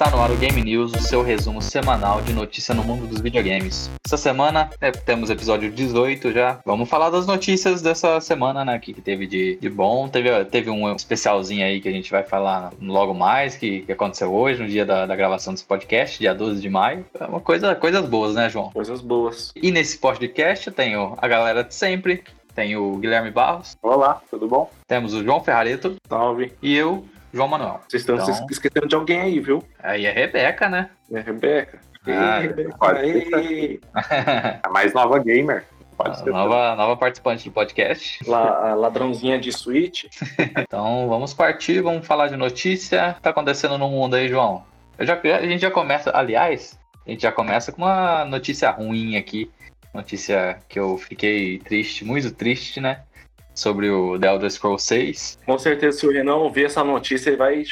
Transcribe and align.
Está 0.00 0.16
no 0.16 0.22
ar 0.22 0.30
o 0.30 0.36
Game 0.36 0.62
News, 0.62 0.94
o 0.94 1.02
seu 1.02 1.20
resumo 1.20 1.60
semanal 1.60 2.22
de 2.22 2.32
notícia 2.32 2.74
no 2.74 2.82
mundo 2.82 3.06
dos 3.06 3.20
videogames. 3.20 3.90
Essa 4.06 4.16
semana 4.16 4.70
é, 4.80 4.90
temos 4.90 5.28
episódio 5.28 5.70
18 5.70 6.32
já. 6.32 6.58
Vamos 6.64 6.88
falar 6.88 7.10
das 7.10 7.26
notícias 7.26 7.82
dessa 7.82 8.18
semana, 8.18 8.64
né? 8.64 8.78
Que, 8.78 8.94
que 8.94 9.02
teve 9.02 9.26
de, 9.26 9.58
de 9.60 9.68
bom. 9.68 10.08
Teve, 10.08 10.42
teve 10.46 10.70
um 10.70 10.90
especialzinho 10.96 11.66
aí 11.66 11.82
que 11.82 11.88
a 11.90 11.92
gente 11.92 12.10
vai 12.10 12.22
falar 12.22 12.72
logo 12.80 13.12
mais, 13.12 13.56
que, 13.56 13.82
que 13.82 13.92
aconteceu 13.92 14.32
hoje, 14.32 14.62
no 14.62 14.68
dia 14.70 14.86
da, 14.86 15.04
da 15.04 15.14
gravação 15.14 15.52
desse 15.52 15.66
podcast, 15.66 16.18
dia 16.18 16.34
12 16.34 16.62
de 16.62 16.70
maio. 16.70 17.04
É 17.20 17.24
uma 17.26 17.40
coisa, 17.40 17.74
coisas 17.74 18.08
boas, 18.08 18.34
né, 18.34 18.48
João? 18.48 18.70
Coisas 18.70 19.02
boas. 19.02 19.52
E 19.54 19.70
nesse 19.70 19.98
podcast 19.98 20.66
eu 20.66 20.72
tenho 20.72 21.12
a 21.18 21.28
galera 21.28 21.62
de 21.62 21.74
sempre. 21.74 22.24
Tem 22.54 22.76
o 22.76 22.96
Guilherme 22.96 23.30
Barros. 23.30 23.76
Olá, 23.82 24.22
tudo 24.30 24.48
bom? 24.48 24.70
Temos 24.88 25.14
o 25.14 25.22
João 25.22 25.42
Ferrareto. 25.44 25.96
Salve. 26.08 26.52
E 26.60 26.74
eu, 26.74 27.04
João 27.32 27.48
Manuel. 27.48 27.80
Vocês 27.88 28.02
estão 28.02 28.16
Então- 28.16 28.32
se 28.34 28.44
esquecendo 28.50 28.86
de 28.88 28.94
alguém 28.94 29.20
aí, 29.20 29.40
viu? 29.40 29.62
Aí 29.82 30.06
é 30.06 30.10
Rebeca, 30.12 30.68
né? 30.68 30.90
É 31.12 31.20
Rebeca. 31.20 31.78
Ah, 32.06 32.40
Ei, 32.40 32.46
Rebeca. 32.48 32.76
pode 32.78 33.00
Ei. 33.06 33.80
A 34.62 34.68
mais 34.70 34.92
nova 34.94 35.18
gamer. 35.18 35.64
Pode 35.96 36.18
ser. 36.18 36.30
nova, 36.30 36.74
nova 36.76 36.96
participante 36.96 37.44
do 37.46 37.52
podcast. 37.52 38.26
La- 38.26 38.70
a 38.70 38.74
ladrãozinha 38.74 39.38
de 39.38 39.52
Switch. 39.52 40.04
Então 40.58 41.06
vamos 41.08 41.34
partir, 41.34 41.82
vamos 41.82 42.06
falar 42.06 42.28
de 42.28 42.36
notícia. 42.36 43.10
O 43.10 43.14
que 43.16 43.20
tá 43.22 43.30
acontecendo 43.30 43.76
no 43.76 43.88
mundo 43.90 44.16
aí, 44.16 44.26
João? 44.28 44.64
Eu 44.98 45.06
já, 45.06 45.14
a 45.20 45.46
gente 45.46 45.60
já 45.60 45.70
começa, 45.70 46.10
aliás, 46.16 46.78
a 47.06 47.10
gente 47.10 47.22
já 47.22 47.30
começa 47.30 47.70
com 47.70 47.82
uma 47.82 48.24
notícia 48.24 48.70
ruim 48.70 49.16
aqui. 49.16 49.50
Notícia 49.92 50.58
que 50.68 50.78
eu 50.80 50.96
fiquei 50.96 51.58
triste, 51.58 52.04
muito 52.04 52.30
triste, 52.30 52.80
né? 52.80 53.02
Sobre 53.60 53.90
o 53.90 54.18
The 54.18 54.26
Elder 54.26 54.50
Scrolls 54.50 54.86
6. 54.86 55.38
Com 55.44 55.58
certeza, 55.58 55.98
se 55.98 56.06
o 56.06 56.10
Renan 56.10 56.36
ouvir 56.36 56.64
essa 56.64 56.82
notícia, 56.82 57.28
ele 57.28 57.36
vai 57.36 57.62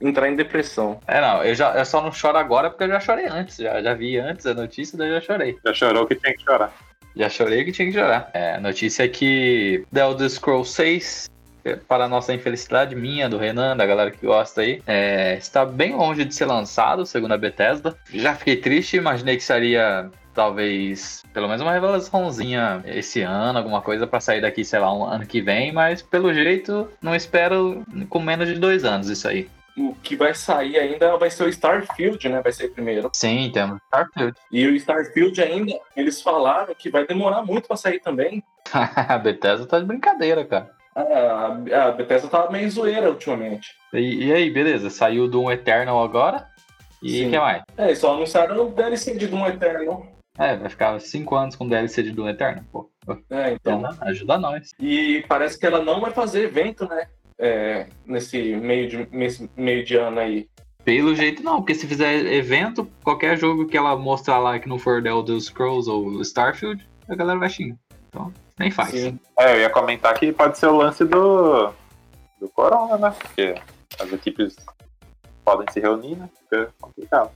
entrar 0.00 0.28
em 0.28 0.34
depressão. 0.34 0.98
É, 1.06 1.20
não, 1.20 1.44
eu, 1.44 1.54
já, 1.54 1.72
eu 1.74 1.84
só 1.84 2.02
não 2.02 2.10
choro 2.10 2.36
agora 2.36 2.68
porque 2.68 2.82
eu 2.82 2.88
já 2.88 2.98
chorei 2.98 3.26
antes. 3.26 3.56
Já, 3.56 3.80
já 3.80 3.94
vi 3.94 4.18
antes 4.18 4.44
a 4.44 4.54
notícia, 4.54 4.98
daí 4.98 5.08
já 5.08 5.20
chorei. 5.20 5.56
Já 5.64 5.72
chorou 5.72 6.04
que 6.04 6.16
tinha 6.16 6.34
que 6.34 6.42
chorar. 6.42 6.74
Já 7.14 7.28
chorei 7.28 7.64
que 7.64 7.70
tinha 7.70 7.86
que 7.86 7.94
chorar. 7.94 8.28
É, 8.34 8.56
a 8.56 8.60
notícia 8.60 9.04
é 9.04 9.08
que 9.08 9.84
The 9.94 10.00
Elder 10.00 10.28
Scrolls 10.28 10.72
6, 10.72 11.30
é, 11.64 11.76
para 11.76 12.06
a 12.06 12.08
nossa 12.08 12.34
infelicidade, 12.34 12.96
minha, 12.96 13.28
do 13.28 13.38
Renan, 13.38 13.76
da 13.76 13.86
galera 13.86 14.10
que 14.10 14.26
gosta 14.26 14.62
aí, 14.62 14.82
é, 14.84 15.36
está 15.36 15.64
bem 15.64 15.94
longe 15.94 16.24
de 16.24 16.34
ser 16.34 16.46
lançado, 16.46 17.06
segundo 17.06 17.34
a 17.34 17.38
Bethesda. 17.38 17.96
Já 18.12 18.34
fiquei 18.34 18.56
triste, 18.56 18.96
imaginei 18.96 19.36
que 19.36 19.44
seria 19.44 20.10
talvez 20.36 21.24
pelo 21.32 21.48
menos 21.48 21.62
uma 21.62 21.72
revelaçãozinha 21.72 22.84
esse 22.86 23.22
ano, 23.22 23.58
alguma 23.58 23.80
coisa 23.80 24.06
para 24.06 24.20
sair 24.20 24.42
daqui, 24.42 24.64
sei 24.64 24.78
lá, 24.78 24.94
um 24.94 25.04
ano 25.04 25.26
que 25.26 25.40
vem, 25.40 25.72
mas 25.72 26.02
pelo 26.02 26.32
jeito 26.32 26.88
não 27.02 27.14
espero 27.14 27.82
com 28.08 28.20
menos 28.20 28.46
de 28.46 28.54
dois 28.54 28.84
anos 28.84 29.08
isso 29.08 29.26
aí. 29.26 29.48
O 29.76 29.94
que 29.94 30.16
vai 30.16 30.32
sair 30.34 30.78
ainda 30.78 31.16
vai 31.18 31.30
ser 31.30 31.44
o 31.44 31.48
Starfield, 31.48 32.28
né? 32.28 32.40
Vai 32.40 32.52
ser 32.52 32.68
primeiro. 32.68 33.10
Sim, 33.12 33.50
temos 33.52 33.78
Starfield. 33.86 34.34
E 34.50 34.66
o 34.66 34.74
Starfield 34.74 35.42
ainda, 35.42 35.78
eles 35.94 36.22
falaram 36.22 36.74
que 36.74 36.88
vai 36.88 37.06
demorar 37.06 37.42
muito 37.42 37.68
pra 37.68 37.76
sair 37.76 38.00
também. 38.00 38.42
a 38.72 39.18
Bethesda 39.18 39.66
tá 39.66 39.78
de 39.78 39.84
brincadeira, 39.84 40.44
cara. 40.46 40.70
A, 40.94 41.88
a 41.88 41.90
Bethesda 41.92 42.28
tava 42.28 42.50
meio 42.50 42.70
zoeira 42.70 43.10
ultimamente. 43.10 43.68
E, 43.92 44.28
e 44.28 44.32
aí, 44.32 44.50
beleza? 44.50 44.88
Saiu 44.88 45.28
do 45.28 45.52
Eternal 45.52 46.02
agora. 46.02 46.48
E 47.02 47.26
o 47.26 47.30
que 47.30 47.38
mais? 47.38 47.62
É, 47.76 47.94
só 47.94 48.14
anunciaram 48.14 48.66
o 48.66 48.70
DLC 48.70 49.14
de 49.16 49.26
Doom 49.26 49.46
Eternal. 49.46 50.15
É, 50.38 50.56
vai 50.56 50.68
ficar 50.68 51.00
cinco 51.00 51.34
anos 51.34 51.56
com 51.56 51.66
DLC 51.66 52.02
de 52.02 52.12
Doom 52.12 52.28
Eternal. 52.28 52.64
Pô, 52.70 52.90
É, 53.30 53.52
então. 53.52 53.84
ajuda, 53.86 54.04
ajuda 54.04 54.38
nós. 54.38 54.70
E 54.78 55.24
parece 55.28 55.58
que 55.58 55.66
ela 55.66 55.82
não 55.82 56.00
vai 56.00 56.10
fazer 56.10 56.44
evento, 56.44 56.86
né? 56.86 57.06
É, 57.38 57.86
nesse 58.04 58.56
meio 58.56 58.88
de, 58.88 59.08
nesse 59.10 59.50
meio 59.56 59.84
de 59.84 59.96
ano 59.96 60.20
aí. 60.20 60.48
Pelo 60.84 61.14
jeito 61.14 61.42
não, 61.42 61.56
porque 61.56 61.74
se 61.74 61.86
fizer 61.86 62.14
evento, 62.32 62.88
qualquer 63.02 63.36
jogo 63.36 63.66
que 63.66 63.76
ela 63.76 63.96
mostrar 63.96 64.38
lá 64.38 64.58
que 64.58 64.68
não 64.68 64.78
for 64.78 65.02
The 65.02 65.08
Elder 65.08 65.40
Scrolls 65.40 65.90
ou 65.90 66.20
Starfield, 66.22 66.86
a 67.08 67.14
galera 67.14 67.38
vai 67.38 67.50
xingar. 67.50 67.76
Então, 68.08 68.32
nem 68.58 68.70
faz. 68.70 68.90
Sim. 68.90 69.18
É, 69.38 69.54
eu 69.56 69.60
ia 69.60 69.70
comentar 69.70 70.14
que 70.14 70.32
pode 70.32 70.58
ser 70.58 70.68
o 70.68 70.76
lance 70.76 71.04
do, 71.04 71.72
do 72.40 72.48
Corona, 72.54 72.96
né? 72.96 73.14
Porque 73.18 73.54
as 74.00 74.12
equipes 74.12 74.56
podem 75.44 75.66
se 75.72 75.80
reunir, 75.80 76.16
né? 76.16 76.28
Fica 76.42 76.72
complicado. 76.80 77.30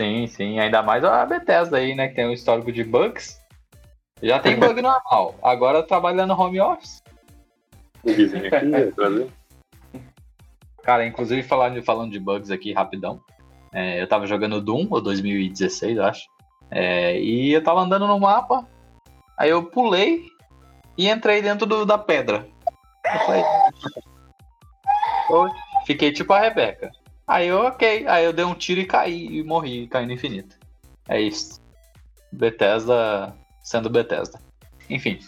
Sim, 0.00 0.26
sim. 0.26 0.58
Ainda 0.58 0.82
mais 0.82 1.04
a 1.04 1.24
Bethesda 1.26 1.76
aí, 1.76 1.94
né? 1.94 2.08
Que 2.08 2.14
tem 2.14 2.26
um 2.26 2.32
histórico 2.32 2.72
de 2.72 2.82
bugs. 2.82 3.38
Já 4.22 4.38
tem 4.38 4.58
bug 4.58 4.80
normal. 4.82 5.34
Agora 5.42 5.82
trabalhando 5.82 6.34
no 6.34 6.40
home 6.40 6.60
office. 6.60 7.02
O 8.02 8.12
vizinho 8.12 8.46
aqui, 8.46 8.92
Brasil. 8.96 9.30
Cara, 10.82 11.06
inclusive 11.06 11.42
falando 11.42 11.74
de, 11.74 11.82
falando 11.82 12.10
de 12.12 12.18
bugs 12.18 12.50
aqui 12.50 12.72
rapidão. 12.72 13.20
é, 13.72 14.00
eu 14.00 14.08
tava 14.08 14.26
jogando 14.26 14.60
Doom, 14.60 14.86
ou 14.90 15.00
2016, 15.02 15.98
eu 15.98 16.04
acho. 16.04 16.22
É, 16.70 17.20
e 17.20 17.52
eu 17.52 17.62
tava 17.62 17.80
andando 17.80 18.06
no 18.06 18.18
mapa. 18.18 18.66
Aí 19.36 19.50
eu 19.50 19.64
pulei 19.64 20.24
e 20.96 21.08
entrei 21.10 21.42
dentro 21.42 21.66
do- 21.66 21.84
da 21.84 21.98
pedra. 21.98 22.48
Eu 23.04 23.20
falei. 23.20 23.44
Fiquei 25.86 26.12
tipo 26.12 26.32
a 26.32 26.38
Rebeca. 26.40 26.90
Aí 27.30 27.46
eu, 27.46 27.60
ok. 27.60 28.08
Aí 28.08 28.24
eu 28.24 28.32
dei 28.32 28.44
um 28.44 28.54
tiro 28.54 28.80
e 28.80 28.84
caí 28.84 29.38
e 29.38 29.44
morri, 29.44 29.86
caí 29.86 30.04
no 30.04 30.12
infinito. 30.12 30.56
É 31.08 31.20
isso. 31.20 31.60
Bethesda 32.32 33.32
sendo 33.62 33.88
Bethesda. 33.88 34.40
Enfim. 34.88 35.20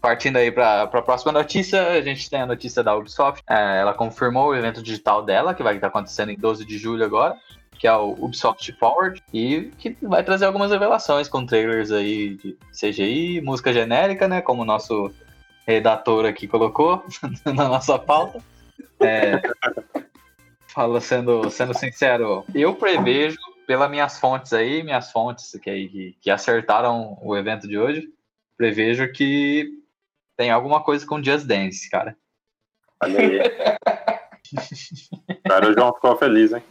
Partindo 0.00 0.38
aí 0.38 0.50
para 0.50 0.84
a 0.84 0.86
próxima 1.02 1.30
notícia, 1.30 1.88
a 1.88 2.00
gente 2.00 2.30
tem 2.30 2.40
a 2.40 2.46
notícia 2.46 2.82
da 2.82 2.96
Ubisoft. 2.96 3.44
É, 3.46 3.80
ela 3.80 3.92
confirmou 3.92 4.48
o 4.48 4.56
evento 4.56 4.82
digital 4.82 5.22
dela, 5.22 5.52
que 5.52 5.62
vai 5.62 5.74
estar 5.74 5.88
acontecendo 5.88 6.30
em 6.30 6.38
12 6.38 6.64
de 6.64 6.78
julho 6.78 7.04
agora, 7.04 7.36
que 7.78 7.86
é 7.86 7.92
o 7.94 8.12
Ubisoft 8.12 8.72
Forward, 8.78 9.22
e 9.30 9.70
que 9.76 9.94
vai 10.00 10.24
trazer 10.24 10.46
algumas 10.46 10.70
revelações 10.70 11.28
com 11.28 11.44
trailers 11.44 11.92
aí 11.92 12.34
de 12.36 12.56
CGI, 12.72 13.42
música 13.42 13.74
genérica, 13.74 14.26
né, 14.26 14.40
como 14.40 14.62
o 14.62 14.64
nosso 14.64 15.12
redator 15.66 16.24
aqui 16.24 16.48
colocou 16.48 17.04
na 17.44 17.68
nossa 17.68 17.98
pauta. 17.98 18.40
É, 18.98 19.40
fala 20.72 21.00
sendo, 21.00 21.48
sendo 21.50 21.74
sincero, 21.74 22.44
eu 22.54 22.74
prevejo, 22.74 23.38
pelas 23.66 23.90
minhas 23.90 24.18
fontes 24.18 24.52
aí, 24.52 24.82
minhas 24.82 25.10
fontes 25.12 25.52
que, 25.62 25.88
que, 25.88 26.16
que 26.20 26.30
acertaram 26.30 27.18
o 27.22 27.36
evento 27.36 27.68
de 27.68 27.78
hoje, 27.78 28.08
prevejo 28.56 29.10
que 29.12 29.70
tem 30.36 30.50
alguma 30.50 30.82
coisa 30.82 31.06
com 31.06 31.22
Just 31.22 31.46
Dance, 31.46 31.88
cara. 31.90 32.16
Olha 33.02 33.18
aí. 33.20 33.40
Agora 35.44 35.70
o 35.70 35.74
João 35.74 35.94
ficou 35.94 36.16
feliz, 36.16 36.52
hein? 36.52 36.62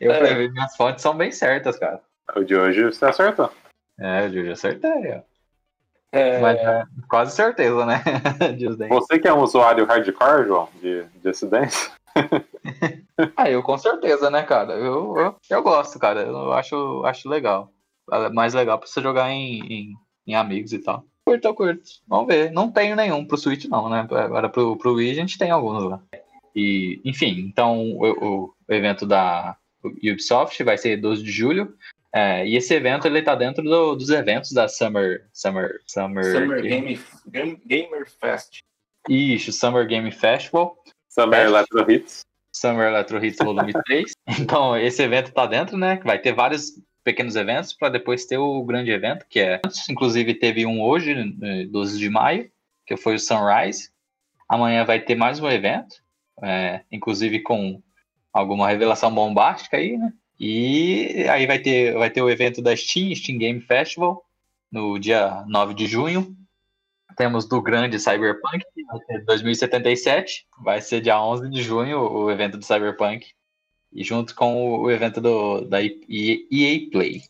Eu 0.00 0.12
É. 0.12 0.18
prevejo, 0.18 0.52
minhas 0.52 0.76
fontes 0.76 1.02
são 1.02 1.14
bem 1.16 1.32
certas, 1.32 1.78
cara. 1.78 2.00
O 2.34 2.44
de 2.44 2.54
hoje 2.54 2.84
você 2.84 3.04
acertou. 3.04 3.50
É, 3.98 4.26
eu 4.26 4.46
já 4.46 4.52
acertei, 4.52 5.12
ó. 5.16 5.20
É, 6.12 6.40
Mas 6.40 6.58
é 6.58 6.84
quase 7.08 7.36
certeza, 7.36 7.86
né? 7.86 8.02
Just 8.58 8.78
Dance. 8.78 8.88
Você 8.88 9.18
que 9.18 9.28
é 9.28 9.32
um 9.32 9.42
usuário 9.42 9.84
hardcore, 9.84 10.46
João, 10.46 10.68
de, 10.80 11.04
de 11.04 11.28
acidentes, 11.28 11.90
Ah, 13.36 13.50
eu 13.50 13.62
com 13.62 13.76
certeza, 13.78 14.30
né, 14.30 14.42
cara? 14.42 14.74
Eu, 14.74 15.16
eu, 15.16 15.36
eu 15.50 15.62
gosto, 15.62 15.98
cara. 15.98 16.22
Eu 16.22 16.52
acho, 16.52 17.02
acho 17.04 17.28
legal. 17.28 17.70
É 18.12 18.28
Mais 18.30 18.54
legal 18.54 18.78
pra 18.78 18.88
você 18.88 19.00
jogar 19.00 19.30
em, 19.30 19.60
em, 19.60 19.92
em 20.26 20.34
amigos 20.34 20.72
e 20.72 20.78
tal. 20.78 21.04
Curto, 21.24 21.44
eu 21.46 21.54
curto. 21.54 21.82
Vamos 22.08 22.26
ver. 22.26 22.50
Não 22.50 22.70
tenho 22.72 22.96
nenhum 22.96 23.24
pro 23.24 23.36
Switch, 23.36 23.66
não, 23.66 23.88
né? 23.88 24.00
Agora 24.10 24.48
pro, 24.48 24.76
pro 24.76 24.94
Wii 24.94 25.10
a 25.10 25.14
gente 25.14 25.38
tem 25.38 25.50
alguns 25.50 25.84
lá. 25.84 26.02
E, 26.56 27.00
enfim, 27.04 27.46
então 27.48 27.80
o, 27.80 28.04
o, 28.10 28.44
o 28.68 28.74
evento 28.74 29.06
da 29.06 29.56
Ubisoft 29.84 30.62
vai 30.64 30.76
ser 30.76 30.96
12 30.96 31.22
de 31.22 31.30
julho. 31.30 31.74
É, 32.12 32.44
e 32.44 32.56
esse 32.56 32.74
evento 32.74 33.06
ele 33.06 33.22
tá 33.22 33.36
dentro 33.36 33.62
do- 33.62 33.94
dos 33.94 34.10
eventos 34.10 34.50
da 34.50 34.66
Summer. 34.66 35.28
Summer. 35.32 35.80
Summer, 35.86 36.24
Summer 36.24 36.62
Game, 36.62 37.00
Game- 37.28 37.62
Gamer 37.64 38.10
Fest. 38.20 38.58
Isso, 39.08 39.52
Summer 39.52 39.86
Game 39.86 40.10
Festival. 40.10 40.76
Summer. 41.10 41.46
Electro 41.46 41.90
Hits. 41.90 42.24
Summer 42.52 42.88
Electro 42.88 43.24
Hits 43.24 43.38
Volume 43.38 43.72
3. 43.84 44.12
Então, 44.40 44.76
esse 44.76 45.02
evento 45.02 45.32
tá 45.32 45.44
dentro, 45.44 45.76
né? 45.76 46.00
Vai 46.04 46.18
ter 46.18 46.32
vários 46.32 46.72
pequenos 47.02 47.34
eventos 47.36 47.72
para 47.72 47.88
depois 47.88 48.24
ter 48.26 48.38
o 48.38 48.62
grande 48.62 48.90
evento, 48.90 49.26
que 49.28 49.40
é. 49.40 49.60
Inclusive, 49.88 50.34
teve 50.34 50.64
um 50.64 50.80
hoje, 50.80 51.12
eh, 51.42 51.66
12 51.66 51.98
de 51.98 52.08
maio, 52.08 52.50
que 52.86 52.96
foi 52.96 53.16
o 53.16 53.18
Sunrise. 53.18 53.90
Amanhã 54.48 54.84
vai 54.84 55.00
ter 55.00 55.14
mais 55.14 55.40
um 55.40 55.48
evento, 55.48 55.96
é, 56.42 56.80
inclusive 56.90 57.40
com 57.40 57.80
alguma 58.32 58.68
revelação 58.68 59.12
bombástica 59.12 59.76
aí, 59.76 59.96
né? 59.96 60.12
E 60.38 61.26
aí 61.30 61.46
vai 61.46 61.58
ter, 61.58 61.94
vai 61.94 62.10
ter 62.10 62.22
o 62.22 62.30
evento 62.30 62.62
da 62.62 62.74
Steam, 62.74 63.14
Steam 63.14 63.38
Game 63.38 63.60
Festival, 63.60 64.24
no 64.72 64.98
dia 64.98 65.44
9 65.46 65.74
de 65.74 65.86
junho. 65.86 66.34
Temos 67.16 67.46
do 67.46 67.60
grande 67.60 67.98
Cyberpunk, 67.98 68.64
que 68.74 68.84
vai 68.84 68.98
ser 69.06 69.24
2077. 69.24 70.46
Vai 70.62 70.80
ser 70.80 71.00
dia 71.00 71.20
11 71.20 71.48
de 71.50 71.62
junho 71.62 71.98
o 72.00 72.30
evento 72.30 72.56
do 72.58 72.64
Cyberpunk. 72.64 73.26
E 73.92 74.04
junto 74.04 74.34
com 74.34 74.80
o, 74.80 74.90
evento 74.90 75.20
do, 75.20 75.62
da 75.62 75.82
EA 75.82 76.90
Play. 76.92 77.22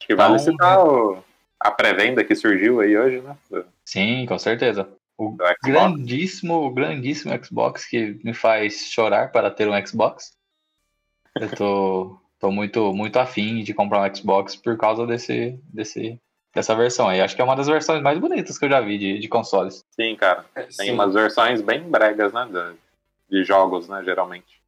Que 0.00 0.14
vale 0.14 0.34
Então, 0.34 0.44
citar 0.52 0.84
o- 0.84 1.22
a 1.60 1.70
pré-venda 1.70 2.24
que 2.24 2.34
surgiu 2.34 2.80
aí 2.80 2.96
hoje, 2.96 3.20
né? 3.20 3.36
Sim, 3.84 4.26
com 4.26 4.38
certeza. 4.38 4.88
O 5.16 5.36
grandíssimo, 5.62 6.70
grandíssimo 6.72 7.32
Xbox 7.44 7.84
que 7.84 8.18
me 8.24 8.32
faz 8.32 8.90
chorar 8.90 9.30
para 9.30 9.50
ter 9.50 9.68
um 9.68 9.86
Xbox. 9.86 10.32
Eu 11.38 11.50
tô, 11.54 12.18
tô 12.38 12.50
muito, 12.50 12.92
muito 12.94 13.18
afim 13.18 13.62
de 13.62 13.74
comprar 13.74 14.00
um 14.10 14.14
Xbox 14.14 14.56
por 14.56 14.76
causa 14.78 15.06
desse, 15.06 15.58
desse, 15.64 16.18
dessa 16.54 16.74
versão 16.74 17.08
aí. 17.08 17.20
Acho 17.20 17.34
que 17.34 17.42
é 17.42 17.44
uma 17.44 17.56
das 17.56 17.66
versões 17.66 18.02
mais 18.02 18.18
bonitas 18.18 18.58
que 18.58 18.64
eu 18.64 18.70
já 18.70 18.80
vi 18.80 18.98
de, 18.98 19.18
de 19.18 19.28
consoles. 19.28 19.84
Sim, 19.90 20.16
cara. 20.16 20.44
É, 20.54 20.62
Tem 20.62 20.86
sim. 20.86 20.92
umas 20.92 21.14
versões 21.14 21.60
bem 21.62 21.82
bregas, 21.82 22.32
né? 22.32 22.48
De, 23.28 23.38
de 23.38 23.44
jogos, 23.44 23.88
né, 23.88 24.02
geralmente. 24.04 24.60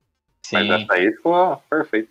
Mas 0.53 0.67
Sim. 0.67 0.73
essa 0.73 0.95
aí 0.95 1.13
ficou 1.13 1.63
perfeito. 1.69 2.11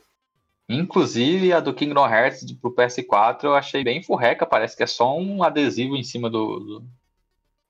Inclusive 0.67 1.51
a 1.51 1.59
do 1.59 1.73
Kingdom 1.73 2.07
Hearts 2.07 2.49
pro 2.53 2.73
PS4 2.73 3.43
eu 3.43 3.55
achei 3.55 3.83
bem 3.83 4.01
furreca, 4.01 4.45
parece 4.45 4.75
que 4.75 4.83
é 4.83 4.87
só 4.87 5.17
um 5.17 5.43
adesivo 5.43 5.97
em 5.97 6.03
cima 6.03 6.29
do, 6.29 6.59
do, 6.59 6.83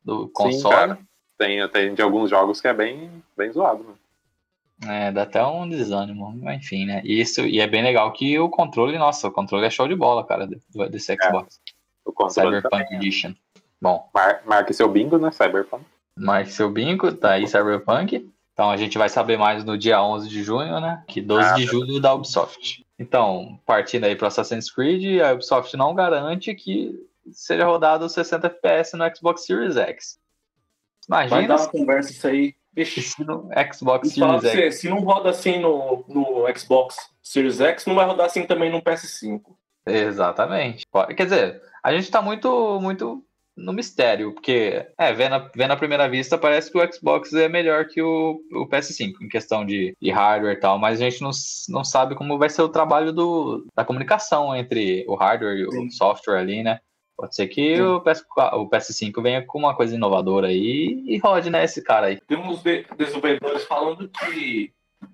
do 0.04 0.30
console. 0.30 0.75
cara. 0.75 1.00
Tem, 1.38 1.68
tem 1.69 1.95
de 1.95 2.01
alguns 2.04 2.30
jogos 2.30 2.62
que 2.62 2.68
é 2.68 2.74
bem, 2.74 3.09
bem 3.36 3.51
zoado, 3.51 3.83
né? 3.83 3.95
É, 4.83 5.12
dá 5.12 5.24
até 5.24 5.44
um 5.45 5.68
desânimo, 5.68 6.31
mas 6.42 6.57
enfim, 6.57 6.86
né? 6.86 7.01
E 7.04 7.19
Isso, 7.19 7.42
e 7.42 7.59
é 7.59 7.68
bem 7.68 7.83
legal 7.83 8.12
que 8.13 8.38
o 8.39 8.50
controle, 8.50 8.97
nossa, 8.97 9.27
o 9.27 9.31
controle 9.31 9.65
é 9.65 9.69
show 9.69 9.88
de 9.88 9.95
bola, 9.95 10.25
cara, 10.25 10.47
desse 10.89 11.15
Xbox. 11.15 11.59
O 12.12 12.13
controle 12.13 12.58
Cyberpunk 12.58 12.84
também. 12.84 12.98
Edition. 12.98 13.34
Bom, 13.81 14.10
Mar, 14.13 14.42
marque 14.46 14.74
seu 14.74 14.88
bingo, 14.88 15.18
né? 15.18 15.31
Cyberpunk. 15.31 15.84
mas 16.16 16.54
seu 16.54 16.69
bingo, 16.69 17.12
tá 17.12 17.31
aí 17.31 17.48
Cyberpunk. 17.48 18.30
Então 18.54 18.69
a 18.69 18.78
gente 18.78 18.98
vai 18.98 19.10
saber 19.10 19.38
mais 19.38 19.63
no 19.63 19.78
dia 19.78 20.02
11 20.04 20.30
de 20.30 20.44
junho, 20.44 20.80
né? 20.80 21.04
Que 21.08 21.22
12 21.22 21.48
Ah, 21.50 21.54
de 21.54 21.66
julho 21.66 22.00
da 22.00 22.13
Ubisoft. 22.13 22.86
Então, 23.00 23.60
partindo 23.66 24.04
aí 24.04 24.16
para 24.16 24.28
Assassin's 24.28 24.69
Creed, 24.69 25.19
a 25.22 25.34
Ubisoft 25.34 25.75
não 25.75 25.96
garante 25.96 26.54
que 26.54 26.94
seja 27.31 27.66
rodado 27.66 28.08
60 28.08 28.46
FPS 28.48 28.96
no 28.96 29.16
Xbox 29.16 29.46
Series 29.46 29.78
X. 29.78 30.19
Vai 31.10 31.28
Imagina 31.28 31.56
dar 31.56 31.62
uma 31.64 31.69
conversa 31.69 32.12
isso 32.12 32.28
aí. 32.28 32.54
Vixe. 32.74 33.02
se 33.02 33.24
no 33.25 33.50
Xbox 33.74 34.16
falar 34.16 34.40
Series 34.40 34.56
X. 34.56 34.75
você, 34.75 34.81
se 34.81 34.90
não 34.90 35.00
roda 35.00 35.30
assim 35.31 35.60
no, 35.60 36.06
no 36.07 36.46
Xbox 36.57 36.96
Series 37.24 37.60
X, 37.60 37.86
não 37.86 37.96
vai 37.96 38.06
rodar 38.06 38.28
assim 38.28 38.46
também 38.46 38.69
no 38.69 38.81
PS5. 38.81 39.42
Exatamente. 39.88 40.86
Quer 41.18 41.24
dizer, 41.24 41.62
a 41.83 41.94
gente 41.94 42.10
tá 42.12 42.22
muito, 42.22 42.80
muito 42.81 43.24
no 43.57 43.74
mistério, 43.74 44.33
porque, 44.33 44.88
é, 44.98 45.13
vendo, 45.13 45.36
a- 45.36 45.51
vendo 45.56 45.72
à 45.72 45.75
primeira 45.75 46.07
vista, 46.10 46.38
parece 46.38 46.72
que 46.72 46.78
o 46.78 46.94
Xbox 46.94 47.33
é 47.33 47.50
melhor 47.50 47.86
que 47.86 48.01
o, 48.01 48.42
o 48.54 48.68
PS5 48.68 49.13
em 49.22 49.28
questão 49.28 49.66
de, 49.66 49.94
de 50.01 50.10
hardware 50.10 50.54
e 50.56 50.60
tal, 50.60 50.80
mas 50.80 51.01
a 51.01 51.10
gente 51.10 51.22
não, 51.22 51.31
não 51.69 51.83
sabe 51.83 52.16
como 52.16 52.38
vai 52.38 52.50
ser 52.50 52.62
o 52.62 52.69
trabalho 52.69 53.12
do, 53.12 53.66
da 53.75 53.83
comunicação 53.86 54.56
entre 54.56 55.06
o 55.07 55.16
hardware 55.16 55.57
e 55.57 55.66
o 55.66 55.72
Sim. 55.72 55.89
software 55.92 56.38
ali, 56.39 56.63
né? 56.63 56.80
Pode 57.18 57.36
ser 57.36 57.48
que 57.50 57.75
Sim. 57.75 57.81
o, 57.83 58.01
PS, 58.01 58.24
o 58.54 58.68
PS5 58.69 59.22
venha 59.22 59.45
com 59.45 59.60
uma 59.60 59.75
coisa 59.75 59.95
inovadora 59.95 60.48
aí 60.48 61.04
e 61.06 61.18
rode, 61.19 61.50
né, 61.51 61.63
esse 61.63 61.83
cara 61.83 62.07
aí. 62.07 62.19
Tem 62.22 62.38
uns 62.38 62.63
de- 62.63 62.86
desenvolvedores 62.98 63.66
falando 63.66 64.10
que 64.10 64.72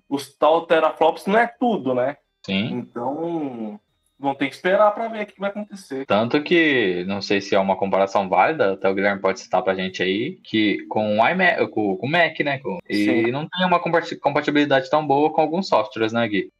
os 0.07 0.33
tal 0.37 0.65
teraflops 0.65 1.25
não 1.25 1.37
é 1.39 1.47
tudo, 1.47 1.93
né? 1.93 2.15
Sim. 2.45 2.69
Então, 2.71 3.77
vão 4.19 4.33
ter 4.33 4.47
que 4.47 4.55
esperar 4.55 4.91
pra 4.91 5.07
ver 5.07 5.23
o 5.23 5.25
que 5.27 5.39
vai 5.39 5.49
acontecer. 5.49 6.05
Tanto 6.05 6.41
que, 6.41 7.03
não 7.07 7.21
sei 7.21 7.39
se 7.39 7.53
é 7.55 7.59
uma 7.59 7.75
comparação 7.77 8.27
válida, 8.27 8.73
até 8.73 8.89
o 8.89 8.93
Guilherme 8.93 9.21
pode 9.21 9.39
citar 9.39 9.61
pra 9.61 9.75
gente 9.75 10.01
aí, 10.01 10.33
que 10.43 10.85
com 10.87 11.19
o 11.19 11.27
iMac, 11.29 11.67
com, 11.67 11.95
com 11.97 12.07
o 12.07 12.09
Mac, 12.09 12.39
né? 12.39 12.57
com- 12.59 12.79
e 12.89 13.31
não 13.31 13.47
tem 13.47 13.65
uma 13.65 13.79
compati- 13.79 14.15
compatibilidade 14.15 14.89
tão 14.89 15.05
boa 15.05 15.31
com 15.31 15.41
alguns 15.41 15.67
softwares, 15.67 16.11
né, 16.13 16.27
Gui? 16.27 16.51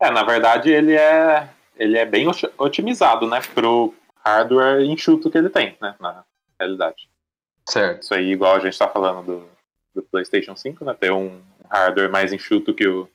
É, 0.00 0.10
na 0.10 0.24
verdade, 0.24 0.70
ele 0.70 0.94
é, 0.94 1.48
ele 1.78 1.96
é 1.96 2.04
bem 2.04 2.26
oti- 2.26 2.50
otimizado, 2.58 3.28
né? 3.28 3.40
Pro 3.54 3.94
hardware 4.24 4.82
enxuto 4.82 5.30
que 5.30 5.38
ele 5.38 5.48
tem, 5.50 5.76
né? 5.80 5.94
Na 6.00 6.24
realidade. 6.58 7.08
Certo. 7.68 8.02
Isso 8.02 8.14
aí, 8.14 8.32
igual 8.32 8.56
a 8.56 8.58
gente 8.60 8.78
tá 8.78 8.88
falando 8.88 9.22
do, 9.24 9.48
do 9.94 10.02
PlayStation 10.02 10.56
5, 10.56 10.84
né? 10.84 10.94
Ter 10.98 11.12
um 11.12 11.40
hardware 11.70 12.10
mais 12.10 12.32
enxuto 12.32 12.74
que 12.74 12.86
o, 12.86 13.08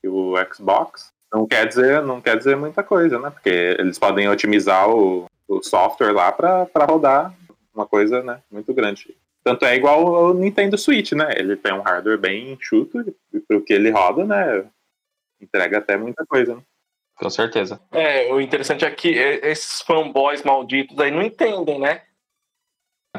que 0.00 0.08
o 0.08 0.34
Xbox. 0.52 1.12
Não 1.34 1.48
quer 1.48 1.66
dizer, 1.66 2.00
não 2.00 2.20
quer 2.20 2.38
dizer 2.38 2.56
muita 2.56 2.84
coisa, 2.84 3.18
né? 3.18 3.28
Porque 3.28 3.50
eles 3.50 3.98
podem 3.98 4.28
otimizar 4.28 4.88
o, 4.88 5.26
o 5.48 5.60
software 5.64 6.12
lá 6.12 6.30
pra, 6.30 6.64
pra 6.66 6.84
rodar 6.84 7.34
uma 7.74 7.84
coisa, 7.84 8.22
né? 8.22 8.40
Muito 8.48 8.72
grande. 8.72 9.16
Tanto 9.42 9.64
é 9.64 9.74
igual 9.74 10.14
ao 10.14 10.32
Nintendo 10.32 10.78
Switch, 10.78 11.10
né? 11.10 11.28
Ele 11.36 11.56
tem 11.56 11.74
um 11.74 11.82
hardware 11.82 12.18
bem 12.18 12.52
enxuto 12.52 13.00
e 13.32 13.40
pro 13.40 13.60
que 13.64 13.72
ele 13.72 13.90
roda, 13.90 14.24
né? 14.24 14.64
Entrega 15.40 15.78
até 15.78 15.96
muita 15.96 16.24
coisa, 16.24 16.54
né? 16.54 16.62
Com 17.16 17.28
certeza. 17.28 17.80
É, 17.90 18.32
o 18.32 18.40
interessante 18.40 18.84
é 18.84 18.90
que 18.90 19.08
esses 19.08 19.82
fanboys 19.82 20.42
malditos 20.44 20.98
aí 21.00 21.10
não 21.10 21.22
entendem, 21.22 21.80
né? 21.80 22.02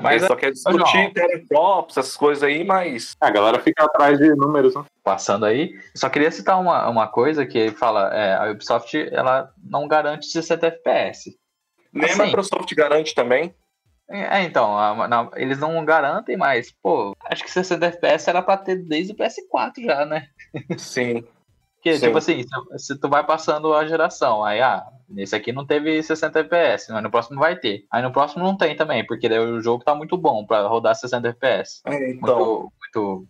Mas 0.01 0.23
só 0.25 0.35
querem 0.35 0.53
discutir 0.53 1.13
teraflops, 1.13 1.97
essas 1.97 2.17
coisas 2.17 2.43
aí, 2.43 2.63
mas 2.63 3.15
A 3.21 3.29
galera 3.31 3.59
fica 3.59 3.85
atrás 3.85 4.17
de 4.19 4.29
números, 4.35 4.75
né? 4.75 4.83
passando 5.03 5.45
aí, 5.45 5.79
só 5.95 6.09
queria 6.09 6.31
citar 6.31 6.59
uma, 6.59 6.87
uma 6.89 7.07
coisa 7.07 7.45
que 7.45 7.71
fala, 7.71 8.13
é, 8.13 8.35
a 8.35 8.51
Ubisoft, 8.51 8.95
ela 9.11 9.51
não 9.63 9.87
garante 9.87 10.25
60 10.27 10.67
FPS. 10.67 11.37
nem 11.93 12.09
Assim. 12.11 12.21
a 12.21 12.25
Microsoft 12.25 12.73
garante 12.75 13.15
também. 13.15 13.55
É, 14.07 14.43
então, 14.43 14.77
a- 14.77 15.07
na- 15.07 15.31
eles 15.35 15.57
não 15.57 15.83
garantem, 15.83 16.37
mas, 16.37 16.71
pô, 16.83 17.15
acho 17.25 17.43
que 17.43 17.49
60 17.49 17.87
FPS 17.87 18.29
era 18.29 18.41
pra 18.41 18.55
ter 18.57 18.75
desde 18.75 19.13
o 19.13 19.15
PS4 19.15 19.83
já, 19.83 20.05
né? 20.05 20.27
Sim. 20.77 21.23
Porque, 21.85 21.99
Sim. 21.99 22.07
tipo 22.07 22.17
assim, 22.17 22.41
se, 22.41 22.79
se 22.79 22.99
tu 22.99 23.07
vai 23.07 23.23
passando 23.23 23.71
a 23.71 23.85
geração, 23.85 24.43
aí, 24.43 24.59
ah, 24.59 24.83
nesse 25.07 25.35
aqui 25.35 25.51
não 25.51 25.63
teve 25.63 26.01
60 26.01 26.39
FPS, 26.39 26.91
mas 26.91 27.03
no 27.03 27.11
próximo 27.11 27.39
vai 27.39 27.55
ter. 27.55 27.85
Aí 27.91 28.01
no 28.01 28.11
próximo 28.11 28.43
não 28.43 28.57
tem 28.57 28.75
também, 28.75 29.05
porque 29.05 29.29
daí 29.29 29.37
o 29.37 29.61
jogo 29.61 29.83
tá 29.83 29.93
muito 29.93 30.17
bom 30.17 30.43
pra 30.43 30.65
rodar 30.65 30.95
60 30.95 31.27
FPS. 31.27 31.81
É, 31.85 32.09
então, 32.09 32.39
Muito, 32.39 32.71
muito 32.79 33.27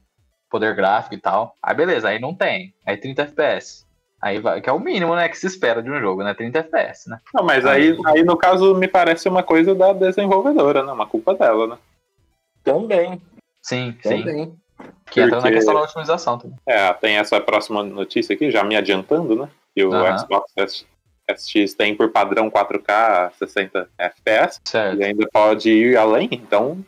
poder 0.50 0.74
gráfico 0.74 1.16
e 1.16 1.18
tal. 1.18 1.54
Aí 1.62 1.76
beleza, 1.76 2.08
aí 2.08 2.18
não 2.18 2.34
tem. 2.34 2.74
Aí 2.86 2.96
30 2.96 3.24
FPS. 3.24 3.86
Aí 4.22 4.40
vai, 4.40 4.62
que 4.62 4.70
é 4.70 4.74
o 4.74 4.80
mínimo, 4.80 5.14
né, 5.18 5.28
que 5.28 5.38
se 5.38 5.48
espera 5.48 5.84
de 5.84 5.92
um 5.92 6.00
jogo, 6.00 6.24
né? 6.24 6.34
30 6.34 6.60
FPS, 6.60 7.10
né? 7.10 7.20
Não, 7.34 7.44
mas 7.44 7.66
aí, 7.66 7.98
aí 8.06 8.24
no 8.24 8.38
caso 8.38 8.74
me 8.74 8.88
parece 8.88 9.28
uma 9.28 9.44
coisa 9.44 9.76
da 9.76 9.92
desenvolvedora, 9.92 10.82
né? 10.82 10.94
Uma 10.94 11.06
culpa 11.06 11.36
dela, 11.36 11.68
né? 11.68 11.78
também, 12.64 13.22
Sim, 13.62 13.98
sim. 14.02 14.58
Que 15.10 15.22
entra 15.22 15.36
na 15.38 15.42
Porque- 15.42 15.56
questão 15.56 15.74
da 15.74 15.82
otimização 15.82 16.38
também. 16.38 16.58
É, 16.66 16.92
tem 16.94 17.18
essa 17.18 17.40
próxima 17.40 17.84
notícia 17.84 18.34
aqui, 18.34 18.50
já 18.52 18.64
me 18.64 18.76
adiantando, 18.76 19.36
né? 19.36 19.50
Que 19.76 19.84
o 19.86 19.94
Aham. 19.94 20.18
Xbox 20.18 20.86
SX 21.30 21.74
tem 21.74 21.96
por 21.96 22.12
padrão 22.12 22.50
4K 22.50 23.32
60 23.38 23.88
FPS 23.98 24.60
Certo. 24.66 25.00
e 25.00 25.04
ainda 25.04 25.28
pode 25.32 25.70
ir 25.70 25.98
além, 25.98 26.30
então 26.32 26.84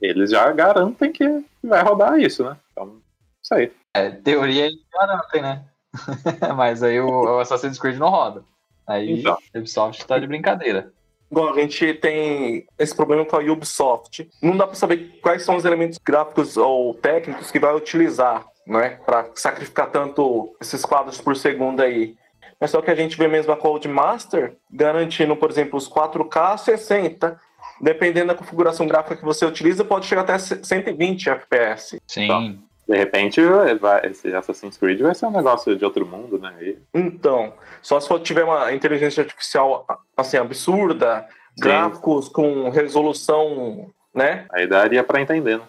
eles 0.00 0.30
já 0.30 0.50
garantem 0.52 1.12
que 1.12 1.44
vai 1.62 1.82
rodar 1.82 2.18
isso, 2.18 2.42
né? 2.44 2.56
Então, 2.72 3.00
isso 3.42 3.54
aí. 3.54 3.72
É, 3.94 4.10
teoria 4.10 4.66
eles 4.66 4.80
garantem, 4.92 5.42
né? 5.42 5.64
Mas 6.56 6.82
aí 6.82 7.00
o, 7.00 7.08
o 7.08 7.38
Assassin's 7.40 7.78
Creed 7.78 7.96
não 7.98 8.08
roda. 8.08 8.42
Aí 8.86 9.20
Então. 9.20 9.36
o 9.54 9.58
Ubisoft 9.58 10.04
tá 10.06 10.18
de 10.18 10.26
brincadeira. 10.26 10.92
Igual 11.30 11.50
a 11.54 11.60
gente 11.60 11.94
tem 11.94 12.66
esse 12.78 12.94
problema 12.94 13.24
com 13.24 13.36
a 13.36 13.40
Ubisoft. 13.40 14.28
Não 14.42 14.56
dá 14.56 14.66
pra 14.66 14.74
saber 14.74 15.20
quais 15.22 15.42
são 15.42 15.56
os 15.56 15.64
elementos 15.64 15.98
gráficos 15.98 16.56
ou 16.56 16.94
técnicos 16.94 17.50
que 17.50 17.58
vai 17.58 17.74
utilizar, 17.74 18.44
né? 18.66 18.98
Pra 19.06 19.30
sacrificar 19.34 19.90
tanto 19.90 20.54
esses 20.60 20.84
quadros 20.84 21.20
por 21.20 21.36
segundo 21.36 21.80
aí. 21.80 22.16
Mas 22.60 22.72
só 22.72 22.82
que 22.82 22.90
a 22.90 22.94
gente 22.94 23.16
vê 23.16 23.28
mesmo 23.28 23.52
a 23.52 23.56
Codemaster 23.56 24.56
garantindo, 24.70 25.36
por 25.36 25.50
exemplo, 25.50 25.78
os 25.78 25.88
4K 25.88 26.58
60. 26.58 27.40
Dependendo 27.80 28.28
da 28.28 28.34
configuração 28.34 28.86
gráfica 28.86 29.16
que 29.16 29.24
você 29.24 29.46
utiliza, 29.46 29.84
pode 29.84 30.04
chegar 30.04 30.22
até 30.22 30.36
120 30.38 31.30
FPS. 31.30 31.98
Sim. 32.06 32.28
Tá. 32.28 32.69
De 32.90 32.96
repente, 32.96 33.40
vai- 33.80 34.04
esse 34.06 34.34
Assassin's 34.34 34.76
Creed 34.76 35.00
vai 35.00 35.14
ser 35.14 35.26
um 35.26 35.30
negócio 35.30 35.76
de 35.76 35.84
outro 35.84 36.04
mundo, 36.04 36.40
né? 36.40 36.52
E- 36.60 36.78
Então, 36.92 37.52
só 37.80 38.00
se 38.00 38.08
for 38.08 38.18
tiver 38.18 38.42
uma 38.42 38.72
inteligência 38.72 39.22
artificial 39.22 39.86
assim 40.16 40.36
absurda, 40.36 41.24
gráficos 41.56 42.28
com 42.28 42.68
resolução, 42.70 43.86
né? 44.12 44.46
aí 44.52 44.66
daria 44.66 45.04
pra 45.04 45.20
entender, 45.20 45.58
né? 45.58 45.64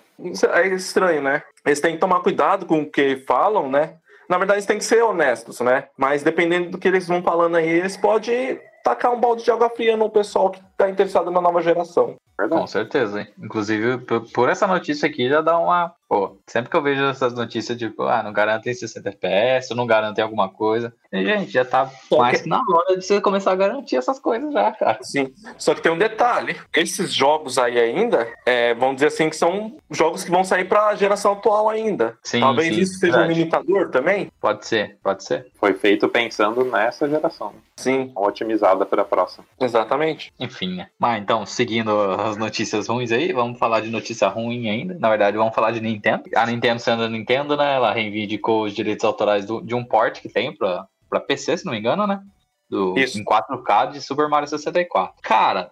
É 0.53 0.67
estranho, 0.69 1.21
né? 1.21 1.43
Eles 1.63 1.79
têm 1.79 1.93
que 1.93 1.99
tomar 1.99 2.21
cuidado 2.21 2.65
com 2.65 2.81
o 2.81 2.89
que 2.91 3.17
falam, 3.27 3.69
né? 3.69 3.97
Na 4.27 4.39
verdade, 4.39 4.57
eles 4.57 4.65
têm 4.65 4.77
que 4.79 4.83
ser 4.85 5.03
honestos, 5.03 5.59
né? 5.59 5.89
Mas 5.95 6.23
dependendo 6.23 6.71
do 6.71 6.77
que 6.79 6.87
eles 6.87 7.07
vão 7.07 7.21
falando 7.21 7.55
aí, 7.57 7.67
eles 7.69 7.97
podem 7.97 8.59
tacar 8.83 9.11
um 9.11 9.19
balde 9.19 9.43
de 9.43 9.51
água 9.51 9.69
fria 9.69 9.95
no 9.95 10.09
pessoal 10.09 10.49
que 10.49 10.59
tá 10.75 10.89
interessado 10.89 11.29
na 11.29 11.39
nova 11.41 11.61
geração. 11.61 12.15
Com 12.37 12.47
Verdade. 12.47 12.71
certeza, 12.71 13.19
hein? 13.21 13.27
Inclusive, 13.43 13.99
por, 13.99 14.21
por 14.31 14.49
essa 14.49 14.65
notícia 14.65 15.07
aqui 15.07 15.29
já 15.29 15.41
dá 15.41 15.59
uma. 15.59 15.93
Pô, 16.12 16.36
sempre 16.46 16.70
que 16.70 16.75
eu 16.75 16.82
vejo 16.82 17.06
essas 17.06 17.34
notícias, 17.34 17.77
tipo, 17.77 18.03
ah, 18.03 18.22
não 18.22 18.34
garantem 18.34 18.74
60 18.74 19.08
FPS, 19.08 19.74
não 19.74 19.88
garantem 19.88 20.22
alguma 20.22 20.50
coisa. 20.50 20.94
E, 21.10 21.24
gente, 21.24 21.50
já 21.51 21.63
tá 21.63 21.88
Só 22.10 22.18
mais 22.18 22.41
que- 22.41 22.50
na 22.50 22.58
hora 22.70 22.98
de 22.98 23.06
você 23.06 23.22
começar 23.22 23.53
a 23.53 23.56
garantir 23.56 23.96
essas 23.96 24.20
coisas 24.20 24.51
já, 24.51 24.74
cara. 24.74 25.00
Sim. 25.03 25.34
Só 25.58 25.74
que 25.74 25.80
tem 25.82 25.89
um 25.89 25.98
detalhe: 25.98 26.58
esses 26.74 27.13
jogos 27.13 27.58
aí 27.58 27.80
ainda, 27.80 28.27
é, 28.46 28.74
vamos 28.74 28.96
dizer 28.96 29.08
assim, 29.08 29.30
que 29.30 29.38
são 29.38 29.77
jogos 29.89 30.25
que 30.25 30.32
vão 30.32 30.44
sair 30.44 30.65
pra 30.65 30.94
geração 30.96 31.32
atual 31.32 31.70
ainda. 31.70 32.18
Sim, 32.22 32.41
Talvez 32.41 32.75
sim, 32.75 32.82
isso 32.82 33.00
seja 33.00 33.13
um 33.13 33.18
verdade. 33.20 33.39
limitador 33.39 33.89
também? 33.89 34.30
Pode 34.41 34.68
ser, 34.68 34.98
pode 35.01 35.24
ser. 35.24 35.48
Foi 35.58 35.74
feito 35.75 36.10
pensando 36.10 36.65
nessa 36.65 37.08
geração? 37.08 37.53
Sim, 37.77 38.12
otimizada 38.15 38.86
para 38.86 39.01
a 39.01 39.06
próxima. 39.06 39.46
exatamente. 39.60 40.32
Enfim, 40.38 40.75
né? 40.75 40.88
Mas 41.00 41.22
então, 41.22 41.46
seguindo 41.46 41.89
as 42.12 42.36
notícias 42.38 42.88
ruins 42.89 43.12
aí, 43.13 43.32
vamos 43.32 43.58
falar 43.58 43.80
de 43.80 43.89
notícia 43.89 44.27
ruim 44.27 44.70
ainda. 44.70 44.96
Na 45.00 45.10
verdade, 45.10 45.38
vamos 45.38 45.56
falar 45.56 45.72
de 45.72 45.80
Nintendo. 45.80 46.00
A 46.36 46.46
Nintendo 46.46 46.79
sendo 46.79 47.03
a 47.03 47.10
Nintendo, 47.10 47.55
né? 47.55 47.75
Ela 47.75 47.93
reivindicou 47.93 48.63
os 48.63 48.74
direitos 48.74 49.05
autorais 49.05 49.46
do, 49.46 49.62
de 49.62 49.75
um 49.75 49.84
port 49.84 50.22
que 50.22 50.29
tem 50.29 50.55
pra, 50.55 50.88
pra 51.10 51.20
PC, 51.20 51.58
se 51.58 51.65
não 51.65 51.74
me 51.74 51.79
engano, 51.79 52.08
né? 52.08 52.22
Do, 52.70 52.98
Isso. 52.98 53.20
em 53.20 53.25
4K 53.25 53.91
de 53.91 54.01
Super 54.01 54.29
Mario 54.29 54.48
64. 54.48 55.22
Cara, 55.22 55.72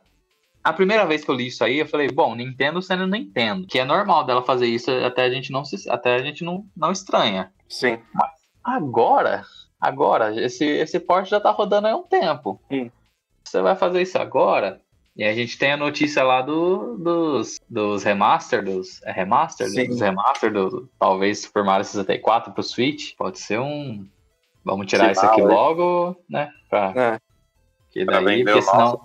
a 0.63 0.73
primeira 0.73 1.05
vez 1.05 1.23
que 1.23 1.31
eu 1.31 1.35
li 1.35 1.47
isso 1.47 1.63
aí, 1.63 1.79
eu 1.79 1.87
falei, 1.87 2.11
bom, 2.11 2.35
Nintendo 2.35 2.81
sendo 2.81 3.07
Nintendo. 3.07 3.65
Que 3.65 3.79
é 3.79 3.85
normal 3.85 4.25
dela 4.25 4.43
fazer 4.43 4.67
isso, 4.67 4.91
até 4.91 5.23
a 5.23 5.29
gente 5.29 5.51
não 5.51 5.63
se, 5.63 5.89
até 5.89 6.15
a 6.15 6.19
gente 6.19 6.43
não, 6.43 6.65
não 6.75 6.91
estranha. 6.91 7.51
Sim. 7.67 7.99
Agora, 8.63 9.45
agora, 9.79 10.39
esse, 10.43 10.65
esse 10.65 10.99
port 10.99 11.27
já 11.27 11.39
tá 11.39 11.51
rodando 11.51 11.87
há 11.87 11.95
um 11.95 12.03
tempo. 12.03 12.61
Hum. 12.69 12.91
Você 13.43 13.61
vai 13.61 13.75
fazer 13.75 14.01
isso 14.01 14.17
agora? 14.17 14.81
E 15.19 15.25
a 15.25 15.33
gente 15.33 15.57
tem 15.57 15.73
a 15.73 15.77
notícia 15.77 16.23
lá 16.23 16.41
do, 16.41 16.95
dos, 16.95 17.59
dos 17.69 18.03
remaster, 18.03 18.63
dos. 18.63 19.03
É 19.03 19.11
remaster? 19.11 19.67
Sim. 19.67 19.87
Dos 19.89 19.99
remaster 19.99 20.49
do 20.49 20.89
talvez 20.97 21.39
Super 21.41 21.65
Mario 21.65 21.83
64 21.83 22.53
pro 22.53 22.63
Switch. 22.63 23.17
Pode 23.17 23.37
ser 23.37 23.59
um. 23.59 24.07
Vamos 24.63 24.87
tirar 24.87 25.11
isso 25.11 25.25
aqui 25.25 25.41
logo, 25.41 26.15
né? 26.29 26.49
Pra, 26.69 26.93
É. 26.95 27.19
que 27.91 28.05
Pra 28.05 28.21
daí, 28.21 28.37
vender 28.37 28.53
porque 28.53 28.61
senão. 28.61 28.79
nosso. 28.79 29.01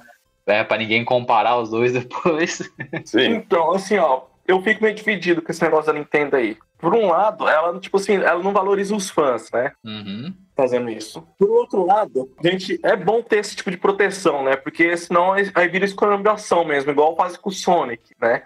É, 0.47 0.62
pra 0.62 0.76
ninguém 0.78 1.04
comparar 1.04 1.56
os 1.59 1.71
dois 1.71 1.90
depois. 1.99 2.59
Sim. 3.04 3.35
Então, 3.35 3.73
assim, 3.73 3.97
ó, 3.99 4.23
eu 4.47 4.62
fico 4.62 4.85
meio 4.85 4.94
dividido 4.94 5.42
com 5.42 5.50
esse 5.50 5.62
negócio 5.62 5.92
da 5.92 5.99
Nintendo 5.99 6.37
aí. 6.37 6.56
Por 6.85 6.95
um 6.95 7.09
lado, 7.09 7.49
ela, 7.49 7.81
tipo 7.81 7.97
assim, 7.97 8.17
ela 8.17 8.43
não 8.43 8.53
valoriza 8.53 8.95
os 8.95 9.09
fãs, 9.09 9.50
né? 9.50 9.73
Uhum. 9.83 10.35
Fazendo 10.55 10.91
isso. 10.91 11.26
Por 11.38 11.49
outro 11.49 11.87
lado, 11.87 12.31
gente, 12.45 12.79
é 12.83 12.95
bom 12.95 13.23
ter 13.23 13.38
esse 13.38 13.57
tipo 13.57 13.71
de 13.71 13.79
proteção, 13.79 14.45
né? 14.45 14.55
Porque 14.55 14.95
senão 14.95 15.33
aí 15.33 15.69
vira 15.69 15.87
escolhambação 15.87 16.62
mesmo, 16.62 16.91
igual 16.91 17.17
faz 17.17 17.38
com 17.38 17.49
o 17.49 17.53
Sonic, 17.53 18.14
né? 18.21 18.43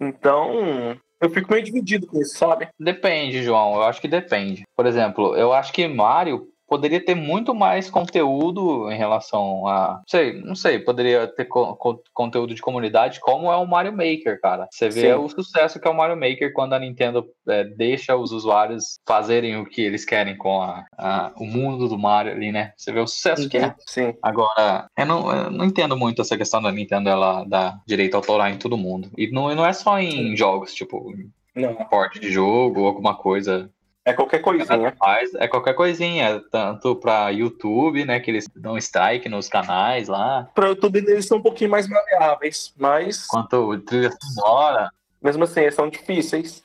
Então, 0.00 0.98
eu 1.20 1.28
fico 1.28 1.52
meio 1.52 1.62
dividido 1.62 2.06
com 2.06 2.18
isso, 2.18 2.38
sabe? 2.38 2.68
Depende, 2.80 3.42
João. 3.42 3.74
Eu 3.74 3.82
acho 3.82 4.00
que 4.00 4.08
depende. 4.08 4.62
Por 4.74 4.86
exemplo, 4.86 5.36
eu 5.36 5.52
acho 5.52 5.70
que 5.70 5.86
Mario 5.86 6.48
poderia 6.68 7.04
ter 7.04 7.14
muito 7.14 7.54
mais 7.54 7.90
conteúdo 7.90 8.90
em 8.90 8.96
relação 8.96 9.66
a. 9.66 9.94
Não 9.96 10.02
sei, 10.06 10.32
não 10.42 10.54
sei, 10.54 10.78
poderia 10.78 11.26
ter 11.26 11.46
co- 11.46 11.74
co- 11.76 12.02
conteúdo 12.12 12.54
de 12.54 12.60
comunidade 12.60 13.20
como 13.20 13.50
é 13.50 13.56
o 13.56 13.66
Mario 13.66 13.92
Maker, 13.92 14.40
cara. 14.40 14.68
Você 14.70 14.88
vê 14.88 15.12
Sim. 15.12 15.12
o 15.14 15.28
sucesso 15.28 15.80
que 15.80 15.88
é 15.88 15.90
o 15.90 15.96
Mario 15.96 16.16
Maker 16.16 16.52
quando 16.52 16.74
a 16.74 16.78
Nintendo 16.78 17.26
é, 17.48 17.64
deixa 17.64 18.14
os 18.16 18.30
usuários 18.32 18.98
fazerem 19.06 19.56
o 19.56 19.64
que 19.64 19.80
eles 19.82 20.04
querem 20.04 20.36
com 20.36 20.60
a, 20.60 20.84
a- 20.96 21.32
o 21.36 21.44
mundo 21.46 21.88
do 21.88 21.98
Mario 21.98 22.32
ali, 22.32 22.52
né? 22.52 22.72
Você 22.76 22.92
vê 22.92 23.00
o 23.00 23.06
sucesso 23.06 23.48
que 23.48 23.56
é. 23.56 23.74
Sim. 23.86 24.14
Agora, 24.22 24.86
eu 24.96 25.06
não, 25.06 25.32
eu 25.34 25.50
não 25.50 25.64
entendo 25.64 25.96
muito 25.96 26.20
essa 26.20 26.36
questão 26.36 26.60
da 26.60 26.70
Nintendo 26.70 27.08
ela 27.08 27.44
dar 27.44 27.80
direito 27.86 28.14
autoral 28.16 28.48
em 28.48 28.58
todo 28.58 28.76
mundo. 28.76 29.10
E 29.16 29.30
não, 29.30 29.54
não 29.54 29.64
é 29.64 29.72
só 29.72 29.98
em 29.98 30.36
jogos, 30.36 30.74
tipo, 30.74 31.12
Não. 31.54 31.74
porte 31.74 32.20
de 32.20 32.30
jogo 32.30 32.80
ou 32.82 32.86
alguma 32.86 33.14
coisa 33.16 33.70
É 34.08 34.12
qualquer 34.14 34.38
coisinha. 34.40 34.94
Faz, 34.98 35.34
é 35.34 35.46
qualquer 35.46 35.74
coisinha, 35.74 36.42
tanto 36.50 36.96
pra 36.96 37.28
YouTube, 37.30 38.04
né, 38.04 38.18
que 38.20 38.30
eles 38.30 38.48
dão 38.56 38.76
strike 38.78 39.28
nos 39.28 39.48
canais 39.48 40.08
lá, 40.08 40.48
Pra 40.54 40.68
YouTube 40.68 40.96
eles 40.98 41.26
são 41.26 41.38
um 41.38 41.42
pouquinho 41.42 41.70
mais 41.70 41.86
maleáveis, 41.88 42.72
mas 42.76 43.26
quanto 43.26 43.78
trilha 43.80 44.10
sonora. 44.34 44.90
mesmo 45.22 45.44
assim, 45.44 45.60
eles 45.60 45.74
são 45.74 45.88
difíceis. 45.88 46.62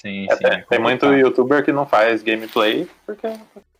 Sim, 0.00 0.26
É, 0.30 0.36
sim. 0.36 0.42
tem, 0.44 0.64
tem 0.68 0.78
muito 0.80 1.06
youtuber 1.14 1.64
que 1.64 1.72
não 1.72 1.86
faz 1.86 2.22
gameplay 2.22 2.88
porque 3.06 3.28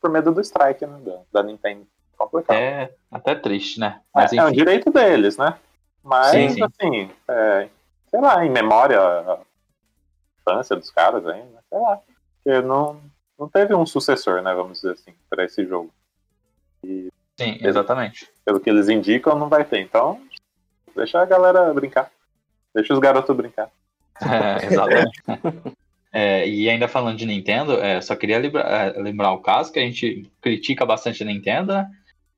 por 0.00 0.08
medo 0.10 0.32
do 0.32 0.40
strike, 0.40 0.86
né? 0.86 0.98
Da, 1.04 1.18
da 1.32 1.42
Nintendo. 1.42 1.86
Complicado. 2.16 2.56
É 2.56 2.90
até 3.10 3.34
triste, 3.34 3.78
né? 3.80 3.98
É, 3.98 4.20
Mas 4.20 4.32
é 4.32 4.42
um 4.42 4.46
enfim. 4.48 4.56
direito 4.58 4.90
deles, 4.90 5.36
né? 5.36 5.54
Mas, 6.02 6.30
Sim, 6.30 6.48
sim. 6.50 6.62
assim, 6.62 7.10
é, 7.28 7.68
sei 8.10 8.20
lá, 8.20 8.44
em 8.44 8.50
memória 8.50 9.00
a 9.00 9.38
infância 10.40 10.76
dos 10.76 10.90
caras 10.90 11.26
ainda, 11.26 11.58
sei 11.68 11.78
lá. 11.78 11.98
Porque 12.42 12.60
não, 12.62 13.00
não 13.38 13.48
teve 13.48 13.74
um 13.74 13.86
sucessor, 13.86 14.42
né? 14.42 14.54
Vamos 14.54 14.80
dizer 14.80 14.92
assim, 14.92 15.12
pra 15.30 15.44
esse 15.44 15.64
jogo. 15.66 15.90
Sim, 16.84 17.58
exatamente. 17.60 18.28
Pelo 18.44 18.60
que 18.60 18.68
eles 18.68 18.88
indicam, 18.88 19.38
não 19.38 19.48
vai 19.48 19.64
ter. 19.64 19.80
Então, 19.80 20.20
deixa 20.94 21.20
a 21.20 21.24
galera 21.24 21.72
brincar. 21.72 22.10
Deixa 22.74 22.92
os 22.92 22.98
garotos 22.98 23.36
brincar. 23.36 23.70
É, 24.20 24.66
exatamente. 24.66 25.22
É, 26.14 26.46
e 26.46 26.68
ainda 26.68 26.86
falando 26.88 27.16
de 27.16 27.24
Nintendo, 27.24 27.72
é, 27.80 27.98
só 28.02 28.14
queria 28.14 28.38
lembra- 28.38 28.60
é, 28.60 29.00
lembrar 29.00 29.32
o 29.32 29.40
caso 29.40 29.72
que 29.72 29.78
a 29.78 29.82
gente 29.82 30.30
critica 30.42 30.84
bastante 30.84 31.22
a 31.22 31.26
Nintendo, 31.26 31.72
né? 31.72 31.90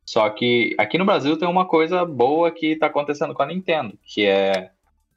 Só 0.06 0.30
que 0.30 0.76
aqui 0.78 0.96
no 0.96 1.04
Brasil 1.04 1.36
tem 1.36 1.48
uma 1.48 1.66
coisa 1.66 2.04
boa 2.04 2.52
que 2.52 2.76
tá 2.76 2.86
acontecendo 2.86 3.34
com 3.34 3.42
a 3.42 3.46
Nintendo, 3.46 3.98
que 4.04 4.24
é 4.26 4.70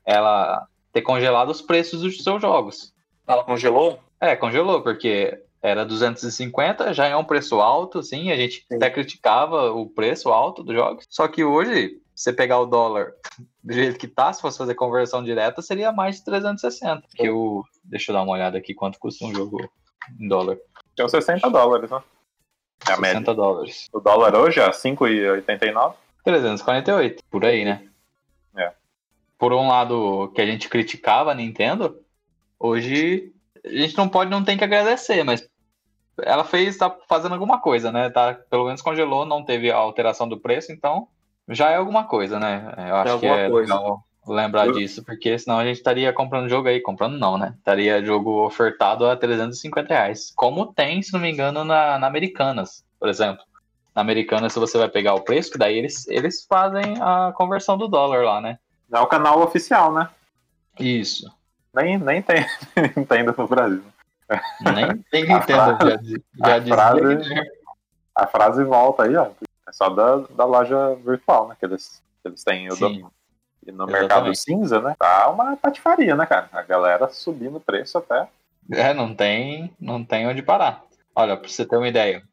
ela 0.03 0.67
ter 0.91 1.03
congelado 1.03 1.50
os 1.51 1.62
preços 1.62 2.01
dos 2.01 2.24
seus 2.24 2.41
jogos. 2.41 2.91
Ela 3.27 3.44
congelou? 3.44 4.00
É, 4.20 4.36
congelou, 4.36 4.82
porque 4.82 5.44
era 5.62 5.86
250, 5.86 6.94
já 6.94 7.08
é 7.08 7.16
um 7.16 7.24
preço 7.24 7.60
alto, 7.60 8.02
sim, 8.04 8.32
a 8.32 8.36
gente 8.36 8.66
Sim. 8.68 8.76
até 8.76 8.90
criticava 8.90 9.72
o 9.72 9.88
preço 9.88 10.30
alto 10.30 10.64
dos 10.64 10.76
jogos. 10.76 11.06
Só 11.10 11.28
que 11.28 11.44
hoje, 11.44 12.00
você 12.16 12.32
pegar 12.32 12.60
o 12.60 12.66
dólar 12.66 13.14
do 13.64 13.74
jeito 13.74 14.00
que 14.00 14.08
tá, 14.08 14.32
se 14.32 14.42
fosse 14.42 14.58
fazer 14.58 14.76
conversão 14.76 15.24
direta, 15.24 15.62
seria 15.62 15.92
mais 15.92 16.18
de 16.18 16.26
360. 16.26 17.04
Que 17.16 17.30
o, 17.30 17.64
deixa 17.84 18.12
eu 18.12 18.16
dar 18.16 18.24
uma 18.24 18.34
olhada 18.34 18.58
aqui 18.58 18.74
quanto 18.74 19.00
custa 19.00 19.26
um 19.26 19.34
jogo 19.34 19.70
em 20.20 20.28
dólar. 20.28 20.58
Uns 21.00 21.12
60 21.12 21.50
dólares, 21.50 21.92
né? 21.92 22.02
É 22.88 22.94
a 22.94 22.98
média. 22.98 23.20
60 23.20 23.34
dólares. 23.36 23.88
O 23.92 24.00
dólar 24.00 24.36
hoje 24.36 24.60
é 24.60 24.70
5,89. 24.70 25.96
348, 26.24 27.24
por 27.30 27.46
aí, 27.46 27.64
né? 27.64 27.88
É. 28.56 28.74
Por 29.38 29.54
um 29.54 29.68
lado, 29.68 30.32
que 30.36 30.42
a 30.42 30.46
gente 30.46 30.68
criticava 30.70 31.32
a 31.32 31.36
Nintendo, 31.36 32.00
hoje 32.60 33.34
a 33.68 33.82
gente 33.82 33.98
não 33.98 34.08
pode, 34.10 34.30
não 34.32 34.44
tem 34.44 34.58
que 34.58 34.64
agradecer, 34.64 35.24
mas 35.24 35.48
ela 36.22 36.44
fez, 36.44 36.78
tá 36.78 36.96
fazendo 37.08 37.34
alguma 37.34 37.60
coisa, 37.60 37.92
né? 37.92 38.10
Tá, 38.10 38.34
pelo 38.50 38.66
menos 38.66 38.82
congelou, 38.82 39.26
não 39.26 39.44
teve 39.44 39.72
a 39.72 39.76
alteração 39.76 40.28
do 40.28 40.40
preço, 40.40 40.72
então 40.72 41.08
já 41.48 41.70
é 41.70 41.76
alguma 41.76 42.06
coisa, 42.06 42.40
né? 42.40 42.74
Eu 42.90 42.96
acho 42.96 43.20
que 43.20 43.28
alguma 43.28 43.40
é 43.42 43.50
coisa. 43.50 43.74
legal 43.74 44.04
lembrar 44.28 44.68
Eu- 44.68 44.74
disso, 44.74 45.04
porque 45.06 45.38
senão 45.40 45.58
a 45.58 45.66
gente 45.66 45.78
estaria 45.78 46.12
comprando 46.12 46.50
jogo 46.50 46.68
aí, 46.68 46.82
comprando 46.82 47.18
não, 47.18 47.38
né? 47.38 47.54
Estaria 47.58 48.04
jogo 48.04 48.46
ofertado 48.46 49.06
a 49.08 49.16
350 49.16 49.94
reais. 49.94 50.34
Como 50.36 50.74
tem, 50.74 51.02
se 51.02 51.14
não 51.14 51.20
me 51.20 51.32
engano, 51.32 51.64
na, 51.64 51.98
na 51.98 52.08
Americanas, 52.08 52.84
por 53.00 53.08
exemplo. 53.08 53.44
Na 53.96 54.02
Americanas, 54.02 54.54
se 54.54 54.60
você 54.60 54.78
vai 54.78 54.90
pegar 54.90 55.16
o 55.16 55.22
preço, 55.24 55.52
que 55.52 55.58
daí 55.58 55.78
eles, 55.78 56.08
eles 56.08 56.46
fazem 56.46 56.96
a 57.02 57.32
conversão 57.36 57.78
do 57.78 57.88
dólar 57.88 58.24
lá, 58.24 58.42
né? 58.42 58.60
É 58.92 59.00
o 59.00 59.08
canal 59.08 59.42
oficial, 59.42 59.94
né? 59.94 60.10
Isso. 60.80 61.32
Nem, 61.78 61.98
nem 61.98 62.22
tem 62.22 62.46
Nintendo 62.98 63.34
no 63.38 63.48
Brasil. 63.48 63.84
Nem 64.62 64.98
tem 65.12 65.32
A 65.32 65.40
Nintendo, 65.40 65.60
já, 65.60 65.78
frase- 65.78 66.24
já 66.36 66.56
a 66.56 66.60
dizia 66.60 66.76
frase- 66.76 67.18
que- 67.18 67.52
A 68.16 68.28
frase 68.28 68.64
volta 68.64 69.04
aí, 69.04 69.16
ó. 69.16 69.30
É 69.68 69.72
só 69.72 69.90
da, 69.90 70.18
da 70.36 70.46
loja 70.46 70.96
virtual, 70.96 71.50
né? 71.50 71.56
Que 71.60 71.66
eles, 71.66 72.02
que 72.24 72.30
eles 72.30 72.44
têm 72.44 72.72
o 72.72 72.76
domínio. 72.76 73.12
E 73.66 73.72
no 73.72 73.84
Exatamente. 73.84 74.00
mercado 74.02 74.36
cinza, 74.36 74.80
né? 74.82 74.96
Tá 74.98 75.30
uma 75.30 75.56
patifaria, 75.58 76.16
né, 76.16 76.26
cara? 76.26 76.50
A 76.54 76.62
galera 76.64 77.10
subindo 77.10 77.58
o 77.58 77.62
preço 77.62 77.98
até. 77.98 78.28
É, 78.72 78.94
não 78.94 79.14
tem, 79.14 79.72
não 79.80 80.04
tem 80.04 80.26
onde 80.28 80.42
parar. 80.42 80.84
Olha, 81.16 81.36
pra 81.38 81.48
você 81.50 81.66
ter 81.66 81.76
uma 81.76 81.88
ideia, 81.88 82.24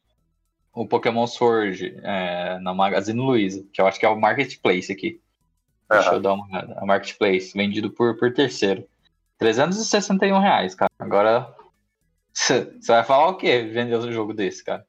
o 0.72 0.86
Pokémon 0.86 1.26
Sword 1.26 1.98
é, 2.02 2.58
na 2.60 2.72
Magazine 2.72 3.20
Luiza, 3.20 3.64
que 3.72 3.80
eu 3.80 3.86
acho 3.86 3.98
que 3.98 4.06
é 4.06 4.08
o 4.08 4.18
Marketplace 4.20 4.92
aqui. 4.92 5.20
Deixa 5.90 6.08
Aham. 6.08 6.16
eu 6.16 6.22
dar 6.22 6.32
uma 6.34 6.46
olhada. 6.46 6.78
A 6.80 6.86
Marketplace, 6.86 7.52
vendido 7.56 7.90
por, 7.90 8.16
por 8.16 8.32
terceiro. 8.32 8.86
361 9.44 10.38
reais, 10.38 10.74
cara. 10.74 10.90
Agora, 10.98 11.54
você 12.32 12.64
vai 12.88 13.04
falar 13.04 13.28
o 13.28 13.36
quê? 13.36 13.62
Vender 13.62 13.98
um 13.98 14.10
jogo 14.10 14.32
desse, 14.32 14.64
cara? 14.64 14.86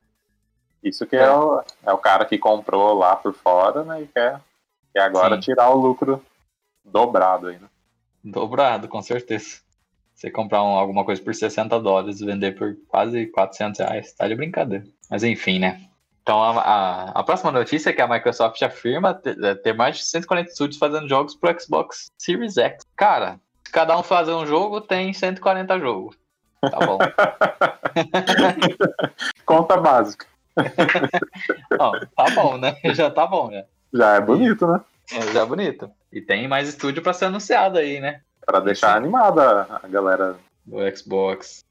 Isso 0.81 1.05
que 1.05 1.15
é, 1.15 1.29
o, 1.29 1.61
é 1.83 1.91
o 1.91 1.97
cara 1.97 2.23
que 2.25 2.37
comprou 2.37 2.93
lá 2.93 3.15
por 3.15 3.33
fora, 3.33 3.83
né? 3.83 4.03
E 4.03 4.07
quer, 4.07 4.39
quer 4.93 5.01
agora 5.01 5.35
Sim. 5.35 5.41
tirar 5.41 5.71
o 5.71 5.77
lucro 5.77 6.23
dobrado 6.85 7.47
aí, 7.47 7.57
né? 7.57 7.67
Dobrado, 8.23 8.87
com 8.87 9.01
certeza. 9.01 9.59
Você 10.13 10.31
comprar 10.31 10.63
um- 10.63 10.77
alguma 10.77 11.03
coisa 11.03 11.21
por 11.21 11.35
60 11.35 11.77
dólares 11.79 12.21
e 12.21 12.25
vender 12.25 12.57
por 12.57 12.77
quase 12.87 13.25
400 13.27 13.79
reais, 13.79 14.13
tá 14.13 14.27
de 14.27 14.35
brincadeira. 14.35 14.85
Mas 15.09 15.23
enfim, 15.23 15.59
né? 15.59 15.81
Então 16.21 16.41
a, 16.41 16.61
a, 16.61 17.09
a 17.09 17.23
próxima 17.23 17.51
notícia 17.51 17.89
é 17.89 17.93
que 17.93 18.01
a 18.01 18.07
Microsoft 18.07 18.61
afirma 18.61 19.13
ter, 19.13 19.43
é, 19.43 19.53
ter 19.53 19.73
mais 19.73 19.97
de 19.97 20.05
140 20.05 20.49
estúdios 20.49 20.79
fazendo 20.79 21.09
jogos 21.09 21.35
pro 21.35 21.59
Xbox 21.59 22.07
Series 22.17 22.57
X. 22.57 22.85
Cara, 22.95 23.39
cada 23.75 23.97
um 23.97 24.03
fazer 24.03 24.31
um 24.31 24.45
jogo, 24.47 24.79
tem 24.79 25.11
140 25.13 25.77
jogos. 25.79 26.17
Tá 26.61 26.79
bom. 26.79 26.97
Conta 29.45 29.75
básica. 29.77 30.25
Não, 31.77 31.91
tá 32.15 32.25
bom, 32.33 32.57
né? 32.57 32.77
Já 32.93 33.11
tá 33.11 33.27
bom, 33.27 33.49
né? 33.51 33.65
Já 33.93 34.15
é 34.15 34.21
bonito, 34.21 34.65
né? 34.65 34.79
É, 35.11 35.21
já 35.33 35.41
é 35.41 35.45
bonito. 35.45 35.91
E 36.11 36.21
tem 36.21 36.47
mais 36.47 36.69
estúdio 36.69 37.03
pra 37.03 37.11
ser 37.11 37.25
anunciado 37.25 37.77
aí, 37.77 37.99
né? 37.99 38.21
Pra 38.45 38.61
deixar 38.61 38.95
animada 38.95 39.67
a 39.83 39.87
galera 39.89 40.37
Do 40.65 40.77
Xbox. 40.95 41.59
Só 41.59 41.65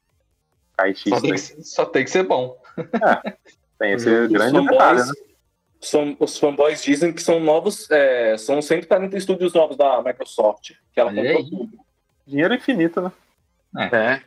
caixista. 0.83 1.21
tem, 1.21 1.31
que, 1.31 1.37
ser- 1.39 1.63
só 1.63 1.85
tem 1.85 2.03
que 2.03 2.11
ser 2.11 2.23
bom. 2.23 2.55
Tem 3.79 3.93
esse 3.93 4.07
Os 4.09 4.29
grande 4.31 4.51
fanboys- 4.57 4.69
detalhe, 4.69 4.99
né? 4.99 5.13
São, 5.81 6.15
os 6.19 6.37
fanboys 6.37 6.83
dizem 6.83 7.11
que 7.13 7.21
são 7.21 7.39
novos, 7.39 7.89
é, 7.91 8.37
são 8.37 8.61
140 8.61 9.17
estúdios 9.17 9.53
novos 9.53 9.77
da 9.77 10.01
Microsoft, 10.01 10.71
que 10.93 10.99
ela 10.99 11.13
comprou 11.13 11.43
tudo. 11.49 11.69
Dinheiro 12.25 12.53
infinito, 12.53 13.01
né? 13.01 13.11
É. 13.91 14.21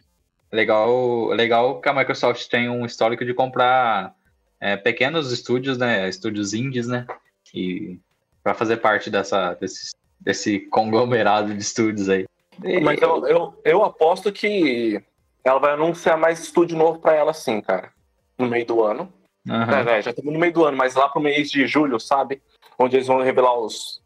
Legal, 0.52 1.28
legal 1.28 1.81
que 1.81 1.88
a 1.88 1.93
Microsoft 1.95 2.47
tem 2.49 2.69
um 2.69 2.87
histórico 2.87 3.25
de 3.25 3.35
comprar 3.35 4.14
é, 4.61 4.76
pequenos 4.76 5.31
estúdios, 5.33 5.76
né? 5.76 6.09
Estúdios 6.09 6.55
indies, 6.55 6.87
né? 6.87 7.07
E 7.55 7.99
para 8.43 8.55
fazer 8.55 8.78
parte 8.78 9.11
dessa, 9.11 9.55
desse, 9.55 9.93
desse 10.21 10.61
conglomerado 10.61 11.52
de 11.55 11.61
estúdios 11.61 12.09
aí. 12.09 12.26
E- 12.64 12.81
Mas 12.81 13.00
eu, 13.00 13.26
eu, 13.26 13.61
eu 13.64 13.85
aposto 13.85 14.33
que 14.33 15.02
ela 15.45 15.59
vai 15.59 15.73
anunciar 15.73 16.17
mais 16.17 16.40
estúdio 16.40 16.76
novo 16.76 16.99
pra 16.99 17.14
ela 17.14 17.33
sim, 17.33 17.61
cara. 17.61 17.93
No 18.38 18.47
meio 18.47 18.64
do 18.67 18.83
ano. 18.83 19.12
Aham. 19.49 19.81
É, 19.90 20.02
já 20.02 20.11
estamos 20.11 20.33
no 20.33 20.38
meio 20.38 20.52
do 20.52 20.64
ano, 20.64 20.76
mas 20.76 20.95
lá 20.95 21.09
pro 21.09 21.21
mês 21.21 21.50
de 21.50 21.67
julho, 21.67 21.99
sabe? 21.99 22.43
Onde 22.78 22.97
eles 22.97 23.07
vão 23.07 23.21
revelar 23.23 23.59
os 23.59 24.00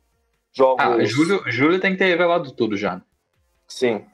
jogos. 0.53 0.85
Ah, 0.85 1.05
julho, 1.05 1.43
julho 1.47 1.81
tem 1.81 1.93
que 1.93 1.99
ter 1.99 2.07
revelado 2.07 2.53
tudo 2.53 2.77
já. 2.77 3.01
Sim. 3.73 4.05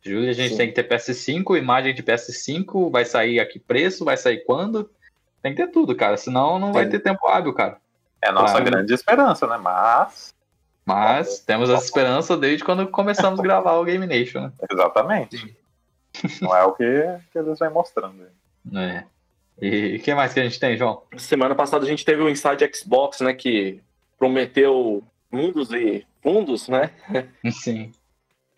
Julho 0.00 0.28
a 0.30 0.32
gente 0.32 0.50
Sim. 0.52 0.56
tem 0.56 0.68
que 0.68 0.74
ter 0.74 0.88
PS5, 0.88 1.56
imagem 1.56 1.94
de 1.94 2.02
PS5, 2.02 2.90
vai 2.90 3.04
sair 3.04 3.38
a 3.38 3.46
que 3.46 3.58
preço, 3.60 4.04
vai 4.04 4.16
sair 4.16 4.44
quando. 4.44 4.90
Tem 5.40 5.54
que 5.54 5.62
ter 5.64 5.70
tudo, 5.70 5.94
cara. 5.94 6.16
Senão 6.16 6.58
não 6.58 6.72
vai 6.72 6.84
Sim. 6.84 6.90
ter 6.90 7.00
tempo 7.00 7.28
hábil, 7.28 7.52
cara. 7.52 7.76
É 8.20 8.28
a 8.28 8.32
nossa 8.32 8.54
Claro. 8.54 8.64
grande 8.64 8.92
esperança, 8.92 9.46
né? 9.46 9.56
Mas. 9.58 10.34
Mas 10.84 11.38
temos 11.40 11.70
essa 11.70 11.84
esperança 11.84 12.36
desde 12.36 12.64
quando 12.64 12.88
começamos 12.88 13.38
a 13.38 13.42
gravar 13.42 13.74
o 13.74 13.84
Game 13.84 14.04
Nation, 14.06 14.40
né? 14.40 14.52
Exatamente. 14.70 15.56
Não 16.40 16.54
é 16.56 16.64
o 16.64 16.72
que, 16.72 17.18
que 17.30 17.38
eles 17.38 17.58
vêm 17.58 17.70
mostrando. 17.70 18.26
É. 18.74 19.04
E 19.60 19.96
o 19.96 20.00
que 20.02 20.14
mais 20.14 20.34
que 20.34 20.40
a 20.40 20.42
gente 20.42 20.58
tem, 20.58 20.76
João? 20.76 21.02
Semana 21.16 21.54
passada 21.54 21.84
a 21.84 21.88
gente 21.88 22.04
teve 22.04 22.22
o 22.22 22.28
Inside 22.28 22.68
Xbox, 22.74 23.20
né? 23.20 23.32
Que 23.32 23.80
prometeu 24.18 25.04
mundos 25.30 25.70
e 25.72 26.04
fundos, 26.20 26.68
né? 26.68 26.90
Sim. 27.52 27.92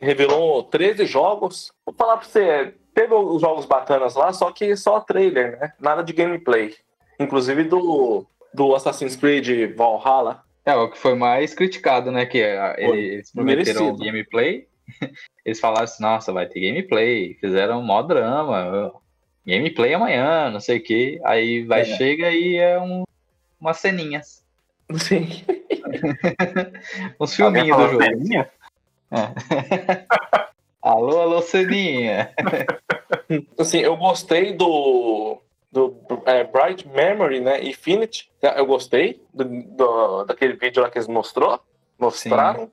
Revelou 0.01 0.63
13 0.65 1.07
jogos. 1.07 1.73
Vou 1.87 1.95
falar 1.95 2.17
pra 2.19 2.27
você, 2.29 2.75
teve 2.95 3.15
os 3.15 3.41
jogos 3.41 3.65
bacanas 3.67 4.15
lá, 4.15 4.33
só 4.33 4.51
que 4.51 4.77
só 4.77 5.01
trailer, 5.01 5.59
né? 5.59 5.73
Nada 5.81 6.03
de 6.03 6.13
gameplay. 6.13 6.75
Inclusive 7.19 7.65
do, 7.65 8.27
do 8.53 8.75
Assassin's 8.75 9.17
Creed 9.17 9.75
Valhalla. 9.77 10.43
É, 10.67 10.75
o 10.75 10.91
que 10.91 10.99
foi 10.99 11.15
mais 11.15 11.55
criticado, 11.55 12.11
né? 12.11 12.25
Que 12.27 12.43
Foi. 12.77 12.99
eles 12.99 13.31
prometeram 13.33 13.85
Merecido. 13.87 14.05
gameplay. 14.05 14.67
Eles 15.45 15.61
falaram 15.61 15.85
assim, 15.85 16.03
nossa, 16.03 16.33
vai 16.33 16.47
ter 16.47 16.61
gameplay. 16.61 17.35
Fizeram 17.41 17.83
mó 17.83 18.03
drama. 18.03 18.93
Gameplay 19.47 19.93
amanhã, 19.95 20.51
não 20.51 20.61
sei 20.61 20.79
o 20.79 20.83
que. 20.83 21.21
Aí 21.25 21.65
vai, 21.65 21.83
É. 21.83 21.85
chega 21.85 22.31
e 22.31 22.57
é 22.57 22.79
um, 22.81 23.05
umas 23.61 23.77
ceninhas. 23.79 24.43
Sim. 24.99 25.27
Uns 27.21 27.35
filminhos 27.35 27.77
do 27.77 27.89
jogo. 27.89 28.03
ceninha? 28.03 28.51
Alô, 30.83 31.19
alô, 31.21 31.41
ceninha. 31.41 32.31
Assim, 33.59 33.79
eu 33.79 33.97
gostei 33.97 34.53
do, 34.53 35.39
do 35.73 35.97
é, 36.27 36.45
Bright 36.45 36.87
Memory, 36.87 37.41
né? 37.41 37.63
Infinity. 37.65 38.31
Eu 38.43 38.67
gostei 38.67 39.23
do, 39.33 39.45
do- 39.45 40.25
daquele 40.25 40.55
vídeo 40.55 40.83
lá 40.83 40.91
que 40.91 40.99
eles 40.99 41.09
mostrou, 41.09 41.59
mostraram. 41.99 42.71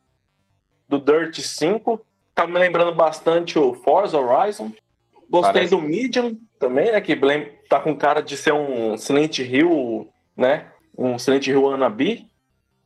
Do 0.90 1.00
Dirt 1.00 1.40
5. 1.40 2.02
Tá 2.36 2.46
me 2.46 2.60
lembrando 2.60 2.94
bastante 2.94 3.58
o 3.58 3.74
Forza 3.76 4.20
Horizon. 4.20 4.74
Gostei 5.30 5.54
Parece. 5.54 5.72
do 5.72 5.82
Medium 5.82 6.38
também, 6.60 6.92
né? 6.92 7.00
Que 7.00 7.16
tá 7.70 7.80
com 7.80 7.96
cara 7.96 8.22
de 8.22 8.36
ser 8.36 8.52
um 8.52 8.98
Silent 8.98 9.40
Hill, 9.40 10.10
né? 10.36 10.68
Um 10.98 11.18
Silent 11.18 11.48
Hill 11.48 11.64
Wannabe. 11.64 12.30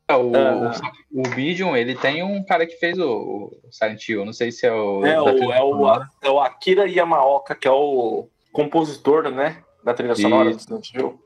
É, 0.08 0.14
o, 0.14 0.32
Ah. 0.36 0.80
o, 1.12 1.22
o 1.22 1.76
ele 1.76 1.96
tem 1.96 2.22
um 2.22 2.44
cara 2.44 2.64
que 2.66 2.76
fez 2.76 2.96
o, 2.98 3.50
o 3.64 3.72
Silent 3.72 4.08
Hill. 4.08 4.24
Não 4.24 4.32
sei 4.32 4.52
se 4.52 4.66
é 4.66 4.72
o. 4.72 5.04
É 5.04 5.20
o, 5.20 5.28
é, 5.52 5.62
o, 5.62 5.70
sonora. 5.72 6.08
é 6.22 6.30
o 6.30 6.40
Akira 6.40 6.88
Yamaoka, 6.88 7.54
que 7.54 7.66
é 7.66 7.70
o 7.72 8.28
compositor, 8.52 9.30
né? 9.30 9.62
Da 9.82 9.94
trilha 9.94 10.14
sonora 10.14 10.50
do. 10.50 10.58
Silent 10.60 10.94
Hill. 10.94 11.20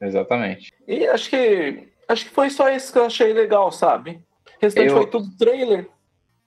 Exatamente. 0.00 0.72
E 0.86 1.06
acho 1.06 1.30
que 1.30 1.88
acho 2.08 2.24
que 2.26 2.30
foi 2.30 2.50
só 2.50 2.68
isso 2.70 2.92
que 2.92 2.98
eu 2.98 3.06
achei 3.06 3.32
legal, 3.32 3.72
sabe? 3.72 4.20
O 4.46 4.62
restante 4.62 4.88
Eu- 4.88 4.96
foi 4.96 5.06
tudo 5.06 5.36
trailer. 5.36 5.88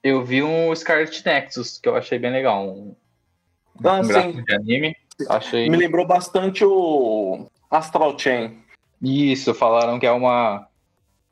Eu 0.02 0.24
vi 0.24 0.42
um 0.42 0.74
Scarlet 0.74 1.22
Nexus, 1.26 1.78
que 1.78 1.86
eu 1.86 1.94
achei 1.94 2.18
bem 2.18 2.30
legal. 2.32 2.66
Um, 2.66 2.96
Ah, 3.84 4.00
um 4.00 4.04
sim. 4.04 4.42
de 4.42 4.54
anime. 4.54 4.96
Achei. 5.28 5.68
Me 5.68 5.76
lembrou 5.76 6.06
bastante 6.06 6.64
o 6.64 7.46
Astral 7.70 8.18
Chain. 8.18 8.62
Isso, 9.02 9.52
falaram 9.52 9.98
que 9.98 10.06
é 10.06 10.10
uma 10.12 10.66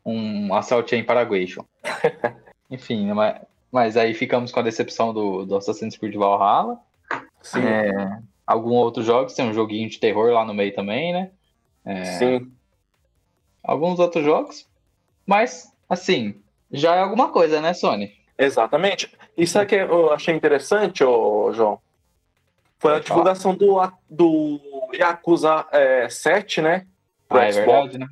um 0.05 0.55
Assault 0.55 0.89
Chain 0.89 1.05
Paraguation. 1.05 1.65
Enfim, 2.71 3.07
né, 3.07 3.15
mas, 3.15 3.41
mas 3.73 3.97
aí 3.97 4.15
ficamos 4.15 4.53
com 4.53 4.61
a 4.61 4.63
decepção 4.63 5.13
do, 5.13 5.45
do 5.45 5.57
Assassin's 5.57 5.97
Creed 5.97 6.15
Valhalla. 6.15 6.79
Sim, 7.41 7.61
É, 7.61 8.19
alguns 8.47 8.77
outros 8.77 9.07
jogos, 9.07 9.35
tem 9.35 9.49
um 9.49 9.55
joguinho 9.55 9.89
de 9.89 9.99
terror 9.99 10.33
lá 10.33 10.45
no 10.45 10.55
meio 10.55 10.75
também, 10.75 11.13
né? 11.13 11.31
É, 11.85 12.05
sim. 12.05 12.53
Alguns 13.63 13.99
outros 13.99 14.25
jogos. 14.25 14.67
Mas, 15.27 15.73
assim, 15.89 16.41
já 16.71 16.95
é 16.95 17.01
alguma 17.01 17.31
coisa, 17.31 17.61
né, 17.61 17.73
Sony? 17.75 18.13
Exatamente. 18.37 19.11
E 19.37 19.47
sabe 19.47 19.65
o 19.65 19.69
que 19.69 19.75
eu 19.75 20.13
achei 20.13 20.35
interessante, 20.35 21.03
ô, 21.03 21.53
João? 21.53 21.81
Foi 22.79 22.93
a 22.93 22.95
falar. 22.95 23.05
divulgação 23.05 23.55
do, 23.55 23.81
do 24.09 24.61
Yakuza 24.95 25.67
é, 25.73 26.09
7, 26.09 26.63
né? 26.63 26.87
Ah, 27.29 27.45
é 27.45 27.51
verdade, 27.51 27.99
né? 27.99 28.07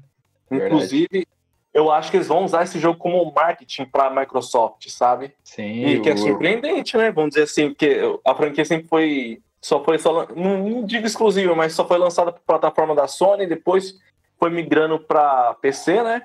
Verdade. 0.50 1.26
Eu 1.76 1.90
acho 1.92 2.10
que 2.10 2.16
eles 2.16 2.26
vão 2.26 2.42
usar 2.42 2.62
esse 2.62 2.78
jogo 2.78 2.98
como 2.98 3.30
marketing 3.36 3.84
para 3.84 4.06
a 4.06 4.10
Microsoft, 4.10 4.88
sabe? 4.88 5.34
Sim. 5.44 5.84
E 5.84 6.00
que 6.00 6.08
é 6.08 6.14
o- 6.14 6.18
surpreendente, 6.18 6.96
né? 6.96 7.10
Vamos 7.12 7.30
dizer 7.30 7.42
assim, 7.42 7.68
porque 7.68 8.00
a 8.24 8.34
franquia 8.34 8.64
sempre 8.64 8.88
foi. 8.88 9.42
Só 9.60 9.84
foi 9.84 9.98
só. 9.98 10.26
Não, 10.34 10.56
não 10.58 10.84
digo 10.86 11.06
exclusiva, 11.06 11.54
mas 11.54 11.74
só 11.74 11.86
foi 11.86 11.98
lançada 11.98 12.32
para 12.32 12.40
plataforma 12.46 12.94
da 12.94 13.06
Sony, 13.06 13.46
depois 13.46 13.94
foi 14.38 14.48
migrando 14.48 14.98
para 14.98 15.52
PC, 15.60 16.02
né? 16.02 16.22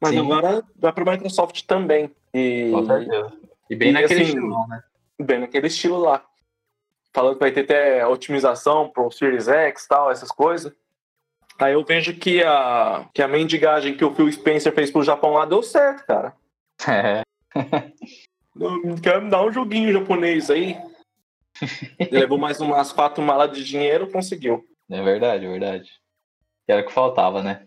Mas 0.00 0.10
Sim. 0.10 0.18
agora 0.18 0.64
vai 0.76 0.92
para 0.92 1.12
Microsoft 1.12 1.62
também. 1.64 2.10
E. 2.34 2.72
E 3.70 3.76
bem 3.76 3.90
E, 3.90 3.92
naquele 3.92 4.14
assim, 4.22 4.22
estilo, 4.32 4.66
né? 4.68 4.82
bem 5.20 5.38
naquele 5.38 5.66
estilo 5.68 5.98
lá. 5.98 6.24
Falando 7.14 7.34
que 7.34 7.40
vai 7.40 7.52
ter 7.52 7.60
até 7.60 8.04
otimização 8.06 8.88
pro 8.88 9.10
Series 9.12 9.46
X 9.46 9.86
tal, 9.86 10.10
essas 10.10 10.32
coisas. 10.32 10.72
Aí 11.62 11.74
eu 11.74 11.84
vejo 11.84 12.14
que 12.14 12.42
a, 12.42 13.08
que 13.14 13.22
a 13.22 13.28
mendigagem 13.28 13.96
que 13.96 14.04
o 14.04 14.12
Phil 14.12 14.30
Spencer 14.32 14.74
fez 14.74 14.90
pro 14.90 15.04
Japão 15.04 15.34
lá 15.34 15.44
deu 15.44 15.62
certo, 15.62 16.04
cara. 16.06 16.34
É. 16.88 17.22
Não, 18.54 18.96
Quer 18.96 19.22
me 19.22 19.30
dar 19.30 19.44
um 19.44 19.52
joguinho 19.52 19.92
japonês 19.92 20.50
aí? 20.50 20.76
Levou 22.10 22.36
mais 22.36 22.60
umas 22.60 22.92
quatro 22.92 23.22
malas 23.22 23.52
de 23.56 23.64
dinheiro, 23.64 24.10
conseguiu. 24.10 24.64
É 24.90 25.00
verdade, 25.02 25.46
é 25.46 25.48
verdade. 25.48 25.90
Era 26.66 26.82
o 26.82 26.86
que 26.86 26.92
faltava, 26.92 27.42
né? 27.42 27.64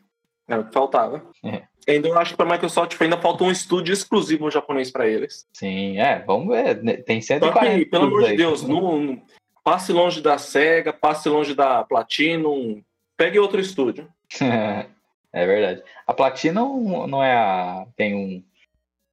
Era 0.48 0.62
o 0.62 0.66
que 0.68 0.74
faltava. 0.74 1.26
É. 1.44 1.64
Ainda 1.88 2.08
eu 2.08 2.20
acho 2.20 2.32
que 2.32 2.38
pra 2.38 2.46
Microsoft 2.52 3.00
ainda 3.02 3.18
falta 3.18 3.44
um 3.44 3.52
estúdio 3.52 3.94
exclusivo 3.94 4.52
japonês 4.52 4.92
pra 4.92 5.08
eles. 5.08 5.48
Sim, 5.54 6.00
é, 6.00 6.20
vamos 6.26 6.54
ver. 6.54 6.84
né, 6.84 6.98
Tem 6.98 7.22
Só 7.22 7.36
140. 7.36 7.78
que, 7.80 7.86
pelo 7.86 8.06
amor 8.06 8.24
de. 8.24 8.36
Deus, 8.36 8.62
não, 8.62 9.00
não- 9.02 9.22
passe 9.64 9.92
longe 9.92 10.22
da 10.22 10.38
SEGA, 10.38 10.94
passe 10.94 11.28
longe 11.30 11.56
da 11.56 11.84
Platinum, 11.84 12.84
pegue 13.18 13.40
outro 13.40 13.60
estúdio. 13.60 14.08
é 14.42 15.46
verdade. 15.46 15.84
A 16.06 16.14
Platinum 16.14 17.08
não 17.08 17.24
é 17.24 17.34
a. 17.34 17.86
Tem 17.96 18.16
um. 18.16 18.44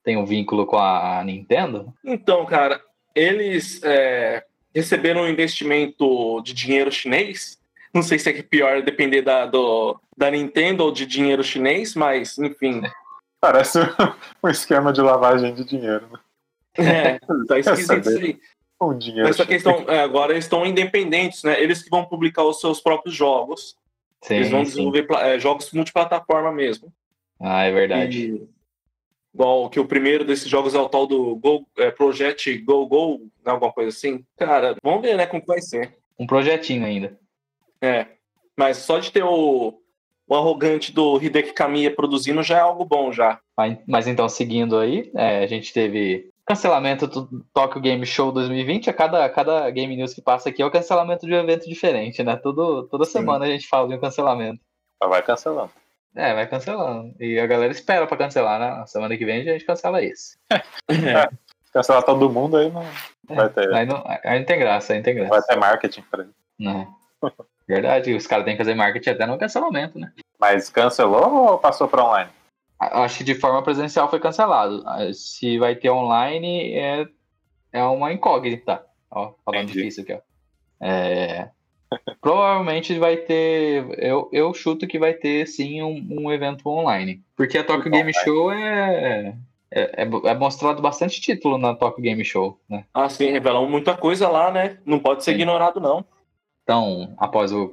Tem 0.04 0.16
um 0.16 0.26
vínculo 0.26 0.66
com 0.66 0.76
a 0.76 1.22
Nintendo? 1.24 1.94
Então, 2.04 2.44
cara, 2.44 2.80
eles 3.14 3.80
é, 3.84 4.44
receberam 4.74 5.22
um 5.22 5.28
investimento 5.28 6.42
de 6.42 6.52
dinheiro 6.52 6.90
chinês. 6.90 7.58
Não 7.94 8.02
sei 8.02 8.18
se 8.18 8.28
é 8.28 8.32
que 8.32 8.42
pior 8.42 8.82
depender 8.82 9.22
da, 9.22 9.46
do, 9.46 10.00
da 10.16 10.30
Nintendo 10.30 10.84
ou 10.84 10.90
de 10.90 11.06
dinheiro 11.06 11.44
chinês, 11.44 11.94
mas 11.94 12.38
enfim. 12.38 12.82
Parece 13.40 13.78
um 14.42 14.48
esquema 14.48 14.92
de 14.92 15.00
lavagem 15.00 15.54
de 15.54 15.64
dinheiro. 15.64 16.08
Né? 16.10 16.18
É, 16.78 17.18
tá 17.46 17.58
esquisito 17.58 18.08
isso 18.08 18.18
aí. 18.18 18.40
Um 18.80 18.96
dinheiro. 18.96 19.28
Mas 19.28 19.36
só 19.36 19.44
que 19.44 19.52
eles 19.52 19.64
estão, 19.64 19.84
é, 19.88 20.00
agora 20.00 20.32
eles 20.32 20.44
estão 20.44 20.66
independentes, 20.66 21.42
né? 21.42 21.60
Eles 21.62 21.82
que 21.82 21.90
vão 21.90 22.04
publicar 22.04 22.44
os 22.44 22.60
seus 22.60 22.80
próprios 22.80 23.14
jogos. 23.14 23.76
Sim, 24.22 24.36
eles 24.36 24.50
vão 24.50 24.62
desenvolver 24.62 25.06
é, 25.20 25.38
jogos 25.38 25.70
multiplataforma 25.72 26.52
mesmo. 26.52 26.92
Ah, 27.40 27.64
é 27.64 27.72
verdade. 27.72 28.26
E, 28.26 28.48
igual 29.34 29.68
que 29.68 29.80
o 29.80 29.84
primeiro 29.84 30.24
desses 30.24 30.48
jogos 30.48 30.74
é 30.74 30.78
o 30.78 30.88
tal 30.88 31.06
do 31.06 31.36
Go, 31.36 31.66
é, 31.76 31.90
Project 31.90 32.58
Go 32.58 32.86
Go, 32.86 33.18
né, 33.44 33.52
alguma 33.52 33.72
coisa 33.72 33.90
assim. 33.90 34.24
Cara, 34.36 34.76
vamos 34.82 35.02
ver, 35.02 35.16
né, 35.16 35.26
como 35.26 35.42
que 35.42 35.48
vai 35.48 35.60
ser. 35.60 35.96
Um 36.18 36.26
projetinho 36.26 36.86
ainda. 36.86 37.18
É. 37.80 38.06
Mas 38.56 38.78
só 38.78 38.98
de 38.98 39.10
ter 39.10 39.24
o, 39.24 39.80
o 40.28 40.34
arrogante 40.34 40.92
do 40.92 41.20
Hideki 41.20 41.52
Kamiya 41.52 41.94
produzindo 41.94 42.42
já 42.42 42.58
é 42.58 42.60
algo 42.60 42.84
bom 42.84 43.10
já. 43.12 43.40
Mas, 43.56 43.78
mas 43.86 44.06
então, 44.06 44.28
seguindo 44.28 44.78
aí, 44.78 45.10
é, 45.14 45.38
a 45.42 45.46
gente 45.46 45.72
teve 45.72 46.31
cancelamento 46.52 47.06
do 47.06 47.44
Tokyo 47.54 47.80
Game 47.80 48.04
Show 48.04 48.30
2020. 48.30 48.90
A 48.90 48.92
cada, 48.92 49.28
cada 49.30 49.70
Game 49.70 49.96
News 49.96 50.12
que 50.12 50.20
passa 50.20 50.50
aqui 50.50 50.62
é 50.62 50.66
o 50.66 50.70
cancelamento 50.70 51.26
de 51.26 51.32
um 51.32 51.38
evento 51.38 51.68
diferente, 51.68 52.22
né? 52.22 52.36
Todo, 52.36 52.84
toda 52.88 53.04
Sim. 53.04 53.12
semana 53.12 53.46
a 53.46 53.48
gente 53.48 53.66
fala 53.66 53.88
de 53.88 53.94
um 53.94 53.98
cancelamento. 54.00 54.60
Só 55.02 55.08
vai 55.08 55.22
cancelando. 55.22 55.70
É, 56.14 56.34
vai 56.34 56.46
cancelando. 56.46 57.14
E 57.18 57.38
a 57.40 57.46
galera 57.46 57.72
espera 57.72 58.06
pra 58.06 58.18
cancelar, 58.18 58.60
né? 58.60 58.70
Na 58.70 58.86
semana 58.86 59.16
que 59.16 59.24
vem 59.24 59.40
a 59.40 59.52
gente 59.52 59.64
cancela 59.64 60.02
esse. 60.02 60.36
É. 60.90 61.28
Cancelar 61.72 62.02
todo 62.02 62.28
mundo 62.28 62.58
aí 62.58 62.70
não. 62.70 62.84
Vai 63.34 63.48
ter, 63.48 63.72
Aí 63.72 63.86
não, 63.86 64.04
aí 64.06 64.38
não 64.40 64.44
tem 64.44 64.58
graça, 64.58 64.92
aí 64.92 64.98
não 64.98 65.04
tem 65.04 65.14
graça. 65.14 65.30
vai 65.30 65.42
ter 65.42 65.56
marketing 65.56 66.02
pra 66.02 66.22
ele. 66.22 66.32
Né? 66.58 66.86
Verdade, 67.66 68.12
os 68.14 68.26
caras 68.26 68.44
têm 68.44 68.54
que 68.54 68.62
fazer 68.62 68.74
marketing 68.74 69.08
até 69.08 69.24
no 69.24 69.38
cancelamento, 69.38 69.98
né? 69.98 70.12
Mas 70.38 70.68
cancelou 70.68 71.32
ou 71.32 71.58
passou 71.58 71.88
pra 71.88 72.04
online? 72.04 72.30
Acho 72.92 73.18
que 73.18 73.24
de 73.24 73.34
forma 73.34 73.62
presencial 73.62 74.08
foi 74.10 74.18
cancelado. 74.20 74.82
Ah, 74.86 75.12
Se 75.12 75.58
vai 75.58 75.74
ter 75.76 75.90
online 75.90 76.72
é, 76.74 77.06
é 77.72 77.84
uma 77.84 78.12
incógnita. 78.12 78.84
Ó, 79.10 79.32
falando 79.44 79.64
Entendi. 79.64 79.78
difícil 79.78 80.02
aqui, 80.04 80.14
ó. 80.14 80.20
É, 80.84 81.50
provavelmente 82.20 82.98
vai 82.98 83.16
ter. 83.16 83.84
Eu, 83.98 84.28
eu 84.32 84.52
chuto 84.54 84.86
que 84.86 84.98
vai 84.98 85.14
ter 85.14 85.46
sim 85.46 85.82
um, 85.82 86.06
um 86.22 86.32
evento 86.32 86.68
online. 86.68 87.22
Porque 87.36 87.58
a 87.58 87.64
Tokyo 87.64 87.90
Game. 87.90 88.12
Show 88.14 88.52
é, 88.52 89.34
é, 89.70 90.02
é, 90.02 90.02
é 90.04 90.34
mostrado 90.34 90.80
bastante 90.82 91.20
título 91.20 91.58
na 91.58 91.74
Tokyo 91.74 92.02
Game 92.02 92.24
Show, 92.24 92.58
né? 92.68 92.84
Ah, 92.92 93.08
sim, 93.08 93.30
revelam 93.30 93.68
muita 93.68 93.96
coisa 93.96 94.28
lá, 94.28 94.50
né? 94.50 94.78
Não 94.84 94.98
pode 94.98 95.24
ser 95.24 95.32
Sim. 95.32 95.38
ignorado, 95.38 95.80
não. 95.80 96.04
Então, 96.62 97.14
após 97.18 97.52
o- 97.52 97.70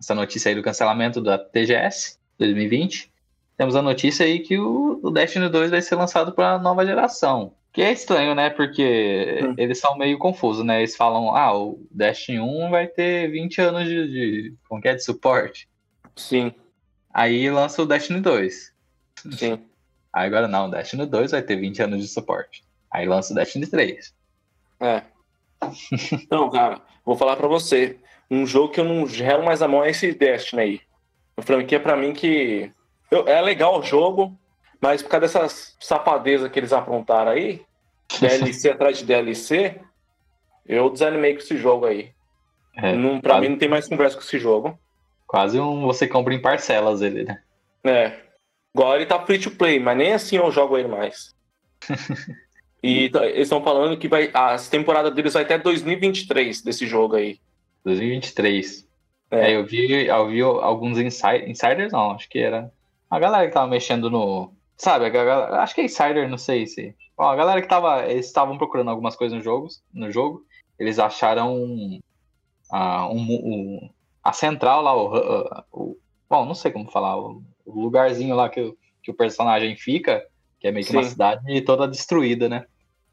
essa 0.00 0.14
notícia 0.14 0.48
aí 0.48 0.54
do 0.54 0.62
cancelamento 0.62 1.20
da 1.20 1.38
TGS 1.38 2.18
2020, 2.38 3.11
temos 3.56 3.76
a 3.76 3.82
notícia 3.82 4.24
aí 4.26 4.40
que 4.40 4.58
o, 4.58 5.00
o 5.02 5.10
Destiny 5.10 5.48
2 5.48 5.70
vai 5.70 5.80
ser 5.82 5.94
lançado 5.96 6.32
para 6.32 6.58
nova 6.58 6.84
geração. 6.86 7.54
Que 7.72 7.80
é 7.82 7.90
estranho, 7.92 8.34
né? 8.34 8.50
Porque 8.50 9.40
Hum. 9.42 9.54
eles 9.56 9.78
são 9.78 9.96
meio 9.96 10.18
confusos, 10.18 10.64
né? 10.64 10.80
Eles 10.80 10.94
falam, 10.96 11.34
ah, 11.34 11.56
o 11.56 11.80
Destiny 11.90 12.38
1 12.40 12.70
vai 12.70 12.86
ter 12.86 13.30
20 13.30 13.60
anos 13.60 13.84
de, 13.88 14.08
de, 14.08 14.54
como 14.68 14.80
que 14.80 14.88
é, 14.88 14.94
de 14.94 15.02
suporte. 15.04 15.68
Sim, 16.16 16.52
Aí 17.14 17.50
lança 17.50 17.82
o 17.82 17.86
Destiny 17.86 18.20
2. 18.20 18.72
sim. 19.32 19.58
Aí 20.14 20.26
agora 20.26 20.46
não, 20.48 20.66
o 20.68 20.70
Destiny 20.70 21.06
2 21.06 21.30
vai 21.30 21.42
ter 21.42 21.56
20 21.56 21.82
anos 21.82 22.00
de 22.00 22.08
suporte. 22.08 22.64
Aí 22.90 23.06
lança 23.06 23.32
o 23.32 23.36
Destiny 23.36 23.66
3. 23.66 24.14
É. 24.80 25.02
Então, 26.12 26.50
cara, 26.50 26.80
vou 27.04 27.16
falar 27.16 27.36
pra 27.36 27.48
você. 27.48 27.98
Um 28.30 28.46
jogo 28.46 28.72
que 28.72 28.80
eu 28.80 28.84
não 28.84 29.06
gero 29.06 29.44
mais 29.44 29.62
a 29.62 29.68
mão 29.68 29.84
é 29.84 29.90
esse 29.90 30.12
Destiny 30.12 30.60
aí. 30.62 30.80
A 31.36 31.42
franquia 31.42 31.80
pra 31.80 31.96
mim 31.96 32.12
que. 32.12 32.70
Eu- 33.12 33.28
é 33.28 33.40
legal 33.40 33.78
o 33.78 33.82
jogo, 33.82 34.36
mas 34.80 35.02
por 35.02 35.08
causa 35.10 35.26
dessas 35.26 35.76
safadezas 35.80 36.50
que 36.50 36.58
eles 36.58 36.72
aprontaram 36.72 37.30
aí, 37.32 37.62
DLC 38.20 38.70
atrás 38.70 38.98
de 38.98 39.04
DLC, 39.04 39.80
eu 40.66 40.90
desanimei 40.90 41.34
com 41.34 41.40
esse 41.40 41.56
jogo 41.56 41.86
aí. 41.86 42.10
É, 42.76 42.92
não, 42.94 43.20
pra 43.20 43.34
quase, 43.34 43.42
mim 43.42 43.48
não 43.52 43.58
tem 43.58 43.68
mais 43.68 43.86
conversa 43.88 44.16
com 44.16 44.22
esse 44.22 44.38
jogo. 44.38 44.78
quase 45.26 45.60
um 45.60 45.82
você 45.82 46.06
compra 46.08 46.34
em 46.34 46.40
parcelas 46.42 47.02
ele, 47.02 47.24
né? 47.24 47.40
É. 47.84 48.18
Agora 48.74 48.96
ele 48.98 49.06
tá 49.06 49.18
free 49.24 49.38
to 49.38 49.50
play, 49.50 49.78
mas 49.78 49.96
nem 49.96 50.12
assim 50.14 50.36
eu 50.36 50.50
jogo 50.50 50.76
ele 50.78 50.88
mais. 50.88 51.34
E 52.84 53.08
tá- 53.10 53.24
eles 53.26 53.42
estão 53.42 53.62
falando 53.62 53.96
que 53.96 54.08
vai, 54.08 54.28
as 54.34 54.68
temporadas 54.68 55.14
deles 55.14 55.34
vai 55.34 55.44
até 55.44 55.56
2023 55.56 56.62
desse 56.62 56.84
jogo 56.84 57.14
aí. 57.14 57.38
2023. 57.84 58.88
É. 59.30 59.52
É, 59.52 59.56
eu 59.56 59.64
vi, 59.64 60.06
eu 60.06 60.26
vi 60.28 60.40
alguns 60.42 60.98
insi- 60.98 61.44
insiders, 61.46 61.92
não, 61.92 62.10
acho 62.10 62.28
que 62.28 62.40
era 62.40 62.72
a 63.14 63.18
galera 63.18 63.46
que 63.46 63.52
tava 63.52 63.66
mexendo 63.66 64.08
no. 64.10 64.52
Sabe, 64.76 65.04
a 65.04 65.10
galera, 65.10 65.62
acho 65.62 65.74
que 65.74 65.82
é 65.82 65.84
insider, 65.84 66.28
não 66.28 66.38
sei 66.38 66.66
se. 66.66 66.96
A 67.18 67.36
galera 67.36 67.60
que 67.60 67.68
tava. 67.68 68.06
Eles 68.10 68.26
estavam 68.26 68.56
procurando 68.56 68.90
algumas 68.90 69.14
coisas 69.14 69.36
no 69.36 69.44
jogo, 69.44 69.68
no 69.92 70.10
jogo 70.10 70.44
eles 70.78 70.98
acharam 70.98 71.54
um, 71.54 72.00
ah, 72.70 73.06
um, 73.08 73.20
um- 73.20 73.90
a 74.24 74.32
central 74.32 74.82
lá, 74.82 74.96
o, 74.96 75.62
o- 75.72 75.96
Bom, 76.28 76.46
não 76.46 76.54
sei 76.54 76.72
como 76.72 76.90
falar, 76.90 77.18
o, 77.18 77.42
o 77.66 77.80
lugarzinho 77.82 78.34
lá 78.34 78.48
que, 78.48 78.60
o- 78.60 78.76
que 79.02 79.10
o 79.10 79.14
personagem 79.14 79.76
fica, 79.76 80.26
que 80.58 80.66
é 80.66 80.72
meio 80.72 80.86
que 80.86 80.92
uma 80.92 81.02
Sim. 81.02 81.10
cidade 81.10 81.60
toda 81.62 81.86
destruída, 81.86 82.48
né? 82.48 82.66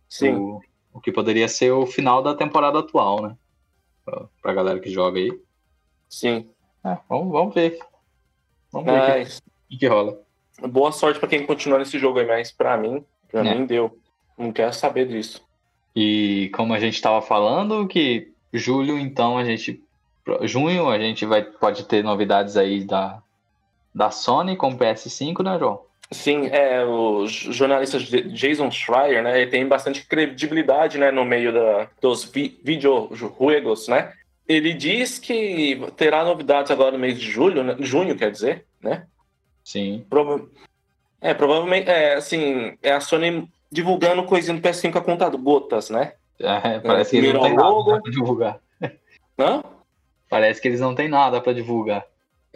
Sim. 0.07 0.35
O, 0.35 0.61
o 0.93 1.01
que 1.01 1.11
poderia 1.11 1.47
ser 1.49 1.71
o 1.71 1.85
final 1.85 2.23
da 2.23 2.33
temporada 2.33 2.79
atual, 2.79 3.21
né? 3.21 3.35
Pra, 4.41 4.53
galera 4.53 4.79
que 4.79 4.89
joga 4.89 5.19
aí. 5.19 5.29
Sim. 6.09 6.49
É, 6.83 6.97
vamos, 7.09 7.31
vamos 7.31 7.53
ver. 7.53 7.77
Vamos 8.71 8.85
ver 8.91 8.97
Mas, 8.99 9.41
que, 9.69 9.77
que 9.77 9.87
rola. 9.87 10.17
boa 10.67 10.91
sorte 10.91 11.19
pra 11.19 11.29
quem 11.29 11.45
continua 11.45 11.79
nesse 11.79 11.97
jogo 11.99 12.19
aí, 12.19 12.25
mas 12.25 12.51
pra 12.51 12.77
mim, 12.77 13.03
pra 13.31 13.45
É. 13.45 13.55
mim 13.55 13.65
deu. 13.65 13.97
Não 14.37 14.51
quero 14.51 14.73
saber 14.73 15.07
disso. 15.07 15.41
E 15.95 16.49
como 16.55 16.73
a 16.73 16.79
gente 16.79 16.95
estava 16.95 17.21
falando, 17.21 17.87
que 17.87 18.31
julho, 18.53 18.97
então, 18.97 19.37
a 19.37 19.43
gente. 19.43 19.81
Junho 20.43 20.89
a 20.89 20.99
gente 20.99 21.25
vai, 21.25 21.41
pode 21.43 21.85
ter 21.85 22.03
novidades 22.03 22.55
aí 22.55 22.83
da, 22.83 23.21
da 23.93 24.11
Sony 24.11 24.55
com 24.55 24.69
o 24.69 24.77
PS5, 24.77 25.43
né, 25.43 25.57
João? 25.57 25.81
Sim, 26.11 26.47
é, 26.47 26.83
o 26.85 27.27
jornalista 27.27 27.99
Jason 27.99 28.69
Schreier, 28.71 29.21
né, 29.23 29.41
ele 29.41 29.51
tem 29.51 29.67
bastante 29.67 30.05
credibilidade, 30.07 30.97
né, 30.97 31.11
no 31.11 31.23
meio 31.25 31.53
da, 31.53 31.87
dos 32.01 32.23
vi 32.25 32.59
videojuegos, 32.63 33.87
né? 33.87 34.13
Ele 34.47 34.73
diz 34.73 35.19
que 35.19 35.79
terá 35.95 36.23
novidades 36.23 36.71
agora 36.71 36.91
no 36.91 36.97
mês 36.99 37.19
de 37.19 37.29
julho, 37.29 37.63
né, 37.63 37.75
junho, 37.79 38.15
quer 38.15 38.31
dizer, 38.31 38.65
né? 38.81 39.05
Sim. 39.63 40.05
Prova 40.09 40.47
é, 41.21 41.33
provavelmente, 41.33 41.89
é, 41.89 42.15
assim, 42.15 42.77
é 42.81 42.93
a 42.93 43.01
Sony 43.01 43.49
divulgando 43.71 44.23
coisinha 44.23 44.55
do 44.57 44.61
PS5 44.61 44.95
a 44.95 45.01
conta 45.01 45.29
gotas, 45.29 45.89
né? 45.89 46.13
É, 46.39 46.79
parece 46.79 47.11
que 47.11 47.17
eles 47.17 47.33
não 47.33 47.41
têm 47.41 47.55
nada 47.55 48.01
pra 48.01 48.11
divulgar. 48.11 48.59
Hã? 49.37 49.63
Parece 50.29 50.61
que 50.61 50.67
eles 50.69 50.79
não 50.79 50.95
têm 50.95 51.09
nada 51.09 51.41
pra 51.41 51.51
divulgar. 51.51 52.05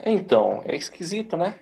Então, 0.05 0.63
é 0.65 0.75
esquisito, 0.75 1.35
né? 1.35 1.59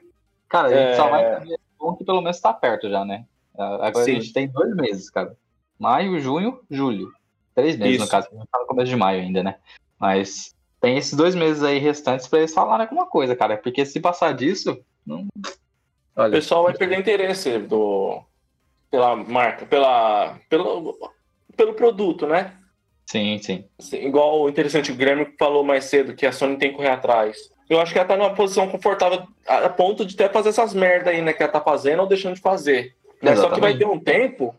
Cara, 0.48 0.68
a 0.68 0.72
gente 0.72 0.90
É. 0.92 0.96
só 0.96 1.10
vai 1.10 1.34
saber 1.34 1.60
bom 1.80 1.96
que 1.96 2.06
pelo 2.06 2.22
menos 2.22 2.40
tá 2.40 2.54
perto 2.54 2.90
já, 2.90 3.04
né? 3.04 3.26
Agora 3.58 4.06
Sim. 4.06 4.12
a 4.12 4.20
gente 4.20 4.34
tem 4.34 4.48
dois 4.48 4.76
meses, 4.76 5.10
cara. 5.10 5.36
Maio, 5.80 6.20
junho, 6.20 6.60
julho. 6.70 7.12
Três 7.56 7.76
meses, 7.78 7.98
no 7.98 8.04
Isso. 8.04 8.12
caso, 8.12 8.28
a 8.32 8.36
gente 8.36 8.48
tá 8.48 8.60
no 8.60 8.68
começo 8.68 8.90
de 8.90 8.96
maio 8.96 9.22
ainda, 9.22 9.42
né? 9.44 9.56
Mas 10.00 10.56
tem 10.82 10.98
esses 10.98 11.14
dois 11.14 11.36
meses 11.36 11.62
aí 11.64 11.78
restantes 11.78 12.28
pra 12.28 12.40
eles 12.40 12.54
falarem 12.54 12.86
alguma 12.86 13.06
coisa, 13.06 13.36
cara. 13.36 13.56
Porque 13.58 13.86
se 13.86 14.00
passar 14.00 14.34
disso, 14.34 14.84
não. 15.06 15.22
O 15.38 16.22
Olha, 16.22 16.32
pessoal 16.32 16.64
vai 16.64 16.74
perder 16.76 17.00
interesse 17.00 17.60
do, 17.60 18.22
pela 18.90 19.16
marca, 19.16 19.66
pela, 19.66 20.38
pelo, 20.50 20.98
pelo 21.56 21.74
produto, 21.74 22.28
né? 22.28 22.58
sim, 23.06 23.38
sim. 23.40 23.66
Assim, 23.80 23.98
Igual 24.06 24.42
o 24.42 24.50
interessante 24.50 24.92
o 24.92 24.96
Grêmio 24.96 25.34
falou 25.38 25.64
mais 25.64 25.86
cedo, 25.86 26.16
que 26.16 26.26
a 26.26 26.32
Sony 26.32 26.58
tem 26.58 26.72
que 26.72 26.78
correr 26.78 26.90
atrás. 26.90 27.38
Eu 27.70 27.80
acho 27.80 27.94
que 27.94 28.00
ela 28.00 28.08
tá 28.08 28.18
numa 28.18 28.34
posição 28.34 28.68
confortável 28.68 29.26
a 29.48 29.66
a 29.66 29.70
ponto 29.70 30.06
de 30.06 30.16
até 30.16 30.28
fazer 30.28 30.50
essas 30.50 30.74
merda 30.74 31.10
aí, 31.12 31.22
né? 31.22 31.32
Que 31.32 31.44
ela 31.44 31.52
tá 31.52 31.62
fazendo 31.62 32.02
ou 32.02 32.08
deixando 32.08 32.36
de 32.36 32.42
fazer. 32.42 32.96
Né? 33.22 33.36
Só 33.36 33.50
que 33.50 33.60
vai 33.62 33.78
ter 33.78 33.86
um 33.86 34.00
tempo 34.00 34.56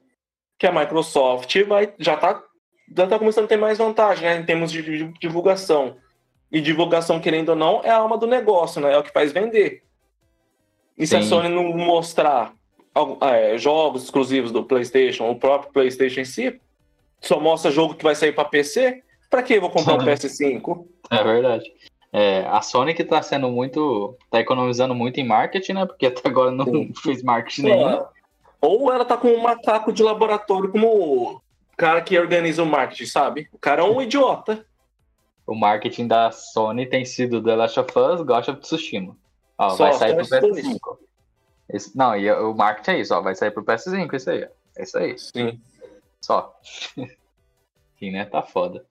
que 0.59 0.67
a 0.67 0.73
Microsoft 0.73 1.55
vai, 1.67 1.93
já, 1.99 2.17
tá, 2.17 2.43
já 2.97 3.07
tá 3.07 3.19
começando 3.19 3.45
a 3.45 3.49
ter 3.49 3.57
mais 3.57 3.79
vantagem, 3.79 4.25
né? 4.25 4.37
Em 4.39 4.45
termos 4.47 4.71
de 4.73 4.83
di- 4.83 5.13
divulgação. 5.21 5.97
E 6.53 6.61
divulgação, 6.61 7.19
querendo 7.19 7.49
ou 7.49 7.57
não, 7.57 7.81
é 7.83 7.89
a 7.89 7.97
alma 7.97 8.19
do 8.19 8.27
negócio, 8.27 8.81
né? 8.81 8.93
É 8.93 8.99
o 8.99 9.03
que 9.03 9.11
faz 9.11 9.33
vender. 9.33 9.83
E 10.99 11.07
se 11.07 11.17
a. 11.17 11.23
Sony 11.23 11.49
não 11.49 11.65
mostrar 11.73 12.53
é, 13.23 13.57
jogos 13.57 14.05
exclusivos 14.05 14.53
do 14.53 14.63
PlayStation, 14.63 15.31
o 15.31 15.37
próprio 15.37 15.73
PlayStation 15.73 16.21
em 16.21 16.25
si, 16.27 16.61
só 17.21 17.41
mostra 17.41 17.71
jogo 17.71 17.95
que 17.95 18.05
vai 18.05 18.15
sair 18.15 18.33
para 18.33 18.45
PC, 18.45 19.03
pra 19.31 19.43
que 19.43 19.55
eu 19.55 19.63
vou 19.63 19.71
comprar 19.71 19.95
um 19.95 19.99
PS5? 19.99 20.85
É 21.11 21.25
verdade. 21.25 21.73
É, 22.13 22.45
a 22.51 22.61
Sony 22.61 22.93
que 22.93 23.05
tá 23.05 23.23
sendo 23.23 23.49
muito. 23.49 24.15
tá 24.31 24.39
economizando 24.39 24.95
muito 24.95 25.19
em 25.19 25.27
marketing, 25.27 25.73
né? 25.73 25.87
Porque 25.87 26.07
até 26.07 26.29
agora 26.29 26.51
não 26.51 26.67
Sim. 26.67 26.93
fez 27.03 27.23
marketing 27.23 27.63
nenhum. 27.63 28.05
Ou 28.61 28.93
ela 28.93 29.05
tá 29.05 29.17
com 29.17 29.29
um 29.29 29.41
macaco 29.43 29.91
de 29.91 30.03
laboratório 30.03 30.71
como 30.71 30.87
o 30.87 31.41
cara 31.77 32.03
que 32.03 32.19
organiza 32.19 32.63
o 32.63 32.67
marketing, 32.67 33.07
sabe? 33.07 33.49
O 33.51 33.59
cara 33.59 33.81
é 33.81 33.85
um 33.85 34.03
idiota. 34.03 34.67
O 35.53 35.55
marketing 35.55 36.07
da 36.07 36.31
Sony 36.31 36.87
tem 36.87 37.05
sido 37.05 37.43
The 37.43 37.55
Last 37.55 37.79
of 37.79 37.91
Us, 37.99 38.23
Ghost 38.23 38.51
of 38.51 38.61
Tsushima. 38.63 39.15
Ó, 39.59 39.69
Só, 39.71 39.85
vai 39.85 39.93
sair 39.93 40.15
pro 40.17 40.25
só 40.25 40.39
isso. 40.39 40.55
PS5. 40.55 40.99
Esse- 41.69 41.97
não, 41.97 42.17
e 42.17 42.33
o 42.33 42.55
marketing 42.55 42.91
é 42.93 43.01
isso, 43.01 43.15
ó. 43.15 43.21
Vai 43.21 43.35
sair 43.35 43.51
pro 43.51 43.63
PS5, 43.63 44.15
isso 44.17 44.31
aí. 44.31 44.45
ó. 44.45 44.49
É 44.79 44.83
isso 44.83 44.97
aí. 44.99 45.19
Sim. 45.19 45.61
Só. 46.23 46.59
Sim, 47.99 48.11
né? 48.13 48.25
Tá 48.25 48.41
foda. 48.43 48.85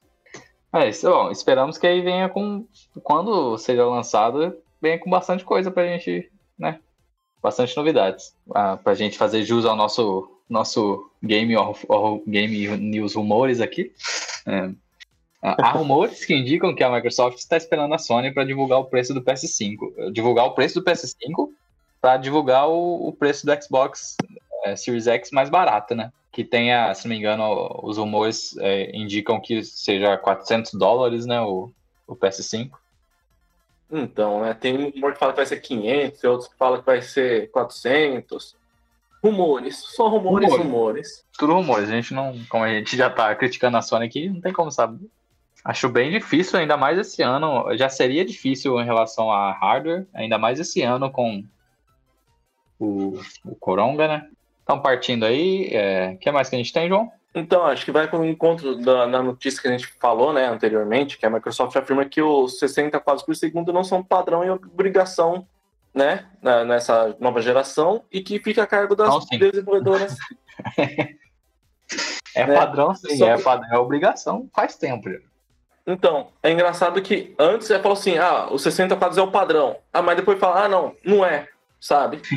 É 0.72 0.88
isso, 0.88 1.10
bom, 1.10 1.32
esperamos 1.32 1.80
que 1.80 1.88
aí 1.88 2.00
venha 2.02 2.30
com. 2.30 2.66
Quando 3.04 3.58
seja 3.58 3.84
lançado, 3.86 4.56
venha 4.80 5.00
com 5.00 5.10
bastante 5.10 5.44
coisa 5.44 5.72
pra 5.72 5.88
gente, 5.88 6.32
né? 6.58 6.80
Bastante 7.42 7.76
novidades. 7.76 8.36
Ah, 8.54 8.78
pra 8.78 8.94
gente 8.94 9.18
fazer 9.18 9.44
jus 9.44 9.66
ao 9.66 9.76
nosso, 9.76 10.32
nosso 10.48 11.12
game, 11.24 11.58
or- 11.58 11.76
or- 11.90 12.22
game 12.28 12.68
news 12.78 13.16
rumores 13.16 13.60
aqui. 13.60 13.92
É. 14.46 14.70
Há 15.42 15.72
rumores 15.72 16.24
que 16.24 16.36
indicam 16.36 16.76
que 16.76 16.84
a 16.84 16.92
Microsoft 16.92 17.40
está 17.40 17.58
esperando 17.58 17.94
a 17.96 17.98
Sony 17.98 18.32
para 18.32 18.44
divulgar 18.44 18.80
o 18.80 18.86
preço 18.86 19.12
do 19.12 19.22
PS5. 19.22 20.12
Divulgar 20.12 20.46
o 20.46 20.52
preço 20.52 20.80
do 20.80 20.86
PS5 20.86 21.50
para 22.00 22.18
divulgar 22.18 22.70
o, 22.70 23.08
o 23.08 23.12
preço 23.12 23.46
do 23.46 23.64
Xbox 23.64 24.16
é, 24.64 24.76
Series 24.76 25.08
X 25.08 25.32
mais 25.32 25.50
barato, 25.50 25.96
né? 25.96 26.12
Que 26.32 26.44
tenha, 26.44 26.94
se 26.94 27.06
não 27.06 27.10
me 27.10 27.20
engano, 27.20 27.80
os 27.84 27.98
rumores 27.98 28.56
é, 28.60 28.96
indicam 28.96 29.42
que 29.42 29.64
seja 29.64 30.16
400 30.16 30.74
dólares, 30.74 31.26
né? 31.26 31.42
O, 31.42 31.72
o 32.08 32.16
PS5. 32.16 32.70
Então, 33.92 34.42
né? 34.42 34.54
Tem 34.54 34.78
um 34.78 34.90
rumor 34.92 35.14
que 35.14 35.20
fala 35.20 35.34
que 35.34 35.38
vai 35.38 35.46
ser 35.46 35.60
500, 35.60 36.20
tem 36.20 36.30
outros 36.30 36.50
que 36.50 36.58
falam 36.58 36.80
que 36.80 36.86
vai 36.86 37.02
ser 37.02 37.50
400. 37.50 38.56
Rumores, 39.24 39.78
só 39.78 40.08
rumores, 40.08 40.50
Rumores. 40.50 40.66
rumores. 40.66 41.26
Tudo 41.38 41.54
rumores. 41.54 41.90
A 41.90 41.94
gente 41.94 42.14
não. 42.14 42.40
Como 42.50 42.64
a 42.64 42.70
gente 42.70 42.96
já 42.96 43.10
tá 43.10 43.34
criticando 43.36 43.78
a 43.78 43.82
Sony 43.82 44.06
aqui, 44.06 44.30
não 44.30 44.42
tem 44.42 44.54
como 44.54 44.72
saber. 44.72 45.00
Acho 45.64 45.88
bem 45.90 46.10
difícil, 46.12 46.58
ainda 46.60 46.76
mais 46.76 46.98
esse 46.98 47.22
ano. 47.22 47.66
Já 47.78 47.88
seria 47.90 48.26
difícil 48.26 48.80
em 48.80 48.86
relação 48.86 49.32
a 49.32 49.52
hardware, 49.52 50.08
ainda 50.14 50.38
mais 50.38 50.60
esse 50.60 50.82
ano 50.82 51.12
com 51.12 51.44
o, 52.80 53.20
o 53.46 53.56
Coronga, 53.60 54.08
né? 54.08 54.28
Então, 54.64 54.82
partindo 54.82 55.26
aí, 55.26 55.72
o 56.14 56.18
que 56.18 56.32
mais 56.32 56.50
que 56.50 56.56
a 56.56 56.58
gente 56.60 56.74
tem, 56.74 56.88
João? 56.88 57.12
Então, 57.34 57.64
acho 57.66 57.86
que 57.86 57.92
vai 57.92 58.08
com 58.10 58.18
o 58.20 58.26
encontro 58.26 58.76
da, 58.76 59.06
da 59.06 59.22
notícia 59.24 59.62
que 59.62 59.68
a 59.68 59.72
gente 59.72 59.88
falou 59.88 60.34
né, 60.34 60.48
anteriormente, 60.48 61.18
que 61.18 61.26
a 61.26 61.30
Microsoft 61.30 61.76
afirma 61.78 62.06
que 62.06 62.22
os 62.22 62.60
60 62.60 63.00
quadros 63.00 63.26
por 63.26 63.36
segundo 63.36 63.72
não 63.72 63.84
são 63.84 64.04
padrão 64.04 64.44
e 64.44 64.50
obrigação 64.50 65.48
né, 65.94 66.26
na- 66.42 66.66
nessa 66.66 67.16
nova 67.20 67.42
geração 67.42 68.04
e 68.12 68.22
que 68.22 68.40
fica 68.40 68.64
a 68.64 68.68
cargo 68.68 68.96
das 68.96 69.08
Não, 69.10 69.20
desenvolvedoras. 69.40 70.16
É 72.34 72.44
É, 72.44 72.56
padrão, 72.56 72.96
sim, 72.96 73.18
só 73.18 73.28
é, 73.28 73.36
que- 73.36 73.44
padrão, 73.44 73.70
é 73.74 73.78
obrigação 73.78 74.50
faz 74.56 74.78
tempo 74.78 75.10
já. 75.12 75.20
Então, 75.86 76.28
é 76.44 76.52
engraçado 76.52 77.02
que 77.02 77.34
antes 77.40 77.68
você 77.68 77.80
falou 77.80 77.98
assim, 77.98 78.18
ah, 78.18 78.48
os 78.52 78.62
60 78.62 78.96
quadros 78.96 79.18
é 79.18 79.22
o 79.22 79.32
padrão. 79.32 79.78
Ah, 79.92 80.02
mas 80.02 80.16
depois 80.16 80.40
fala, 80.40 80.66
ah, 80.66 80.70
não, 80.70 80.96
não 81.04 81.26
é, 81.26 81.48
sabe? 81.80 82.22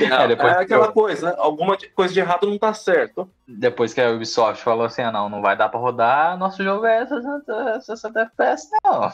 É, 0.00 0.04
É, 0.24 0.28
depois 0.28 0.52
é 0.52 0.56
que 0.58 0.62
aquela 0.62 0.86
eu- 0.86 0.92
coisa, 0.92 1.30
né? 1.30 1.34
alguma 1.38 1.76
de- 1.76 1.88
coisa 1.88 2.14
de 2.14 2.20
errado 2.20 2.46
não 2.46 2.56
tá 2.58 2.72
certo. 2.72 3.28
Depois 3.46 3.92
que 3.92 4.00
a 4.00 4.10
Ubisoft 4.10 4.62
falou 4.62 4.86
assim, 4.86 5.02
ah, 5.02 5.10
não, 5.10 5.28
não 5.28 5.42
vai 5.42 5.56
dar 5.56 5.68
pra 5.68 5.80
rodar, 5.80 6.38
nosso 6.38 6.62
jogo 6.62 6.86
é 6.86 7.04
60, 7.04 7.80
60 7.80 8.20
FPS, 8.20 8.68
não. 8.84 9.10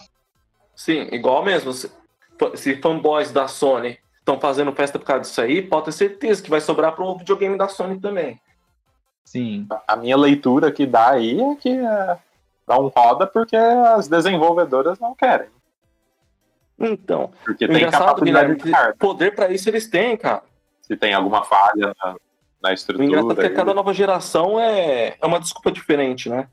Sim, 0.76 1.08
igual 1.12 1.42
mesmo. 1.44 1.72
Se, 1.72 1.90
se 2.56 2.76
fanboys 2.82 3.30
da 3.32 3.48
Sony 3.48 3.98
estão 4.18 4.38
fazendo 4.38 4.72
festa 4.72 4.98
por 4.98 5.06
causa 5.06 5.22
disso 5.22 5.40
aí, 5.40 5.62
pode 5.62 5.86
ter 5.86 5.92
certeza 5.92 6.42
que 6.42 6.50
vai 6.50 6.60
sobrar 6.60 6.92
pro 6.92 7.16
videogame 7.16 7.56
da 7.56 7.68
Sony 7.68 7.98
também. 7.98 8.38
Sim. 9.24 9.66
A 9.88 9.96
minha 9.96 10.16
leitura 10.16 10.70
que 10.70 10.84
dá 10.86 11.10
aí 11.10 11.40
é 11.40 11.54
que 11.56 11.70
é, 11.70 12.18
não 12.66 12.88
roda 12.88 13.26
porque 13.26 13.56
as 13.56 14.08
desenvolvedoras 14.08 14.98
não 14.98 15.14
querem. 15.14 15.48
Então, 16.78 17.30
Porque 17.44 17.64
o 17.66 17.68
tem 17.68 17.76
engraçado, 17.78 18.06
capacidade 18.16 18.56
de 18.56 18.70
hardware. 18.72 18.96
poder 18.98 19.34
pra 19.34 19.48
isso 19.50 19.68
eles 19.68 19.88
têm, 19.88 20.16
cara. 20.16 20.42
Se 20.82 20.96
tem 20.96 21.14
alguma 21.14 21.44
falha 21.44 21.94
na, 22.02 22.16
na 22.62 22.70
O 22.70 22.72
estrutura. 22.72 23.06
engraçado 23.06 23.40
é 23.42 23.48
que 23.48 23.54
cada 23.54 23.72
nova 23.72 23.94
geração 23.94 24.58
é, 24.58 25.16
é 25.20 25.26
uma 25.26 25.38
desculpa 25.38 25.70
diferente, 25.70 26.28
né? 26.28 26.48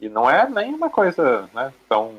E 0.00 0.08
não 0.08 0.28
é 0.28 0.48
nem 0.48 0.72
uma 0.74 0.88
coisa 0.88 1.48
né, 1.52 1.72
tão, 1.88 2.14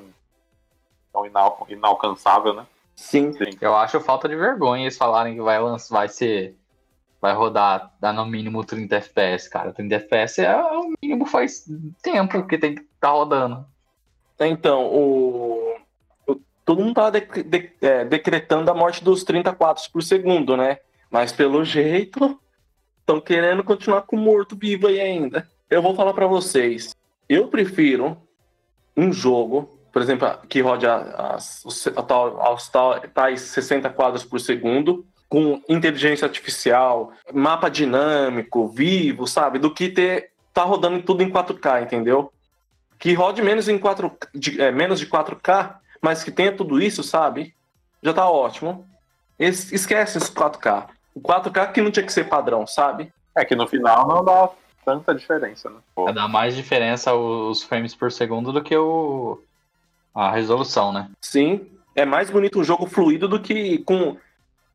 tão 1.11 1.25
inal- 1.25 1.65
inalcançável, 1.69 2.53
né? 2.53 2.67
Sim. 2.95 3.31
Sim. 3.33 3.57
Eu 3.59 3.75
acho 3.75 3.99
falta 4.01 4.27
de 4.29 4.35
vergonha 4.35 4.83
eles 4.83 4.97
falarem 4.97 5.33
que 5.33 5.41
vai 5.41 5.59
lançar, 5.59 5.95
vai 5.95 6.07
ser. 6.09 6.55
Vai 7.21 7.33
rodar 7.33 7.91
dá 7.99 8.13
no 8.13 8.25
mínimo 8.25 8.63
30 8.63 8.95
FPS, 8.95 9.49
cara. 9.49 9.73
30 9.73 9.95
FPS 9.95 10.41
é 10.41 10.55
o 10.55 10.93
mínimo 11.01 11.25
faz 11.25 11.65
tempo 12.01 12.45
que 12.47 12.57
tem 12.57 12.75
que 12.75 12.87
tá 12.99 13.09
rodando. 13.09 13.65
Então, 14.39 14.85
o, 14.87 15.75
o- 16.27 16.39
todo 16.65 16.81
mundo 16.81 16.93
tá 16.95 17.09
dec- 17.09 17.43
de- 17.43 17.71
é, 17.81 18.05
decretando 18.05 18.69
a 18.71 18.73
morte 18.73 19.03
dos 19.03 19.23
30 19.23 19.53
quadros 19.53 19.87
por 19.87 20.01
segundo, 20.01 20.55
né? 20.55 20.77
Mas 21.11 21.31
pelo 21.31 21.63
jeito, 21.65 22.39
estão 22.99 23.19
querendo 23.19 23.63
continuar 23.63 24.03
com 24.03 24.15
o 24.15 24.19
morto 24.19 24.55
vivo 24.55 24.87
aí 24.87 24.99
ainda. 24.99 25.47
Eu 25.69 25.81
vou 25.81 25.95
falar 25.95 26.13
pra 26.13 26.27
vocês. 26.27 26.95
Eu 27.27 27.47
prefiro 27.47 28.17
um 28.95 29.11
jogo, 29.11 29.77
por 29.91 30.01
exemplo, 30.01 30.27
que 30.47 30.61
rode 30.61 30.85
as- 30.85 31.63
aos 31.95 32.71
tais 33.13 33.41
60 33.41 33.89
quadros 33.89 34.23
por 34.23 34.39
segundo, 34.39 35.05
com 35.27 35.61
inteligência 35.69 36.25
artificial, 36.25 37.11
mapa 37.31 37.69
dinâmico, 37.69 38.67
vivo, 38.67 39.27
sabe? 39.27 39.59
Do 39.59 39.71
que 39.73 39.89
ter 39.89 40.31
tá 40.53 40.63
rodando 40.63 41.01
tudo 41.03 41.21
em 41.21 41.29
4K, 41.29 41.81
entendeu? 41.83 42.31
Que 42.99 43.13
rode 43.13 43.41
menos 43.41 43.67
em 43.69 43.79
4 43.79 44.11
de, 44.35 44.61
é, 44.61 44.71
menos 44.71 44.99
de 44.99 45.07
4K, 45.07 45.75
mas 46.01 46.23
que 46.23 46.31
tenha 46.31 46.55
tudo 46.55 46.81
isso, 46.81 47.01
sabe? 47.03 47.55
Já 48.03 48.13
tá 48.13 48.29
ótimo. 48.29 48.87
Es- 49.39 49.71
esquece 49.71 50.17
esse 50.17 50.31
4K. 50.31 50.87
O 51.15 51.21
4K 51.21 51.71
que 51.71 51.81
não 51.81 51.91
tinha 51.91 52.05
que 52.05 52.13
ser 52.13 52.25
padrão, 52.25 52.67
sabe? 52.67 53.11
É 53.35 53.45
que 53.45 53.55
no 53.55 53.67
final 53.67 54.07
não 54.07 54.23
dá 54.23 54.49
tanta 54.85 55.15
diferença, 55.15 55.69
né? 55.69 55.77
Pô, 55.95 56.11
dar 56.11 56.27
mais 56.27 56.55
diferença 56.55 57.13
os 57.13 57.63
frames 57.63 57.95
por 57.95 58.11
segundo 58.11 58.51
do 58.51 58.61
que 58.61 58.75
o 58.75 59.41
a 60.13 60.31
resolução, 60.31 60.91
né? 60.91 61.09
Sim, 61.21 61.67
é 61.95 62.03
mais 62.03 62.29
bonito 62.29 62.59
um 62.59 62.63
jogo 62.63 62.85
fluido 62.87 63.27
do 63.27 63.39
que 63.39 63.77
com, 63.79 64.17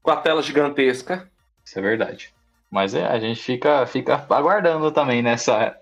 com 0.02 0.10
a 0.10 0.16
tela 0.16 0.40
gigantesca. 0.40 1.28
Isso 1.64 1.78
é 1.78 1.82
verdade. 1.82 2.32
Mas 2.70 2.94
é, 2.94 3.04
a 3.06 3.18
gente 3.18 3.42
fica, 3.42 3.84
fica 3.86 4.24
aguardando 4.30 4.90
também 4.90 5.22
nessa 5.22 5.76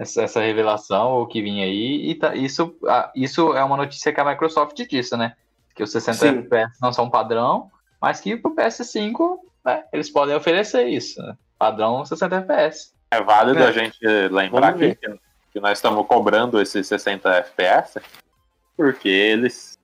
essa, 0.00 0.22
essa 0.22 0.40
revelação, 0.40 1.12
o 1.20 1.26
que 1.26 1.42
vinha 1.42 1.64
aí. 1.64 2.10
E 2.10 2.14
tá- 2.14 2.34
isso, 2.34 2.74
isso 3.14 3.52
é 3.54 3.62
uma 3.62 3.76
notícia 3.76 4.12
que 4.12 4.20
a 4.20 4.24
Microsoft 4.24 4.74
disse, 4.88 5.16
né? 5.16 5.34
Que 5.74 5.82
os 5.82 5.92
60 5.92 6.18
Sim. 6.18 6.38
FPS 6.38 6.78
não 6.80 6.92
são 6.92 7.10
padrão, 7.10 7.70
mas 8.00 8.20
que 8.20 8.36
pro 8.36 8.54
PS5 8.54 9.38
né, 9.64 9.84
eles 9.92 10.08
podem 10.10 10.34
oferecer 10.34 10.86
isso. 10.88 11.20
né? 11.22 11.36
Padrão 11.58 12.04
60 12.04 12.36
FPS. 12.36 12.92
É 13.10 13.20
válido 13.22 13.58
É. 13.60 13.66
a 13.66 13.72
gente 13.72 13.98
lembrar 14.30 14.72
que, 14.74 14.94
que 15.52 15.60
nós 15.60 15.78
estamos 15.78 16.06
cobrando 16.06 16.60
esses 16.60 16.86
60 16.86 17.28
FPS 17.36 18.00
porque 18.76 19.08
eles. 19.08 19.78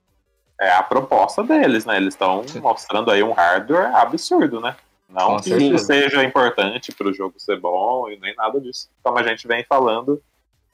É 0.59 0.71
a 0.71 0.81
proposta 0.81 1.43
deles, 1.43 1.85
né? 1.85 1.97
Eles 1.97 2.15
estão 2.15 2.43
mostrando 2.55 3.11
aí 3.11 3.21
um 3.21 3.31
hardware 3.31 3.95
absurdo, 3.95 4.59
né? 4.59 4.75
Não 5.09 5.37
que 5.37 5.55
isso 5.55 5.85
seja 5.85 6.23
importante 6.23 6.91
para 6.91 7.07
o 7.07 7.13
jogo 7.13 7.39
ser 7.39 7.59
bom 7.59 8.09
e 8.09 8.19
nem 8.19 8.35
nada 8.35 8.59
disso. 8.59 8.89
Como 9.01 9.17
a 9.17 9.23
gente 9.23 9.47
vem 9.47 9.63
falando 9.63 10.21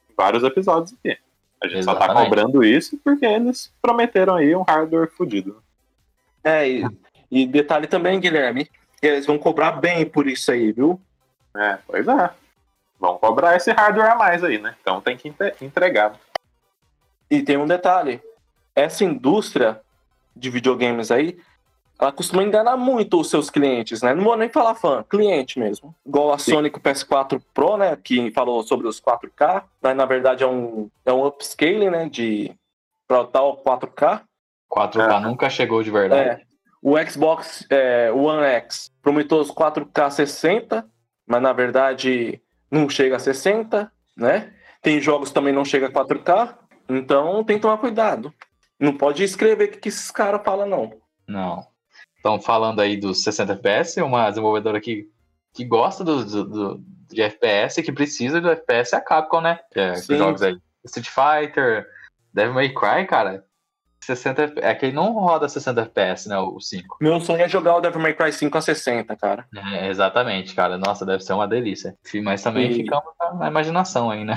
em 0.10 0.14
vários 0.16 0.44
episódios 0.44 0.94
aqui. 0.94 1.18
A 1.62 1.68
gente 1.68 1.84
só 1.86 1.94
tá 1.94 2.06
Exatamente. 2.06 2.30
cobrando 2.30 2.64
isso 2.64 2.98
porque 3.04 3.26
eles 3.26 3.72
prometeram 3.82 4.36
aí 4.36 4.56
um 4.56 4.64
hardware 4.64 5.10
fudido. 5.10 5.64
É, 6.44 6.68
e, 6.68 6.86
e 7.32 7.46
detalhe 7.48 7.88
também, 7.88 8.20
Guilherme, 8.20 8.70
eles 9.02 9.26
vão 9.26 9.38
cobrar 9.38 9.74
bem 9.74 10.06
por 10.06 10.28
isso 10.28 10.52
aí, 10.52 10.72
viu? 10.72 11.00
É, 11.56 11.78
pois 11.88 12.08
é. 12.08 12.32
Vão 13.00 13.18
cobrar 13.18 13.56
esse 13.56 13.72
hardware 13.72 14.12
a 14.12 14.16
mais 14.16 14.44
aí, 14.44 14.58
né? 14.58 14.76
Então 14.82 15.00
tem 15.00 15.16
que 15.16 15.28
entre- 15.30 15.56
entregar. 15.62 16.20
E 17.30 17.42
tem 17.42 17.58
um 17.58 17.68
detalhe: 17.68 18.22
essa 18.76 19.04
indústria 19.04 19.80
de 20.36 20.50
videogames 20.50 21.12
aí, 21.12 21.38
ela 22.04 22.12
costuma 22.12 22.44
enganar 22.44 22.76
muito 22.76 23.20
os 23.20 23.30
seus 23.30 23.50
clientes, 23.50 24.02
né? 24.02 24.14
Não 24.14 24.24
vou 24.24 24.36
nem 24.36 24.50
falar 24.50 24.76
fã, 24.76 25.04
cliente 25.10 25.58
mesmo. 25.58 25.96
Igual 26.06 26.34
a 26.34 26.38
Sim. 26.38 26.52
Sony 26.52 26.70
com 26.70 26.78
o 26.80 26.82
PS4 26.82 27.42
Pro, 27.54 27.78
né? 27.78 27.96
Que 27.96 28.30
falou 28.32 28.62
sobre 28.64 28.88
os 28.88 29.00
4K, 29.02 29.64
mas 29.82 29.96
na 29.96 30.06
verdade 30.06 30.44
é 30.44 30.48
um, 30.48 30.90
é 31.06 31.14
um 31.14 31.26
upscaling, 31.26 31.90
né? 31.90 32.10
De 32.10 32.54
para 33.08 33.24
tal 33.26 33.64
4K. 33.64 34.22
4K 34.72 35.18
É. 35.18 35.20
nunca 35.22 35.50
chegou 35.50 35.82
de 35.82 35.92
verdade. 35.92 36.42
É, 36.42 36.42
o 36.82 36.98
Xbox 37.10 37.66
é, 37.70 38.12
One 38.12 38.44
X 38.44 38.92
prometeu 39.02 39.38
os 39.40 39.52
4K 39.52 40.10
60, 40.10 40.86
mas 41.26 41.42
na 41.42 41.54
verdade 41.54 42.42
não 42.70 42.90
chega 42.90 43.16
a 43.16 43.20
60, 43.20 43.90
né? 44.18 44.52
Tem 44.82 45.00
jogos 45.00 45.30
que 45.30 45.36
também 45.36 45.54
não 45.54 45.64
chega 45.64 45.88
a 45.88 45.92
4K, 45.92 46.56
então 46.90 47.44
tem 47.46 47.56
que 47.56 47.62
tomar 47.62 47.78
cuidado. 47.78 48.34
Não 48.78 48.98
pode 48.98 49.24
escrever 49.24 49.70
o 49.70 49.72
que, 49.72 49.78
que 49.78 49.90
esses 49.90 50.12
caras 50.12 50.42
falam, 50.44 50.68
não. 50.68 50.92
Não. 51.26 51.73
Então, 52.24 52.40
falando 52.40 52.80
aí 52.80 52.96
dos 52.96 53.22
60 53.22 53.52
FPS, 53.52 54.02
uma 54.02 54.30
desenvolvedora 54.30 54.80
que, 54.80 55.10
que 55.54 55.66
gosta 55.66 56.06
do, 56.06 56.24
do, 56.24 56.44
do- 56.46 56.84
de 57.10 57.22
FPS 57.22 57.82
e 57.82 57.84
que 57.84 57.92
precisa 57.92 58.40
do 58.40 58.50
FPS 58.50 58.96
é 58.96 58.98
a 58.98 59.02
Capcom, 59.02 59.42
né? 59.42 59.60
É, 59.76 59.94
jogos 59.96 60.42
aí. 60.42 60.58
Street 60.86 61.10
Fighter, 61.10 61.86
Devil 62.34 62.54
May 62.54 62.70
Cry, 62.74 63.06
cara. 63.06 63.44
60 64.06 64.42
F- 64.42 64.60
é 64.62 64.74
que 64.74 64.86
ele 64.86 64.96
não 64.96 65.12
roda 65.12 65.50
60 65.50 65.82
FPS, 65.82 66.30
né? 66.30 66.38
O 66.40 66.60
5. 66.62 66.98
Meu 67.02 67.20
sonho 67.20 67.42
é 67.42 67.50
jogar 67.50 67.76
o 67.76 67.82
Devil 67.82 68.00
May 68.02 68.14
Cry 68.14 68.32
5 68.32 68.58
a 68.58 68.62
60, 68.62 69.16
cara. 69.18 69.46
É, 69.74 69.90
exatamente, 69.90 70.56
cara. 70.56 70.78
Nossa, 70.78 71.06
deve 71.06 71.24
ser 71.24 71.34
uma 71.34 71.48
delícia. 71.48 71.94
Mas 72.24 72.42
também 72.42 72.72
E- 72.72 72.76
ficamos 72.76 73.12
na 73.38 73.48
imaginação 73.50 74.10
aí, 74.10 74.24
né? 74.24 74.36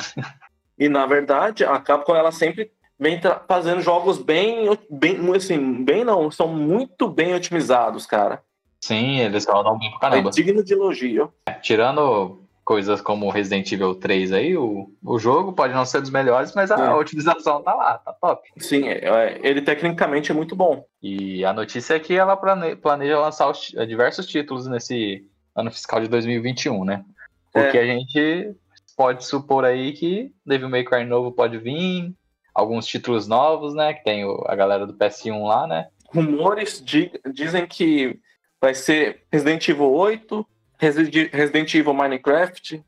E 0.78 0.88
na 0.88 1.06
verdade, 1.06 1.64
a 1.64 1.78
Capcom 1.80 2.14
ela 2.16 2.30
sempre 2.32 2.70
vem 2.98 3.20
fazendo 3.46 3.80
jogos 3.80 4.18
bem, 4.18 4.68
bem, 4.90 5.18
assim, 5.34 5.84
bem 5.84 6.04
não, 6.04 6.30
são 6.30 6.48
muito 6.48 7.08
bem 7.08 7.34
otimizados, 7.34 8.06
cara. 8.06 8.42
Sim, 8.80 9.18
eles 9.20 9.46
rodam 9.46 9.78
bem 9.78 9.90
pra 9.98 10.08
É 10.08 10.10
caramba. 10.12 10.30
digno 10.30 10.62
de 10.62 10.72
elogio. 10.74 11.32
Tirando 11.62 12.42
coisas 12.64 13.00
como 13.00 13.30
Resident 13.30 13.70
Evil 13.70 13.94
3 13.94 14.32
aí, 14.32 14.56
o, 14.56 14.90
o 15.04 15.18
jogo 15.18 15.52
pode 15.52 15.72
não 15.72 15.84
ser 15.84 16.00
dos 16.00 16.10
melhores, 16.10 16.52
mas 16.54 16.70
a 16.70 16.76
É. 16.86 16.94
otimização 16.94 17.62
tá 17.62 17.72
lá, 17.74 17.98
tá 17.98 18.12
top. 18.12 18.48
Sim, 18.58 18.88
é- 18.88 19.04
é- 19.04 19.40
ele 19.42 19.62
tecnicamente 19.62 20.30
é 20.30 20.34
muito 20.34 20.56
bom. 20.56 20.84
E 21.02 21.44
a 21.44 21.52
notícia 21.52 21.94
é 21.94 22.00
que 22.00 22.14
ela 22.14 22.36
plane- 22.36 22.74
planeja 22.76 23.18
lançar 23.20 23.48
os 23.48 23.60
ti- 23.60 23.86
diversos 23.86 24.26
títulos 24.26 24.66
nesse 24.66 25.24
ano 25.54 25.70
fiscal 25.70 26.00
de 26.00 26.08
2021, 26.08 26.84
né? 26.84 27.04
Porque 27.52 27.78
É. 27.78 27.82
a 27.82 27.86
gente 27.86 28.54
pode 28.96 29.24
supor 29.24 29.64
aí 29.64 29.92
que 29.92 30.32
Devil 30.44 30.68
May 30.68 30.84
Cry 30.84 31.04
novo 31.04 31.30
pode 31.32 31.58
vir, 31.58 32.12
alguns 32.56 32.86
títulos 32.86 33.28
novos, 33.28 33.74
né? 33.74 33.92
Que 33.94 34.02
tem 34.04 34.24
o- 34.24 34.42
a 34.46 34.54
galera 34.56 34.86
do 34.86 34.94
PS1 34.94 35.46
lá, 35.46 35.66
né? 35.66 35.88
rumores 36.14 36.80
di- 36.82 37.10
dizem 37.32 37.66
que 37.66 38.18
vai 38.60 38.72
ser 38.74 39.24
Resident 39.30 39.68
Evil 39.68 39.92
8, 39.92 40.46
Resident 40.78 41.74
Evil 41.74 41.92
Minecraft, 41.92 42.82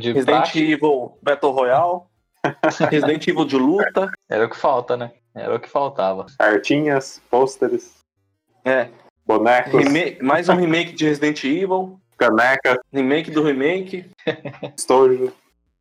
de 0.00 0.12
Resident 0.12 0.24
praxe 0.26 0.72
Evil 0.72 1.16
Battle 1.22 1.52
Royale, 1.52 2.00
Resident 2.90 3.26
Evil 3.28 3.44
de 3.44 3.56
luta. 3.56 4.10
era 4.28 4.44
o 4.44 4.50
que 4.50 4.56
falta, 4.56 4.96
né? 4.96 5.12
Era 5.34 5.54
o 5.54 5.60
que 5.60 5.68
faltava. 5.68 6.26
Cartinhas, 6.38 7.22
pôsteres, 7.30 7.94
É, 8.64 8.88
bonecos, 9.26 9.82
remake- 9.82 10.22
mais 10.22 10.48
um 10.48 10.54
remake 10.56 10.92
de 10.92 11.04
Resident 11.06 11.42
Evil, 11.44 11.98
caneca, 12.18 12.78
remake 12.92 13.30
do 13.30 13.42
remake. 13.42 14.04
estojo. 14.76 15.32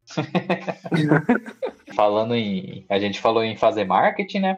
Falando 1.96 2.36
em. 2.36 2.86
A 2.90 3.00
gente 3.00 3.20
falou 3.20 3.44
em 3.44 3.56
fazer 3.56 3.86
marketing, 3.86 4.40
né? 4.40 4.58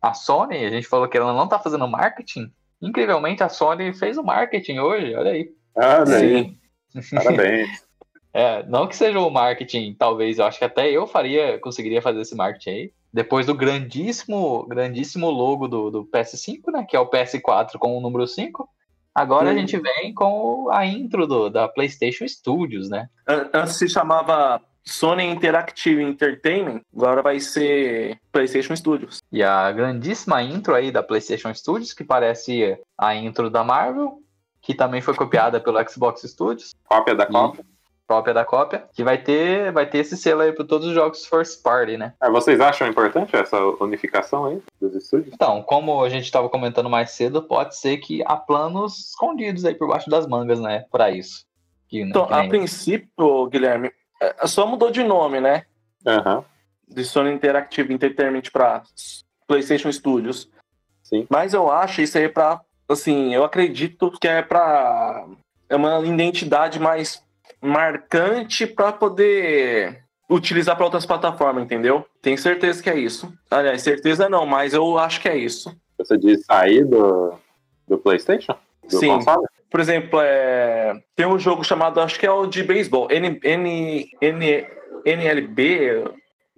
A 0.00 0.14
Sony, 0.14 0.64
a 0.64 0.70
gente 0.70 0.86
falou 0.86 1.08
que 1.08 1.16
ela 1.16 1.32
não 1.34 1.46
tá 1.48 1.58
fazendo 1.58 1.86
marketing. 1.86 2.50
Incrivelmente, 2.80 3.42
a 3.42 3.48
Sony 3.48 3.92
fez 3.92 4.16
o 4.16 4.22
marketing 4.22 4.78
hoje, 4.78 5.14
olha 5.14 5.32
aí. 5.32 5.50
Olha 5.76 6.16
aí, 6.16 6.44
Sim. 6.44 6.58
parabéns. 7.14 7.68
É, 8.32 8.62
não 8.66 8.86
que 8.86 8.96
seja 8.96 9.18
o 9.20 9.28
marketing, 9.30 9.94
talvez, 9.98 10.38
eu 10.38 10.46
acho 10.46 10.58
que 10.58 10.64
até 10.64 10.88
eu 10.90 11.06
faria, 11.06 11.58
conseguiria 11.58 12.00
fazer 12.00 12.20
esse 12.20 12.34
marketing 12.34 12.70
aí. 12.70 12.92
Depois 13.12 13.44
do 13.44 13.54
grandíssimo, 13.54 14.64
grandíssimo 14.68 15.28
logo 15.28 15.66
do, 15.66 15.90
do 15.90 16.04
PS5, 16.06 16.70
né? 16.72 16.86
Que 16.88 16.96
é 16.96 17.00
o 17.00 17.10
PS4 17.10 17.72
com 17.78 17.98
o 17.98 18.00
número 18.00 18.26
5. 18.26 18.68
Agora 19.12 19.50
a 19.50 19.52
Hum. 19.52 19.58
gente 19.58 19.76
vem 19.76 20.14
com 20.14 20.70
a 20.70 20.86
intro 20.86 21.26
do, 21.26 21.50
da 21.50 21.68
PlayStation 21.68 22.26
Studios, 22.26 22.88
né? 22.88 23.08
An- 23.28 23.50
Antes 23.52 23.74
se 23.76 23.88
chamava 23.88 24.62
Sony 24.84 25.24
Interactive 25.24 26.02
Entertainment, 26.02 26.80
agora 26.94 27.22
vai 27.22 27.38
ser 27.40 28.18
PlayStation 28.32 28.74
Studios. 28.74 29.18
E 29.30 29.42
a 29.42 29.70
grandíssima 29.72 30.42
intro 30.42 30.74
aí 30.74 30.90
da 30.90 31.02
PlayStation 31.02 31.52
Studios, 31.54 31.92
que 31.92 32.04
parece 32.04 32.78
a 32.98 33.14
intro 33.14 33.50
da 33.50 33.62
Marvel, 33.62 34.18
que 34.60 34.74
também 34.74 35.00
foi 35.00 35.14
copiada 35.14 35.60
pelo 35.60 35.78
Xbox 35.88 36.22
Studios, 36.22 36.70
Cópia 36.84 37.14
da 37.14 37.26
cópia. 37.26 37.64
cópia 38.06 38.34
da 38.34 38.44
cópia, 38.44 38.84
que 38.92 39.04
vai 39.04 39.16
ter, 39.18 39.70
vai 39.72 39.88
ter 39.88 39.98
esse 39.98 40.16
selo 40.16 40.40
aí 40.40 40.52
para 40.52 40.64
todos 40.66 40.88
os 40.88 40.92
jogos 40.94 41.24
first 41.26 41.62
party, 41.62 41.96
né? 41.96 42.12
Ah, 42.20 42.28
vocês 42.28 42.60
acham 42.60 42.88
importante 42.88 43.36
essa 43.36 43.56
unificação 43.80 44.46
aí 44.46 44.62
dos 44.80 44.94
estúdios? 44.96 45.32
Então, 45.32 45.62
como 45.62 46.02
a 46.02 46.08
gente 46.08 46.24
estava 46.24 46.48
comentando 46.48 46.90
mais 46.90 47.12
cedo, 47.12 47.42
pode 47.42 47.76
ser 47.76 47.98
que 47.98 48.22
há 48.26 48.36
planos 48.36 49.10
escondidos 49.10 49.64
aí 49.64 49.74
por 49.74 49.86
baixo 49.88 50.10
das 50.10 50.26
mangas, 50.26 50.58
né, 50.60 50.84
para 50.90 51.10
isso. 51.10 51.44
Que, 51.88 52.00
Então, 52.02 52.26
que 52.26 52.32
a 52.34 52.38
nem- 52.40 52.48
princípio, 52.48 53.46
Guilherme, 53.46 53.88
é, 53.88 53.92
só 54.46 54.66
mudou 54.66 54.90
de 54.90 55.02
nome, 55.02 55.40
né? 55.40 55.64
Aham, 56.06 56.44
De 56.88 57.04
Sony 57.04 57.32
Interactive 57.32 57.92
Entertainment 57.92 58.42
para 58.52 58.82
PlayStation 59.46 59.90
Studios. 59.92 60.48
sim. 61.02 61.26
Mas 61.28 61.54
eu 61.54 61.70
acho 61.70 62.00
isso 62.02 62.18
aí 62.18 62.28
pra. 62.28 62.60
Assim, 62.88 63.34
eu 63.34 63.44
acredito 63.44 64.10
que 64.20 64.26
é 64.26 64.42
pra. 64.42 65.26
É 65.68 65.76
uma 65.76 66.00
identidade 66.04 66.80
mais 66.80 67.22
marcante 67.62 68.66
pra 68.66 68.92
poder 68.92 70.02
utilizar 70.28 70.76
para 70.76 70.84
outras 70.84 71.06
plataformas, 71.06 71.64
entendeu? 71.64 72.06
Tenho 72.22 72.38
certeza 72.38 72.82
que 72.82 72.90
é 72.90 72.98
isso. 72.98 73.32
Aliás, 73.50 73.82
certeza 73.82 74.28
não, 74.28 74.46
mas 74.46 74.72
eu 74.74 74.98
acho 74.98 75.20
que 75.20 75.28
é 75.28 75.36
isso. 75.36 75.74
Você 75.98 76.16
diz 76.16 76.44
sair 76.44 76.84
do, 76.84 77.34
do 77.86 77.98
PlayStation? 77.98 78.56
Do 78.88 78.98
Sim. 78.98 79.08
console? 79.08 79.46
Por 79.70 79.80
exemplo, 79.80 80.20
é... 80.22 80.94
tem 81.14 81.26
um 81.26 81.38
jogo 81.38 81.62
chamado, 81.64 82.00
acho 82.00 82.18
que 82.18 82.26
é 82.26 82.30
o 82.30 82.46
de 82.46 82.62
beisebol, 82.62 83.08
N... 83.10 83.38
N... 83.42 84.10
N... 84.20 84.66
NLB, 85.04 86.04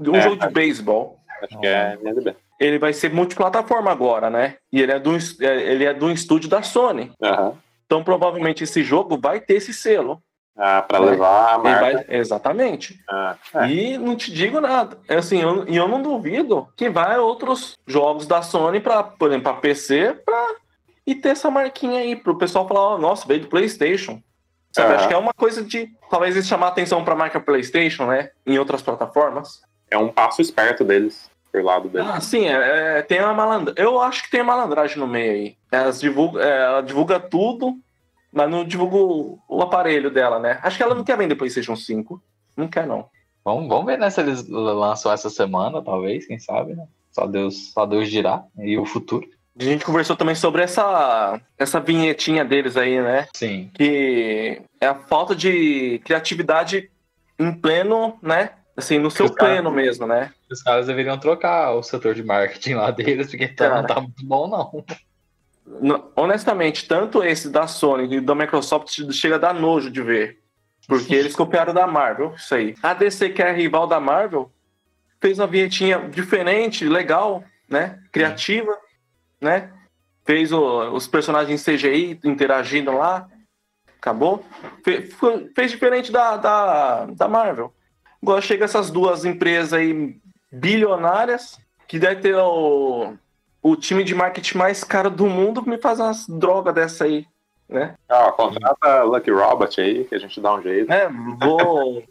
um 0.00 0.14
É, 0.16 0.20
jogo 0.22 0.36
de 0.36 0.46
é. 0.46 0.50
beisebol. 0.50 1.16
Acho 1.42 1.58
que 1.60 1.66
é 1.66 1.98
NLB. 2.00 2.34
Ele 2.60 2.78
vai 2.78 2.92
ser 2.92 3.12
multiplataforma 3.12 3.90
agora, 3.90 4.30
né? 4.30 4.56
E 4.72 4.80
ele 4.80 4.92
é 4.92 4.98
do, 4.98 5.16
ele 5.40 5.84
é 5.84 5.92
do 5.92 6.10
estúdio 6.10 6.48
da 6.48 6.62
Sony. 6.62 7.10
Aham. 7.22 7.54
Então, 7.86 8.02
provavelmente, 8.04 8.64
esse 8.64 8.82
jogo 8.82 9.18
vai 9.20 9.40
ter 9.40 9.54
esse 9.54 9.74
selo. 9.74 10.22
Ah, 10.56 10.82
pra 10.82 10.98
É. 10.98 11.00
levar 11.00 11.54
a 11.54 11.58
marca. 11.58 11.80
vai- 11.80 12.04
Exatamente. 12.08 12.98
Ah, 13.08 13.36
é. 13.56 13.68
E 13.70 13.98
não 13.98 14.14
te 14.14 14.32
digo 14.32 14.60
nada. 14.60 14.98
É 15.08 15.16
Assim, 15.16 15.40
eu, 15.42 15.66
e 15.68 15.76
eu 15.76 15.88
não 15.88 16.00
duvido 16.02 16.68
que 16.76 16.88
vai 16.88 17.18
outros 17.18 17.76
jogos 17.86 18.26
da 18.26 18.42
Sony, 18.42 18.78
pra, 18.80 19.02
por 19.02 19.28
exemplo, 19.28 19.44
para 19.52 19.60
PC, 19.60 20.14
pra, 20.24 20.46
e 21.06 21.14
ter 21.14 21.30
essa 21.30 21.50
marquinha 21.50 22.00
aí, 22.00 22.16
pro 22.16 22.38
pessoal 22.38 22.66
falar, 22.66 22.80
ó, 22.80 22.98
nossa, 22.98 23.26
veio 23.26 23.40
do 23.40 23.48
PlayStation. 23.48 24.22
Sabe? 24.72 24.88
Aham. 24.88 24.96
Acho 24.96 25.08
que 25.08 25.14
é 25.14 25.18
uma 25.18 25.34
coisa 25.34 25.62
de. 25.62 25.90
Talvez 26.10 26.34
eles 26.34 26.48
chamar 26.48 26.68
atenção 26.68 27.04
pra 27.04 27.14
marca 27.14 27.40
PlayStation, 27.40 28.06
né? 28.06 28.30
Em 28.46 28.58
outras 28.58 28.80
plataformas. 28.80 29.60
É 29.90 29.98
um 29.98 30.08
passo 30.08 30.40
esperto 30.40 30.82
deles, 30.82 31.30
por 31.50 31.62
lado 31.62 31.88
deles. 31.88 32.08
Ah, 32.08 32.20
sim, 32.20 32.46
é, 32.46 32.98
é, 32.98 33.02
tem 33.02 33.20
uma 33.20 33.34
malandragem. 33.34 33.84
Eu 33.84 34.00
acho 34.00 34.22
que 34.22 34.30
tem 34.30 34.42
malandragem 34.42 34.98
no 34.98 35.06
meio 35.06 35.32
aí. 35.32 35.56
Elas 35.70 36.00
divulga, 36.00 36.42
é, 36.42 36.62
ela 36.62 36.80
divulga 36.80 37.20
tudo, 37.20 37.76
mas 38.32 38.50
não 38.50 38.64
divulga 38.64 38.96
o, 38.96 39.38
o 39.46 39.62
aparelho 39.62 40.10
dela, 40.10 40.38
né? 40.38 40.58
Acho 40.62 40.78
que 40.78 40.82
ela 40.82 40.94
não 40.94 41.04
quer 41.04 41.18
vender 41.18 41.34
PlayStation 41.34 41.76
5. 41.76 42.22
Não 42.56 42.68
quer, 42.68 42.86
não. 42.86 43.06
Vamos, 43.44 43.68
vamos 43.68 43.86
ver 43.86 43.98
né, 43.98 44.08
se 44.08 44.20
eles 44.20 44.48
lançam 44.48 45.12
essa 45.12 45.28
semana, 45.28 45.82
talvez, 45.82 46.26
quem 46.26 46.38
sabe, 46.38 46.74
né? 46.74 46.86
Só 47.10 47.26
Deus, 47.26 47.72
só 47.72 47.84
Deus 47.84 48.10
dirá. 48.10 48.42
E 48.58 48.78
o 48.78 48.86
futuro. 48.86 49.28
A 49.58 49.62
gente 49.64 49.84
conversou 49.84 50.16
também 50.16 50.34
sobre 50.34 50.62
essa, 50.62 51.38
essa 51.58 51.78
vinhetinha 51.78 52.44
deles 52.44 52.76
aí, 52.76 53.00
né? 53.00 53.28
Sim. 53.34 53.70
Que 53.74 54.62
é 54.80 54.86
a 54.86 54.94
falta 54.94 55.34
de 55.36 56.00
criatividade 56.04 56.90
em 57.38 57.52
pleno, 57.52 58.18
né? 58.22 58.50
Assim, 58.74 58.98
no 58.98 59.10
seu 59.10 59.26
Os 59.26 59.32
caras- 59.32 59.54
pleno 59.56 59.70
mesmo, 59.70 60.06
né? 60.06 60.32
Os 60.50 60.62
caras 60.62 60.86
deveriam 60.86 61.18
trocar 61.18 61.72
o 61.74 61.82
setor 61.82 62.14
de 62.14 62.22
marketing 62.22 62.74
lá 62.74 62.90
deles, 62.90 63.28
porque 63.28 63.48
tá- 63.48 63.68
não 63.82 63.86
tá 63.86 64.00
muito 64.00 64.24
bom, 64.24 64.48
não. 64.48 64.84
No- 65.80 66.10
honestamente, 66.16 66.88
tanto 66.88 67.22
esse 67.22 67.50
da 67.50 67.66
Sony 67.66 68.16
e 68.16 68.20
da 68.20 68.34
Microsoft 68.34 68.88
chega 69.12 69.34
a 69.34 69.38
dar 69.38 69.54
nojo 69.54 69.90
de 69.90 70.02
ver. 70.02 70.38
Porque 70.88 71.14
eles 71.14 71.36
copiaram 71.36 71.72
da 71.74 71.86
Marvel, 71.86 72.34
isso 72.36 72.54
aí. 72.54 72.74
A 72.82 72.92
DC, 72.94 73.28
que 73.30 73.42
é 73.42 73.52
rival 73.52 73.86
da 73.86 74.00
Marvel, 74.00 74.50
fez 75.20 75.38
uma 75.38 75.46
vinhetinha 75.46 75.98
diferente, 76.08 76.84
legal, 76.86 77.44
né? 77.68 78.00
Criativa, 78.10 78.76
né? 79.42 79.70
Fez 80.24 80.52
o- 80.52 80.92
os 80.92 81.06
personagens 81.06 81.62
CGI 81.64 82.18
interagindo 82.24 82.92
lá. 82.92 83.28
Acabou. 83.98 84.44
Fe- 84.84 85.08
fez 85.54 85.70
diferente 85.70 86.10
da, 86.10 86.36
da, 86.36 87.06
da 87.06 87.28
Marvel. 87.28 87.72
Agora 88.22 88.40
chega 88.40 88.64
essas 88.64 88.90
duas 88.90 89.24
empresas 89.24 89.72
aí 89.72 90.16
bilionárias, 90.50 91.58
que 91.88 91.98
deve 91.98 92.20
ter 92.20 92.36
o, 92.36 93.14
o 93.62 93.76
time 93.76 94.04
de 94.04 94.14
marketing 94.14 94.58
mais 94.58 94.84
caro 94.84 95.10
do 95.10 95.26
mundo, 95.26 95.62
me 95.66 95.76
faz 95.78 95.98
umas 95.98 96.26
drogas 96.28 96.74
dessa 96.74 97.04
aí, 97.04 97.26
né? 97.68 97.94
Ó, 98.08 98.30
contrata 98.32 99.02
Lucky 99.02 99.30
Robot 99.30 99.80
aí, 99.80 100.04
que 100.04 100.14
a 100.14 100.18
gente 100.18 100.40
dá 100.40 100.54
um 100.54 100.62
jeito. 100.62 100.92
É, 100.92 101.08
vou. 101.40 102.04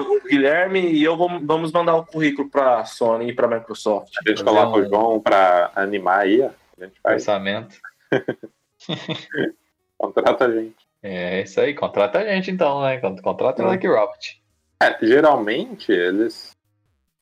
O 0.00 0.20
Guilherme 0.22 0.80
e 0.80 1.02
eu 1.04 1.16
vamos 1.16 1.42
vamos 1.46 1.72
mandar 1.72 1.94
o 1.96 2.04
currículo 2.06 2.48
pra 2.50 2.84
Sony 2.84 3.28
e 3.28 3.32
pra 3.34 3.48
Microsoft. 3.48 4.12
A 4.24 4.28
gente 4.28 4.42
coloca 4.44 4.78
o 4.78 4.84
João 4.86 5.20
pra 5.20 5.70
animar 5.74 6.20
aí, 6.20 6.40
ó. 6.42 6.50
A 6.80 6.84
gente 6.84 7.00
faz. 7.00 7.14
Orçamento. 7.22 7.76
Contrata 9.98 10.46
a 10.46 10.50
gente. 10.50 10.76
É 11.02 11.42
isso 11.42 11.60
aí, 11.60 11.74
contrata 11.74 12.18
a 12.18 12.24
gente 12.24 12.50
então, 12.50 12.82
né? 12.82 12.98
Con- 12.98 13.16
Contrata 13.20 13.62
o. 13.62 13.70
Lucky 13.70 13.86
Robot. 13.86 14.42
É, 14.82 14.96
geralmente 15.06 15.92
eles 15.92 16.52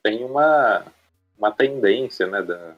têm 0.03 0.25
uma, 0.25 0.85
uma 1.37 1.51
tendência, 1.51 2.27
né, 2.27 2.43
da, 2.43 2.75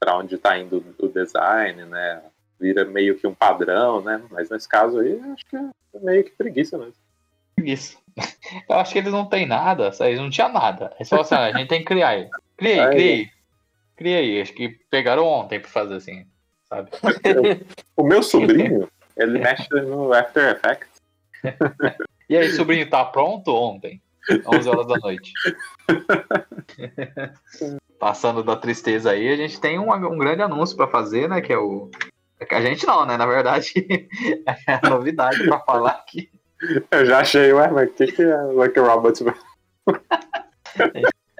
pra 0.00 0.16
onde 0.16 0.36
tá 0.38 0.58
indo 0.58 0.84
o 0.98 1.08
design, 1.08 1.84
né? 1.84 2.22
Vira 2.58 2.84
meio 2.84 3.16
que 3.18 3.26
um 3.26 3.34
padrão, 3.34 4.00
né? 4.02 4.22
Mas 4.30 4.48
nesse 4.50 4.68
caso 4.68 4.98
aí, 5.00 5.20
acho 5.32 5.44
que 5.46 5.56
é 5.56 5.70
meio 6.00 6.24
que 6.24 6.30
preguiça 6.30 6.78
mesmo. 6.78 6.94
Isso. 7.58 7.98
Eu 8.68 8.76
acho 8.76 8.92
que 8.92 8.98
eles 8.98 9.12
não 9.12 9.26
têm 9.26 9.46
nada, 9.46 9.90
eles 10.00 10.18
não 10.18 10.30
tinham 10.30 10.52
nada. 10.52 10.94
É 10.98 11.04
só 11.04 11.20
assim, 11.20 11.34
ó, 11.34 11.38
a 11.38 11.52
gente 11.52 11.68
tem 11.68 11.80
que 11.80 11.86
criar 11.86 12.08
aí. 12.08 12.28
Criei, 12.56 12.80
Aí. 12.80 12.90
criei. 12.90 13.30
Criei, 13.96 14.42
acho 14.42 14.52
que 14.52 14.68
pegaram 14.90 15.26
ontem 15.26 15.60
pra 15.60 15.70
fazer 15.70 15.94
assim, 15.94 16.26
sabe? 16.68 16.90
O 17.96 18.02
meu 18.02 18.22
sobrinho, 18.22 18.88
ele 19.16 19.38
mexe 19.38 19.68
no 19.74 20.12
After 20.12 20.56
Effects. 20.56 21.02
E 22.28 22.36
aí, 22.36 22.50
sobrinho, 22.52 22.88
tá 22.88 23.04
pronto 23.04 23.54
ontem? 23.54 24.00
11 24.46 24.68
horas 24.68 24.86
da 24.86 24.96
noite. 24.96 25.32
Passando 27.98 28.42
da 28.42 28.56
tristeza 28.56 29.10
aí, 29.10 29.28
a 29.28 29.36
gente 29.36 29.60
tem 29.60 29.78
um, 29.78 29.92
um 29.92 30.18
grande 30.18 30.42
anúncio 30.42 30.76
pra 30.76 30.88
fazer, 30.88 31.28
né? 31.28 31.40
Que 31.40 31.52
é 31.52 31.58
o. 31.58 31.90
A 32.50 32.60
gente 32.60 32.86
não, 32.86 33.04
né? 33.04 33.16
Na 33.16 33.26
verdade, 33.26 33.72
é 34.66 34.80
a 34.82 34.88
novidade 34.88 35.44
pra 35.44 35.60
falar 35.60 35.90
aqui. 35.90 36.30
Eu 36.90 37.06
já 37.06 37.20
achei, 37.20 37.52
ué, 37.52 37.70
mas 37.70 37.90
o 37.90 37.92
que, 37.92 38.06
que 38.12 38.22
é 38.22 38.42
Lucky 38.42 38.80
Robot? 38.80 39.24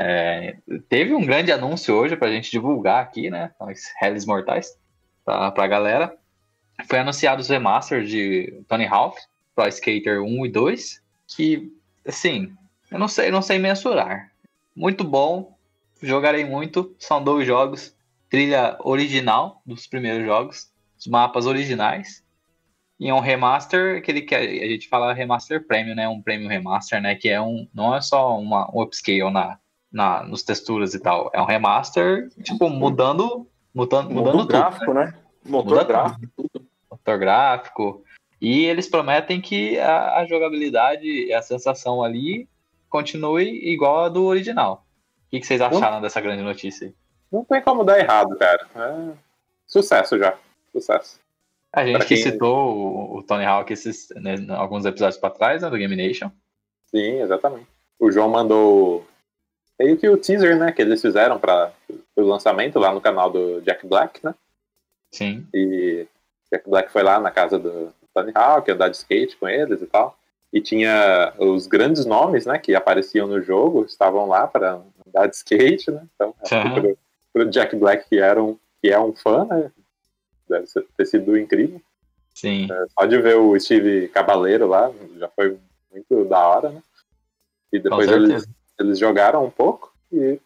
É, 0.05 0.57
teve 0.89 1.14
um 1.14 1.25
grande 1.25 1.53
anúncio 1.53 1.95
hoje 1.95 2.16
pra 2.16 2.31
gente 2.31 2.51
divulgar 2.51 3.03
aqui, 3.03 3.31
né? 3.31 3.53
Os 3.61 3.83
Hells 4.03 4.27
Mortais, 4.27 4.77
pra, 5.25 5.51
pra 5.53 5.68
galera. 5.68 6.16
Foi 6.89 6.99
anunciado 6.99 7.41
os 7.41 7.49
remasters 7.49 8.11
de 8.11 8.64
Tony 8.66 8.87
Hawk, 8.87 9.20
Pro 9.55 9.68
Skater 9.68 10.20
1 10.20 10.47
e 10.47 10.49
2, 10.51 11.03
que, 11.29 11.73
assim, 12.05 12.53
eu 12.91 12.99
não 12.99 13.07
sei, 13.07 13.31
não 13.31 13.43
sei 13.43 13.61
mensurar. 13.61 14.33
Muito 14.75 15.05
bom, 15.05 15.57
jogarei 16.03 16.45
muito, 16.45 16.95
são 16.99 17.23
dois 17.23 17.47
jogos, 17.47 17.95
trilha 18.29 18.77
original 18.81 19.62
dos 19.64 19.87
primeiros 19.87 20.27
jogos, 20.27 20.73
os 20.99 21.07
mapas 21.07 21.47
originais, 21.47 22.22
E 23.03 23.09
é 23.09 23.14
um 23.14 23.18
remaster 23.18 24.00
que 24.00 24.12
ele 24.12 24.22
quer. 24.22 24.42
A 24.42 24.68
gente 24.68 24.88
fala 24.88 25.12
remaster 25.12 25.66
premium, 25.66 25.96
né? 25.96 26.09
Um 26.09 26.22
premium 26.22 26.48
remaster, 26.48 27.03
né? 27.03 27.16
Que 27.16 27.28
é 27.28 27.42
um. 27.42 27.66
Não 27.74 27.92
é 27.92 28.00
só 28.00 28.38
uma, 28.38 28.70
um 28.72 28.80
upscale 28.80 29.28
na, 29.28 29.59
na, 29.90 30.22
nos 30.22 30.44
texturas 30.44 30.94
e 30.94 31.00
tal. 31.00 31.28
É 31.34 31.42
um 31.42 31.44
remaster, 31.44 32.28
tipo, 32.44 32.70
mudando. 32.70 33.44
Mudando, 33.74 34.09
mudando 34.09 34.38
tudo. 34.38 34.46
gráfico, 34.46 34.94
né? 34.94 35.14
Motor 35.44 35.72
Muda 35.72 35.84
gráfico, 35.84 36.26
tudo. 36.36 36.66
motor 36.88 37.18
gráfico. 37.18 38.05
E 38.40 38.66
eles 38.66 38.88
prometem 38.88 39.40
que 39.40 39.80
a, 39.80 40.18
a 40.18 40.26
jogabilidade 40.26 41.05
e 41.05 41.32
a 41.32 41.42
sensação 41.42 42.05
ali 42.05 42.48
continue 42.88 43.68
igual 43.68 44.05
a 44.05 44.09
do 44.09 44.26
original. 44.26 44.86
O 45.26 45.30
que, 45.30 45.40
que 45.40 45.46
vocês 45.46 45.61
acharam 45.61 46.00
dessa 46.00 46.20
grande 46.20 46.44
notícia? 46.44 46.86
aí? 46.86 46.94
Não 47.32 47.44
tem 47.44 47.61
como 47.62 47.82
dar 47.82 47.98
errado, 47.98 48.36
cara. 48.36 48.68
É 48.76 49.12
sucesso 49.66 50.16
já. 50.16 50.36
Sucesso. 50.70 51.22
A 51.73 51.85
gente 51.87 51.97
Pra 51.97 52.07
que 52.07 52.14
quem- 52.14 52.23
citou 52.23 52.77
o, 52.77 53.18
o 53.18 53.23
Tony 53.23 53.45
Hawk 53.45 53.73
esses, 53.73 54.09
né, 54.16 54.35
alguns 54.51 54.85
episódios 54.85 55.18
para 55.18 55.31
trás, 55.31 55.62
né, 55.62 55.70
do 55.70 55.77
Game 55.79 55.97
Nation. 55.97 56.31
Sim, 56.91 57.20
exatamente. 57.23 57.66
O 57.99 58.11
João 58.12 58.29
mandou 58.29 59.07
meio 59.81 59.97
que 59.97 60.09
o 60.09 60.16
teaser, 60.18 60.57
né, 60.59 60.70
que 60.73 60.83
eles 60.83 61.01
fizeram 61.01 61.39
para 61.39 61.73
o 62.16 62.23
lançamento 62.23 62.79
lá 62.79 62.93
no 62.93 63.01
canal 63.01 63.31
do 63.31 63.61
Jack 63.62 63.87
Black, 63.87 64.23
né? 64.25 64.35
Sim. 65.11 65.47
E 65.55 66.07
Jack 66.53 66.68
Black 66.68 66.93
foi 66.93 67.03
lá 67.03 67.18
na 67.18 67.31
casa 67.31 67.59
do 67.59 67.93
Tony 68.14 68.33
Hawk, 68.35 68.70
andar 68.70 68.89
de 68.89 68.97
skate 68.97 69.37
com 69.37 69.49
eles 69.49 69.81
e 69.81 69.87
tal. 69.87 70.16
E 70.53 70.61
tinha 70.61 71.33
os 71.39 71.66
grandes 71.66 72.05
nomes, 72.05 72.45
né, 72.45 72.59
que 72.59 72.75
apareciam 72.75 73.27
no 73.27 73.41
jogo, 73.41 73.85
estavam 73.87 74.27
lá 74.29 74.47
para 74.47 74.83
andar 75.07 75.27
de 75.29 75.37
skate, 75.37 75.91
né? 75.91 76.05
Então, 76.14 76.35
Aham. 76.53 76.75
pro, 76.75 76.99
pro 77.33 77.51
Jack 77.51 77.75
Black, 77.77 78.07
que, 78.11 78.18
era 78.18 78.43
um, 78.43 78.59
que 78.83 78.91
é 78.91 79.01
um 79.01 79.14
fã, 79.14 79.47
né? 79.47 79.70
Deve 80.53 80.66
ser- 80.66 80.86
ter 80.96 81.07
sido 81.07 81.36
incrível. 81.38 81.80
Sim. 82.34 82.68
Só 82.98 83.07
de 83.07 83.18
ver 83.20 83.36
o 83.36 83.59
Steve 83.59 84.09
Cabaleiro 84.09 84.66
lá, 84.66 84.90
já 85.18 85.28
foi 85.28 85.57
muito 85.90 86.24
da 86.26 86.46
hora, 86.46 86.70
né? 86.70 86.82
E 87.72 87.78
depois 87.78 88.09
eles, 88.09 88.46
eles 88.78 88.98
jogaram 88.98 89.44
um 89.44 89.50
pouco 89.50 89.92
e 90.12 90.38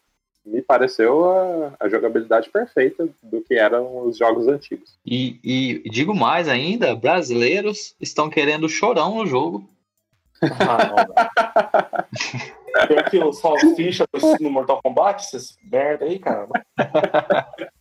me 0.45 0.61
pareceu 0.61 1.29
a, 1.29 1.73
a 1.79 1.89
jogabilidade 1.89 2.49
perfeita 2.49 3.07
do 3.23 3.41
que 3.41 3.55
eram 3.55 4.05
os 4.07 4.17
jogos 4.17 4.47
antigos. 4.47 4.97
E, 5.05 5.39
e 5.43 5.89
digo 5.89 6.15
mais 6.15 6.47
ainda, 6.47 6.95
brasileiros 6.95 7.95
estão 7.99 8.29
querendo 8.29 8.69
chorão 8.69 9.15
no 9.15 9.25
jogo. 9.25 9.67
Ah, 10.41 11.05
não. 12.77 12.87
Pior 12.87 13.09
que 13.09 13.17
o 13.17 13.33
Salsicha 13.33 14.05
no 14.39 14.49
Mortal 14.51 14.81
Kombat, 14.81 15.23
esses 15.25 15.57
merda 15.63 16.05
aí, 16.05 16.19
cara. 16.19 16.47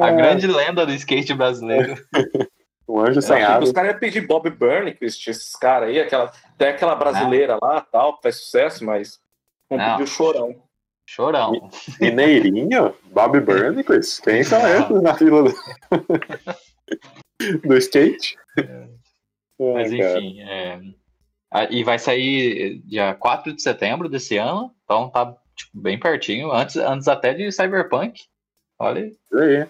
A 0.00 0.08
É. 0.10 0.16
grande 0.16 0.46
lenda 0.46 0.86
do 0.86 0.92
skate 0.92 1.34
brasileiro. 1.34 1.94
Um 2.86 3.00
anjo 3.00 3.22
sem. 3.22 3.42
Os 3.62 3.72
caras 3.72 3.92
iam 3.92 3.98
pedir 3.98 4.26
Bob 4.26 4.50
Burnquist, 4.50 5.26
esses 5.30 5.56
caras 5.56 5.88
aí, 5.88 5.98
aquela, 5.98 6.30
até 6.54 6.68
aquela 6.68 6.94
brasileira 6.94 7.56
lá, 7.60 7.80
tal, 7.80 8.16
que 8.16 8.22
faz 8.24 8.36
sucesso, 8.36 8.84
mas 8.84 9.18
não 9.70 9.78
Não. 9.78 9.90
pediu 9.92 10.06
chorão. 10.06 10.54
Chorão. 11.08 11.70
Mineirinho? 11.98 12.94
Bob 13.04 13.40
Burnquist? 13.40 14.20
Quem 14.20 14.44
são 14.44 14.60
esses 14.68 15.00
na 15.02 15.14
fila 15.14 15.44
do, 15.44 15.54
do 17.66 17.74
skate? 17.78 18.36
Mas 19.58 19.90
Ai, 19.90 19.98
cara. 19.98 20.20
enfim, 20.20 20.40
é... 20.42 20.80
e 21.70 21.82
vai 21.84 21.98
sair 21.98 22.82
dia 22.84 23.14
4 23.14 23.56
de 23.56 23.62
setembro 23.62 24.10
desse 24.10 24.36
ano, 24.36 24.70
então 24.84 25.08
tá 25.08 25.34
tipo, 25.56 25.70
bem 25.80 25.98
pertinho, 25.98 26.52
antes, 26.52 26.76
antes 26.76 27.08
até 27.08 27.32
de 27.32 27.50
Cyberpunk. 27.50 28.20
Olha, 28.78 29.10
aí. 29.32 29.66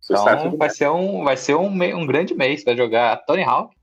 Sucesso 0.00 0.46
então 0.46 0.56
vai 0.56 0.70
ser, 0.70 0.88
um, 0.88 1.24
vai 1.24 1.36
ser 1.36 1.54
um, 1.56 1.66
um 1.68 2.06
grande 2.06 2.34
mês 2.34 2.62
para 2.62 2.76
jogar 2.76 3.16
Tony 3.26 3.42
Hawk, 3.42 3.74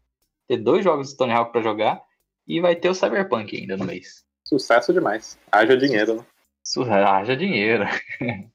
ter 0.48 0.58
dois 0.58 0.84
jogos 0.84 1.10
de 1.10 1.18
Tony 1.18 1.34
Hawk 1.34 1.52
para 1.52 1.62
jogar 1.62 2.02
e 2.48 2.62
vai 2.62 2.76
ter 2.76 2.90
o 2.90 2.96
Cyberpunk 2.96 3.58
ainda 3.58 3.76
no 3.76 3.86
mês. 3.86 4.24
Sucesso 4.46 4.94
demais. 4.94 5.38
Haja 5.52 5.76
dinheiro, 5.76 6.16
né? 6.16 6.26
Isso 6.64 6.84
haja 6.84 7.36
dinheiro. 7.36 7.86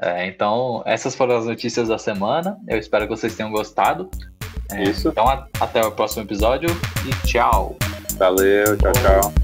É, 0.00 0.26
então, 0.26 0.82
essas 0.84 1.14
foram 1.14 1.36
as 1.36 1.46
notícias 1.46 1.86
da 1.88 1.96
semana. 1.96 2.58
Eu 2.68 2.78
espero 2.78 3.04
que 3.06 3.10
vocês 3.16 3.36
tenham 3.36 3.52
gostado. 3.52 4.10
É, 4.72 4.82
Isso. 4.82 5.08
Então, 5.08 5.26
a- 5.26 5.46
até 5.60 5.80
o 5.82 5.92
próximo 5.92 6.24
episódio 6.24 6.68
e 7.06 7.26
tchau. 7.26 7.76
Valeu, 8.18 8.76
tchau, 8.76 8.92
tchau. 8.92 9.43